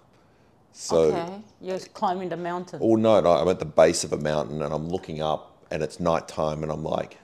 So, 0.72 1.06
okay, 1.06 1.42
you're 1.62 1.80
climbing 1.80 2.30
the 2.30 2.38
mountain. 2.38 2.80
oh 2.84 2.96
no, 2.96 3.20
no, 3.22 3.32
I'm 3.32 3.48
at 3.48 3.58
the 3.58 3.66
base 3.66 4.04
of 4.04 4.13
a 4.13 4.18
mountain 4.18 4.62
and 4.62 4.72
I'm 4.72 4.88
looking 4.88 5.20
up 5.20 5.66
and 5.72 5.82
it's 5.82 6.00
night 6.00 6.28
time 6.28 6.62
and 6.62 6.72
I'm 6.72 6.84
like, 6.84 7.18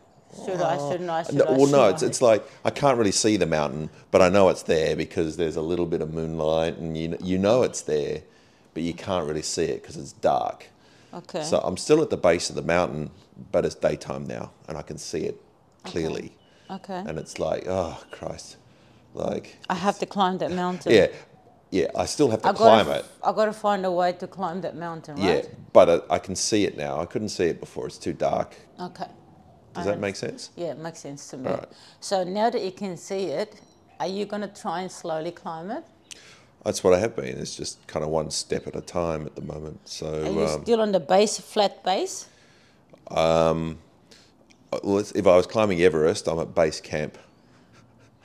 Should 0.43 0.61
I? 0.61 0.77
Shouldn't 0.77 1.11
I? 1.11 1.21
Should 1.21 1.35
no, 1.35 1.43
I? 1.43 1.51
well, 1.51 1.67
no, 1.67 1.87
should 1.89 1.93
it's 1.93 2.03
it's 2.03 2.21
like 2.23 2.43
I 2.65 2.71
can't 2.71 2.97
really 2.97 3.11
see 3.11 3.37
the 3.37 3.45
mountain, 3.45 3.91
but 4.09 4.23
I 4.23 4.29
know 4.29 4.49
it's 4.49 4.63
there 4.63 4.95
because 4.95 5.37
there's 5.37 5.55
a 5.55 5.61
little 5.61 5.85
bit 5.85 6.01
of 6.01 6.11
moonlight 6.11 6.77
and 6.77 6.97
you 6.97 7.15
you 7.21 7.37
know 7.37 7.61
it's 7.61 7.81
there, 7.81 8.23
but 8.73 8.83
you 8.83 8.93
can't 8.93 9.27
really 9.27 9.41
see 9.41 9.65
it 9.65 9.81
because 9.81 9.97
it's 9.97 10.13
dark. 10.13 10.67
okay. 11.13 11.43
So 11.43 11.59
I'm 11.59 11.77
still 11.77 12.01
at 12.01 12.09
the 12.09 12.17
base 12.17 12.49
of 12.49 12.55
the 12.55 12.61
mountain, 12.63 13.11
but 13.51 13.65
it's 13.65 13.75
daytime 13.75 14.25
now, 14.25 14.51
and 14.67 14.77
I 14.77 14.81
can 14.81 14.97
see 14.97 15.21
it 15.21 15.41
clearly. 15.83 16.35
okay. 16.69 17.03
And 17.07 17.17
it's 17.19 17.39
like, 17.39 17.65
oh 17.67 18.01
Christ, 18.11 18.57
like 19.13 19.57
I 19.69 19.75
have 19.75 19.99
to 19.99 20.05
climb 20.05 20.37
that 20.39 20.51
mountain. 20.51 20.91
yeah, 20.93 21.07
yeah. 21.71 21.87
I 21.95 22.05
still 22.05 22.29
have 22.31 22.41
to 22.43 22.49
I 22.49 22.53
climb 22.53 22.85
gotta, 22.87 22.99
it. 22.99 23.05
I 23.23 23.31
got 23.33 23.45
to 23.45 23.53
find 23.53 23.85
a 23.85 23.91
way 23.91 24.13
to 24.13 24.27
climb 24.27 24.61
that 24.61 24.75
mountain, 24.75 25.15
right? 25.17 25.43
Yeah, 25.45 25.49
but 25.73 25.89
I, 26.11 26.15
I 26.15 26.19
can 26.19 26.35
see 26.35 26.65
it 26.65 26.77
now. 26.77 26.99
I 26.99 27.05
couldn't 27.05 27.29
see 27.29 27.45
it 27.45 27.59
before. 27.59 27.87
It's 27.87 27.97
too 27.97 28.13
dark. 28.13 28.55
Okay. 28.79 29.07
Does 29.75 29.87
I 29.87 29.91
that 29.91 29.99
make 29.99 30.15
sense? 30.15 30.51
Yeah, 30.55 30.71
it 30.71 30.77
makes 30.79 30.99
sense 30.99 31.27
to 31.29 31.37
me. 31.37 31.49
Right. 31.49 31.65
So 31.99 32.23
now 32.23 32.49
that 32.51 32.61
you 32.63 32.71
can 32.71 32.95
see 32.97 33.25
it, 33.25 33.59
are 33.99 34.07
you 34.07 34.25
going 34.25 34.41
to 34.43 34.47
try 34.61 34.81
and 34.81 34.91
slowly 34.91 35.31
climb 35.31 35.71
it? 35.71 35.83
That's 36.63 36.83
what 36.83 36.93
I 36.93 36.99
have 36.99 37.15
been. 37.15 37.37
It's 37.37 37.55
just 37.55 37.85
kind 37.87 38.03
of 38.03 38.09
one 38.09 38.31
step 38.31 38.67
at 38.67 38.75
a 38.75 38.81
time 38.81 39.25
at 39.25 39.35
the 39.35 39.41
moment. 39.41 39.81
So, 39.87 40.23
Are 40.23 40.29
you 40.31 40.45
um, 40.45 40.61
still 40.63 40.81
on 40.81 40.91
the 40.93 40.99
base, 40.99 41.37
flat 41.39 41.83
base? 41.83 42.27
well, 43.09 43.77
if 44.71 45.27
I 45.27 45.35
was 45.35 45.45
climbing 45.45 45.81
Everest, 45.81 46.27
I'm 46.27 46.39
at 46.39 46.55
base 46.55 46.79
camp. 46.79 47.17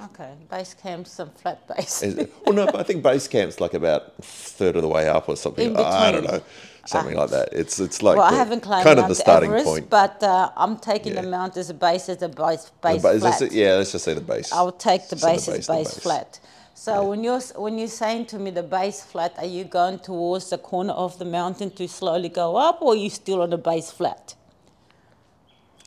Okay, 0.00 0.32
base 0.48 0.74
camp's 0.74 1.10
some 1.10 1.30
flat 1.30 1.66
base. 1.66 2.04
Well, 2.46 2.54
no, 2.54 2.66
but 2.66 2.76
I 2.76 2.82
think 2.84 3.02
base 3.02 3.26
camp's 3.26 3.60
like 3.60 3.74
about 3.74 4.14
a 4.18 4.22
third 4.22 4.76
of 4.76 4.82
the 4.82 4.88
way 4.88 5.08
up 5.08 5.28
or 5.28 5.36
something. 5.36 5.70
In 5.70 5.76
I 5.76 6.12
don't 6.12 6.22
know, 6.22 6.40
something 6.86 7.16
like 7.16 7.30
that. 7.30 7.48
It's 7.52 7.80
it's 7.80 8.00
like 8.00 8.16
well, 8.16 8.32
I 8.32 8.36
haven't 8.36 8.60
climbed 8.60 8.84
kind 8.84 9.00
of 9.00 9.08
the 9.08 9.16
starting 9.16 9.50
Everest, 9.50 9.66
point. 9.66 9.90
but 9.90 10.22
uh, 10.22 10.52
I'm 10.56 10.76
taking 10.78 11.14
the 11.16 11.24
mount 11.24 11.56
as 11.56 11.68
a 11.70 11.74
base 11.74 12.08
as 12.08 12.22
a 12.22 12.28
base, 12.28 12.70
The 12.82 13.00
base 13.00 13.02
ba- 13.02 13.18
flat. 13.18 13.52
yeah, 13.52 13.74
let's 13.74 13.90
just 13.90 14.04
say 14.04 14.14
the 14.14 14.20
base. 14.20 14.52
I'll 14.52 14.70
take 14.70 15.08
the 15.08 15.18
So 15.18 15.26
the 15.26 15.32
base 15.32 15.48
as 15.48 15.56
base, 15.56 15.66
the 15.66 15.72
base, 15.72 15.94
base. 15.94 16.02
flat. 16.04 16.40
So 16.78 17.08
when 17.08 17.24
you're 17.24 17.40
when 17.56 17.76
you're 17.76 17.88
saying 17.88 18.26
to 18.26 18.38
me 18.38 18.52
the 18.52 18.62
base 18.62 19.02
flat, 19.02 19.34
are 19.38 19.44
you 19.44 19.64
going 19.64 19.98
towards 19.98 20.50
the 20.50 20.58
corner 20.58 20.92
of 20.92 21.18
the 21.18 21.24
mountain 21.24 21.72
to 21.72 21.88
slowly 21.88 22.28
go 22.28 22.54
up, 22.54 22.80
or 22.80 22.92
are 22.92 22.96
you 22.96 23.10
still 23.10 23.42
on 23.42 23.50
the 23.50 23.58
base 23.58 23.90
flat? 23.90 24.36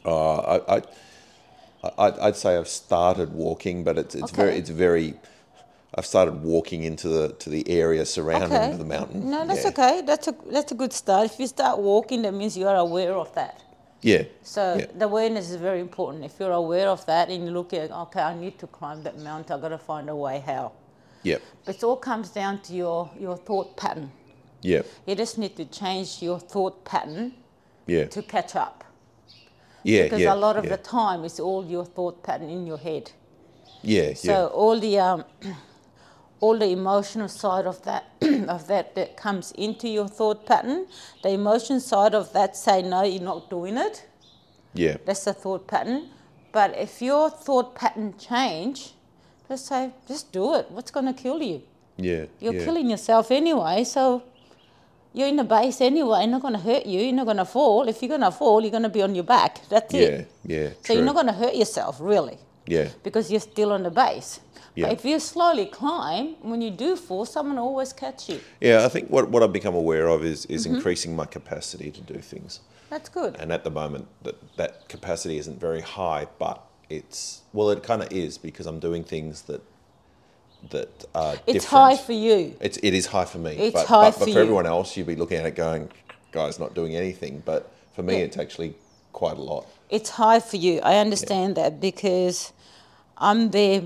Uh, 0.03 0.35
I, 0.57 0.75
I, 0.75 0.81
I, 1.97 2.27
I'd 2.27 2.35
say 2.35 2.57
I've 2.57 2.67
started 2.67 3.31
walking, 3.31 3.85
but 3.85 3.97
it's, 3.97 4.15
it's 4.15 4.31
very, 4.31 4.57
it's 4.57 4.69
very. 4.69 5.13
I've 5.95 6.05
started 6.05 6.43
walking 6.43 6.83
into 6.83 7.07
the 7.07 7.29
to 7.39 7.49
the 7.49 7.63
area 7.69 8.05
surrounding 8.05 8.51
Okay. 8.51 8.75
the 8.75 8.83
mountain. 8.83 9.31
No, 9.31 9.47
that's 9.47 9.63
yeah. 9.63 9.69
okay. 9.69 10.01
That's 10.05 10.27
a 10.27 10.35
that's 10.51 10.73
a 10.73 10.75
good 10.75 10.91
start. 10.91 11.31
If 11.31 11.39
you 11.39 11.47
start 11.47 11.79
walking, 11.79 12.21
that 12.23 12.33
means 12.33 12.57
you 12.57 12.67
are 12.67 12.75
aware 12.75 13.13
of 13.13 13.33
that. 13.35 13.63
Yeah. 14.01 14.23
So 14.43 14.75
yeah. 14.77 14.87
the 14.93 15.05
awareness 15.05 15.51
is 15.51 15.55
very 15.55 15.79
important. 15.79 16.25
If 16.25 16.37
you're 16.37 16.51
aware 16.51 16.89
of 16.89 17.05
that 17.05 17.29
and 17.29 17.45
you 17.45 17.51
look 17.51 17.71
at, 17.71 17.91
okay, 17.91 18.21
I 18.21 18.33
need 18.35 18.59
to 18.59 18.67
climb 18.67 19.03
that 19.03 19.17
mountain. 19.19 19.57
I 19.57 19.61
got 19.61 19.69
to 19.69 19.77
find 19.77 20.09
a 20.09 20.15
way 20.15 20.43
how. 20.45 20.73
Yeah. 21.23 21.37
But 21.65 21.75
it 21.75 21.83
all 21.83 21.97
comes 21.97 22.29
down 22.29 22.61
to 22.63 22.73
your 22.73 23.09
your 23.19 23.37
thought 23.37 23.77
pattern. 23.77 24.11
Yeah. 24.61 24.81
You 25.05 25.15
just 25.15 25.37
need 25.37 25.55
to 25.57 25.65
change 25.65 26.21
your 26.21 26.39
thought 26.39 26.83
pattern 26.85 27.33
Yeah. 27.87 28.05
to 28.05 28.21
catch 28.21 28.55
up. 28.55 28.83
Yeah. 29.83 30.03
Because 30.03 30.21
yeah. 30.21 30.33
a 30.33 30.35
lot 30.35 30.57
of 30.57 30.65
yeah. 30.65 30.75
the 30.75 30.77
time 30.77 31.25
it's 31.25 31.39
all 31.39 31.65
your 31.65 31.85
thought 31.85 32.23
pattern 32.23 32.49
in 32.49 32.67
your 32.67 32.77
head. 32.77 33.11
Yeah. 33.81 34.13
So 34.13 34.31
yeah. 34.31 34.45
all 34.45 34.79
the 34.79 34.99
um, 34.99 35.25
all 36.39 36.57
the 36.57 36.69
emotional 36.69 37.27
side 37.27 37.65
of 37.65 37.81
that 37.83 38.03
of 38.47 38.67
that 38.67 38.95
that 38.95 39.17
comes 39.17 39.51
into 39.53 39.87
your 39.87 40.07
thought 40.07 40.45
pattern, 40.45 40.87
the 41.23 41.29
emotion 41.29 41.79
side 41.79 42.13
of 42.15 42.31
that 42.33 42.55
say 42.55 42.81
no, 42.81 43.03
you're 43.03 43.21
not 43.23 43.49
doing 43.49 43.77
it. 43.77 44.07
Yeah. 44.73 44.97
That's 45.05 45.25
the 45.25 45.33
thought 45.33 45.67
pattern. 45.67 46.09
But 46.51 46.77
if 46.77 47.01
your 47.01 47.29
thought 47.29 47.75
pattern 47.75 48.15
change, 48.17 48.93
just 49.51 49.65
say, 49.67 49.91
just 50.07 50.31
do 50.31 50.55
it. 50.55 50.65
What's 50.71 50.91
going 50.91 51.07
to 51.13 51.17
kill 51.25 51.41
you? 51.41 51.61
Yeah. 51.97 52.25
You're 52.39 52.53
yeah. 52.55 52.65
killing 52.65 52.89
yourself 52.89 53.31
anyway. 53.31 53.83
So 53.83 54.23
you're 55.13 55.27
in 55.27 55.35
the 55.35 55.43
base 55.43 55.81
anyway. 55.81 56.25
Not 56.25 56.41
going 56.41 56.53
to 56.53 56.59
hurt 56.71 56.85
you. 56.85 56.99
You're 57.01 57.13
not 57.21 57.25
going 57.25 57.37
to 57.45 57.45
fall. 57.57 57.87
If 57.89 58.01
you're 58.01 58.09
going 58.17 58.21
to 58.31 58.31
fall, 58.31 58.61
you're 58.61 58.71
going 58.71 58.83
to 58.91 58.95
be 58.99 59.01
on 59.01 59.13
your 59.13 59.25
back. 59.25 59.67
That's 59.69 59.93
Yeah, 59.93 60.01
it. 60.01 60.31
yeah. 60.45 60.57
Yeah. 60.57 60.69
So 60.69 60.75
true. 60.83 60.95
you're 60.95 61.05
not 61.05 61.15
going 61.15 61.27
to 61.27 61.33
hurt 61.43 61.55
yourself 61.55 61.97
really 61.99 62.37
Yeah, 62.65 62.87
because 63.03 63.29
you're 63.31 63.41
still 63.53 63.71
on 63.73 63.83
the 63.83 63.91
base. 63.91 64.39
Yeah. 64.73 64.85
But 64.85 64.93
if 64.99 65.05
you 65.05 65.19
slowly 65.19 65.65
climb, 65.65 66.35
when 66.41 66.61
you 66.61 66.71
do 66.71 66.95
fall, 66.95 67.25
someone 67.25 67.57
will 67.57 67.67
always 67.71 67.91
catch 67.91 68.29
you. 68.29 68.39
yeah. 68.61 68.85
I 68.85 68.89
think 68.89 69.09
what, 69.09 69.29
what 69.29 69.43
I've 69.43 69.51
become 69.61 69.75
aware 69.75 70.07
of 70.07 70.23
is 70.23 70.45
is 70.45 70.65
Mm-hmm. 70.65 70.75
increasing 70.75 71.11
my 71.21 71.25
capacity 71.25 71.91
to 71.91 72.01
do 72.13 72.19
things. 72.33 72.61
That's 72.89 73.09
good. 73.09 73.35
And 73.41 73.51
at 73.51 73.63
the 73.67 73.69
moment, 73.81 74.05
that 74.25 74.35
that 74.59 74.71
capacity 74.95 75.37
isn't 75.43 75.59
very 75.67 75.81
high, 75.81 76.23
but 76.39 76.57
it's 76.97 77.41
well, 77.53 77.69
it 77.71 77.83
kind 77.83 78.01
of 78.03 78.11
is 78.11 78.37
because 78.37 78.67
I'm 78.67 78.79
doing 78.79 79.03
things 79.03 79.43
that 79.43 79.61
that 80.71 81.05
are 81.15 81.35
It's 81.47 81.65
different. 81.65 81.65
high 81.65 81.97
for 81.97 82.13
you. 82.13 82.55
It's 82.61 82.77
it 82.83 82.93
is 82.93 83.07
high 83.07 83.25
for 83.25 83.39
me. 83.39 83.51
It's 83.53 83.73
but, 83.73 83.87
high 83.87 84.09
but, 84.09 84.13
for 84.13 84.19
but 84.21 84.25
for 84.25 84.29
you. 84.31 84.39
everyone 84.41 84.67
else, 84.67 84.97
you'd 84.97 85.07
be 85.07 85.15
looking 85.15 85.37
at 85.39 85.45
it 85.45 85.55
going, 85.55 85.91
"Guy's 86.31 86.59
not 86.59 86.73
doing 86.75 86.95
anything." 86.95 87.43
But 87.45 87.71
for 87.95 88.03
me, 88.03 88.19
Yeah. 88.19 88.25
it's 88.25 88.37
actually 88.37 88.75
quite 89.13 89.37
a 89.37 89.41
lot. 89.41 89.67
It's 89.89 90.11
high 90.11 90.39
for 90.39 90.57
you. 90.57 90.79
I 90.83 90.97
understand 90.99 91.55
that 91.57 91.79
because 91.81 92.53
I'm 93.17 93.51
there 93.51 93.83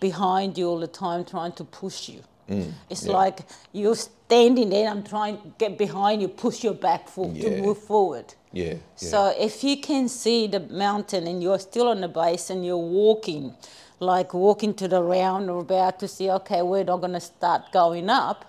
behind 0.00 0.58
you 0.58 0.68
all 0.68 0.80
the 0.80 0.88
time 0.88 1.24
trying 1.24 1.52
to 1.52 1.64
push 1.64 2.08
you. 2.08 2.22
It's 2.48 3.04
Mm, 3.04 3.06
yeah. 3.06 3.12
like 3.12 3.40
you're 3.72 3.96
standing 3.96 4.70
there, 4.70 4.88
and 4.88 4.98
I'm 5.00 5.04
trying 5.04 5.38
to 5.42 5.48
get 5.58 5.78
behind 5.78 6.22
you, 6.22 6.28
push 6.28 6.64
your 6.64 6.74
back 6.74 7.08
for, 7.08 7.30
Yeah. 7.32 7.50
to 7.50 7.62
move 7.62 7.78
forward. 7.78 8.34
Yeah. 8.52 8.64
yeah. 8.66 8.76
So 8.96 9.34
if 9.38 9.62
you 9.64 9.76
can 9.80 10.08
see 10.08 10.46
the 10.48 10.60
mountain 10.60 11.26
and 11.26 11.42
you're 11.42 11.58
still 11.60 11.88
on 11.88 12.00
the 12.00 12.08
base 12.08 12.50
and 12.50 12.64
you're 12.64 12.76
walking, 12.76 13.54
like 14.00 14.34
walking 14.34 14.74
to 14.74 14.88
the 14.88 15.02
round 15.02 15.50
or 15.50 15.60
about 15.60 15.98
to 16.00 16.08
see, 16.08 16.30
okay, 16.30 16.62
we're 16.62 16.84
not 16.84 16.98
going 17.00 17.12
to 17.14 17.20
start 17.20 17.72
going 17.72 18.08
up, 18.10 18.44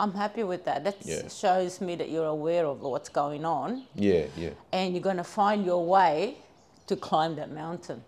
I'm 0.00 0.14
happy 0.14 0.44
with 0.44 0.64
that. 0.66 0.84
That 0.84 0.96
Yeah. 1.04 1.28
shows 1.28 1.80
me 1.80 1.96
that 1.96 2.08
you're 2.10 2.26
aware 2.26 2.66
of 2.66 2.80
what's 2.82 3.08
going 3.08 3.44
on 3.44 3.84
yeah, 3.94 4.26
yeah, 4.36 4.50
and 4.72 4.94
you're 4.94 5.02
going 5.02 5.16
to 5.18 5.24
find 5.24 5.64
your 5.66 5.84
way 5.84 6.38
to 6.88 6.96
climb 6.96 7.36
that 7.36 7.50
mountain. 7.50 8.02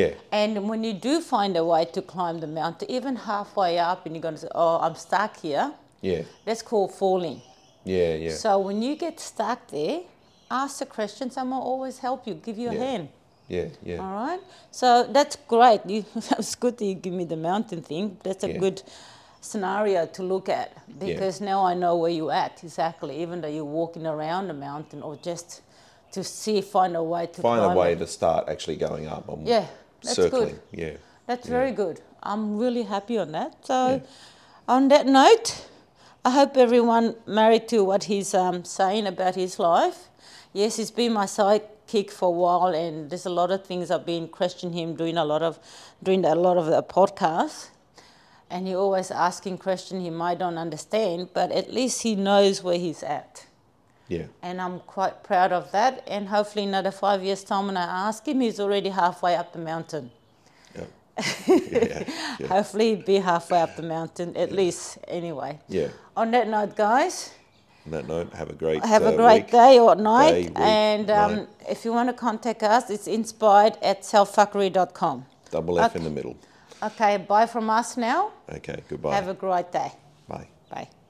Yeah, 0.00 0.12
And 0.32 0.68
when 0.70 0.82
you 0.84 0.94
do 0.94 1.20
find 1.20 1.52
a 1.56 1.64
way 1.72 1.84
to 1.96 2.00
climb 2.14 2.40
the 2.40 2.46
mountain, 2.46 2.90
even 2.90 3.14
halfway 3.16 3.78
up, 3.78 4.06
and 4.06 4.14
you're 4.14 4.22
going 4.28 4.36
to 4.36 4.40
say, 4.40 4.52
Oh, 4.54 4.78
I'm 4.84 4.94
stuck 4.94 5.32
here, 5.46 5.66
yeah, 6.00 6.22
that's 6.46 6.62
called 6.62 6.92
falling. 6.94 7.42
yeah, 7.84 8.14
yeah. 8.26 8.34
So 8.42 8.50
when 8.66 8.80
you 8.86 8.96
get 8.96 9.20
stuck 9.20 9.60
there, 9.68 10.00
ask 10.50 10.78
the 10.78 10.86
question, 10.86 11.30
someone 11.30 11.58
will 11.60 11.66
always 11.74 11.98
help 11.98 12.26
you, 12.26 12.34
give 12.34 12.56
you 12.62 12.70
a 12.70 12.74
Yeah. 12.74 12.84
hand. 12.90 13.08
Yeah, 13.48 13.68
yeah, 13.82 13.98
All 14.02 14.12
right? 14.22 14.40
So 14.70 14.86
that's 15.16 15.36
great. 15.54 15.80
You, 15.86 16.04
that's 16.30 16.54
good 16.54 16.74
that 16.78 16.86
you 16.90 16.94
give 16.94 17.12
me 17.12 17.24
the 17.26 17.36
mountain 17.36 17.82
thing. 17.82 18.16
That's 18.24 18.44
a 18.44 18.48
Yeah. 18.48 18.58
good 18.64 18.82
scenario 19.42 20.06
to 20.06 20.22
look 20.22 20.48
at 20.48 20.68
because 20.98 21.40
now 21.40 21.66
I 21.70 21.74
know 21.74 21.96
where 21.96 22.10
you're 22.18 22.32
at 22.32 22.62
exactly, 22.64 23.20
even 23.22 23.40
though 23.42 23.48
you're 23.56 23.72
walking 23.80 24.06
around 24.06 24.48
the 24.48 24.54
mountain 24.54 25.02
or 25.02 25.16
just 25.16 25.60
to 26.12 26.22
see, 26.24 26.60
find 26.62 26.96
a 26.96 27.02
way 27.02 27.26
to 27.26 27.42
Find 27.42 27.64
a 27.64 27.74
way 27.80 27.92
it. 27.92 27.98
to 27.98 28.06
start 28.06 28.48
actually 28.48 28.76
going 28.76 29.06
up. 29.06 29.28
I'm 29.28 29.44
Yeah, 29.46 29.66
that's 30.02 30.16
circling. 30.16 30.48
good. 30.48 30.60
Yeah, 30.72 30.96
That's 31.26 31.46
Yeah. 31.46 31.52
very 31.58 31.72
good. 31.72 32.00
I'm 32.22 32.58
really 32.58 32.82
happy 32.82 33.16
on 33.18 33.32
that. 33.32 33.54
So, 33.64 33.88
Yeah. 33.88 33.98
on 34.68 34.88
that 34.88 35.06
note, 35.06 35.66
I 36.24 36.30
hope 36.30 36.56
everyone 36.56 37.16
married 37.26 37.68
to 37.68 37.82
what 37.84 38.04
he's 38.04 38.34
um, 38.34 38.64
saying 38.64 39.06
about 39.06 39.34
his 39.34 39.58
life. 39.58 40.08
Yes, 40.52 40.76
he's 40.76 40.90
been 40.90 41.12
my 41.12 41.24
sidekick 41.26 42.10
for 42.10 42.28
a 42.28 42.30
while, 42.30 42.68
and 42.74 43.08
there's 43.10 43.26
a 43.26 43.30
lot 43.30 43.50
of 43.50 43.64
things 43.64 43.90
I've 43.90 44.04
been 44.06 44.28
questioning 44.28 44.74
him, 44.76 44.94
doing 44.94 45.16
a 45.16 45.24
lot 45.24 45.42
of, 45.42 45.58
doing 46.02 46.24
a 46.24 46.34
lot 46.34 46.56
of 46.58 46.66
the 46.66 46.82
podcasts, 46.82 47.68
and 48.50 48.66
he 48.68 48.74
always 48.74 49.10
asking 49.10 49.58
questions 49.58 50.02
he 50.02 50.10
might 50.10 50.38
don't 50.38 50.58
understand, 50.58 51.28
but 51.32 51.50
at 51.52 51.72
least 51.72 52.02
he 52.02 52.14
knows 52.14 52.62
where 52.62 52.78
he's 52.78 53.02
at 53.02 53.46
yeah, 54.14 54.26
and 54.48 54.56
I'm 54.64 54.76
quite 54.96 55.16
proud 55.30 55.50
of 55.52 55.64
that. 55.72 55.92
And 56.14 56.28
hopefully, 56.28 56.64
another 56.72 56.92
five 57.04 57.20
years' 57.28 57.44
time, 57.44 57.64
when 57.68 57.76
I 57.76 57.88
ask 58.08 58.26
him, 58.26 58.40
he's 58.40 58.60
already 58.64 58.90
halfway 59.02 59.34
up 59.40 59.48
the 59.52 59.58
mountain. 59.72 60.10
yeah, 60.74 60.84
yeah, 61.46 62.04
yeah. 62.40 62.46
Hopefully, 62.56 62.90
be 62.96 63.16
halfway 63.30 63.60
up 63.66 63.72
the 63.76 63.82
mountain, 63.96 64.36
at 64.44 64.50
least, 64.60 64.98
anyway. 65.08 65.52
yeah. 65.68 65.88
On 66.16 66.30
that 66.30 66.46
note, 66.48 66.72
guys, 66.76 67.16
On 67.86 67.92
that 67.96 68.06
note, 68.08 68.28
have 68.40 68.50
a 68.50 68.58
great 68.64 68.80
have 68.94 69.02
a 69.02 69.12
uh, 69.14 69.16
great 69.22 69.42
week. 69.44 69.50
day 69.62 69.78
or 69.86 69.94
night. 69.96 70.30
Day, 70.32 70.42
week, 70.48 70.58
and 70.58 71.06
um, 71.10 71.36
night. 71.36 71.48
if 71.74 71.84
you 71.84 71.92
want 71.98 72.08
to 72.12 72.16
contact 72.28 72.62
us, 72.62 72.90
it's 72.90 73.06
inspired 73.18 73.74
at 73.90 73.98
selffuckery.com. 74.12 75.16
Double 75.50 75.78
F 75.78 75.90
Okay. 75.90 75.98
in 75.98 76.04
the 76.04 76.14
middle. 76.18 76.36
Okay, 76.82 77.16
bye 77.32 77.46
from 77.46 77.66
us 77.70 77.96
now. 77.96 78.20
Okay, 78.58 78.78
goodbye. 78.88 79.14
Have 79.14 79.28
a 79.28 79.34
great 79.34 79.70
day. 79.80 79.90
Bye. 80.28 80.48
Bye. 80.70 81.01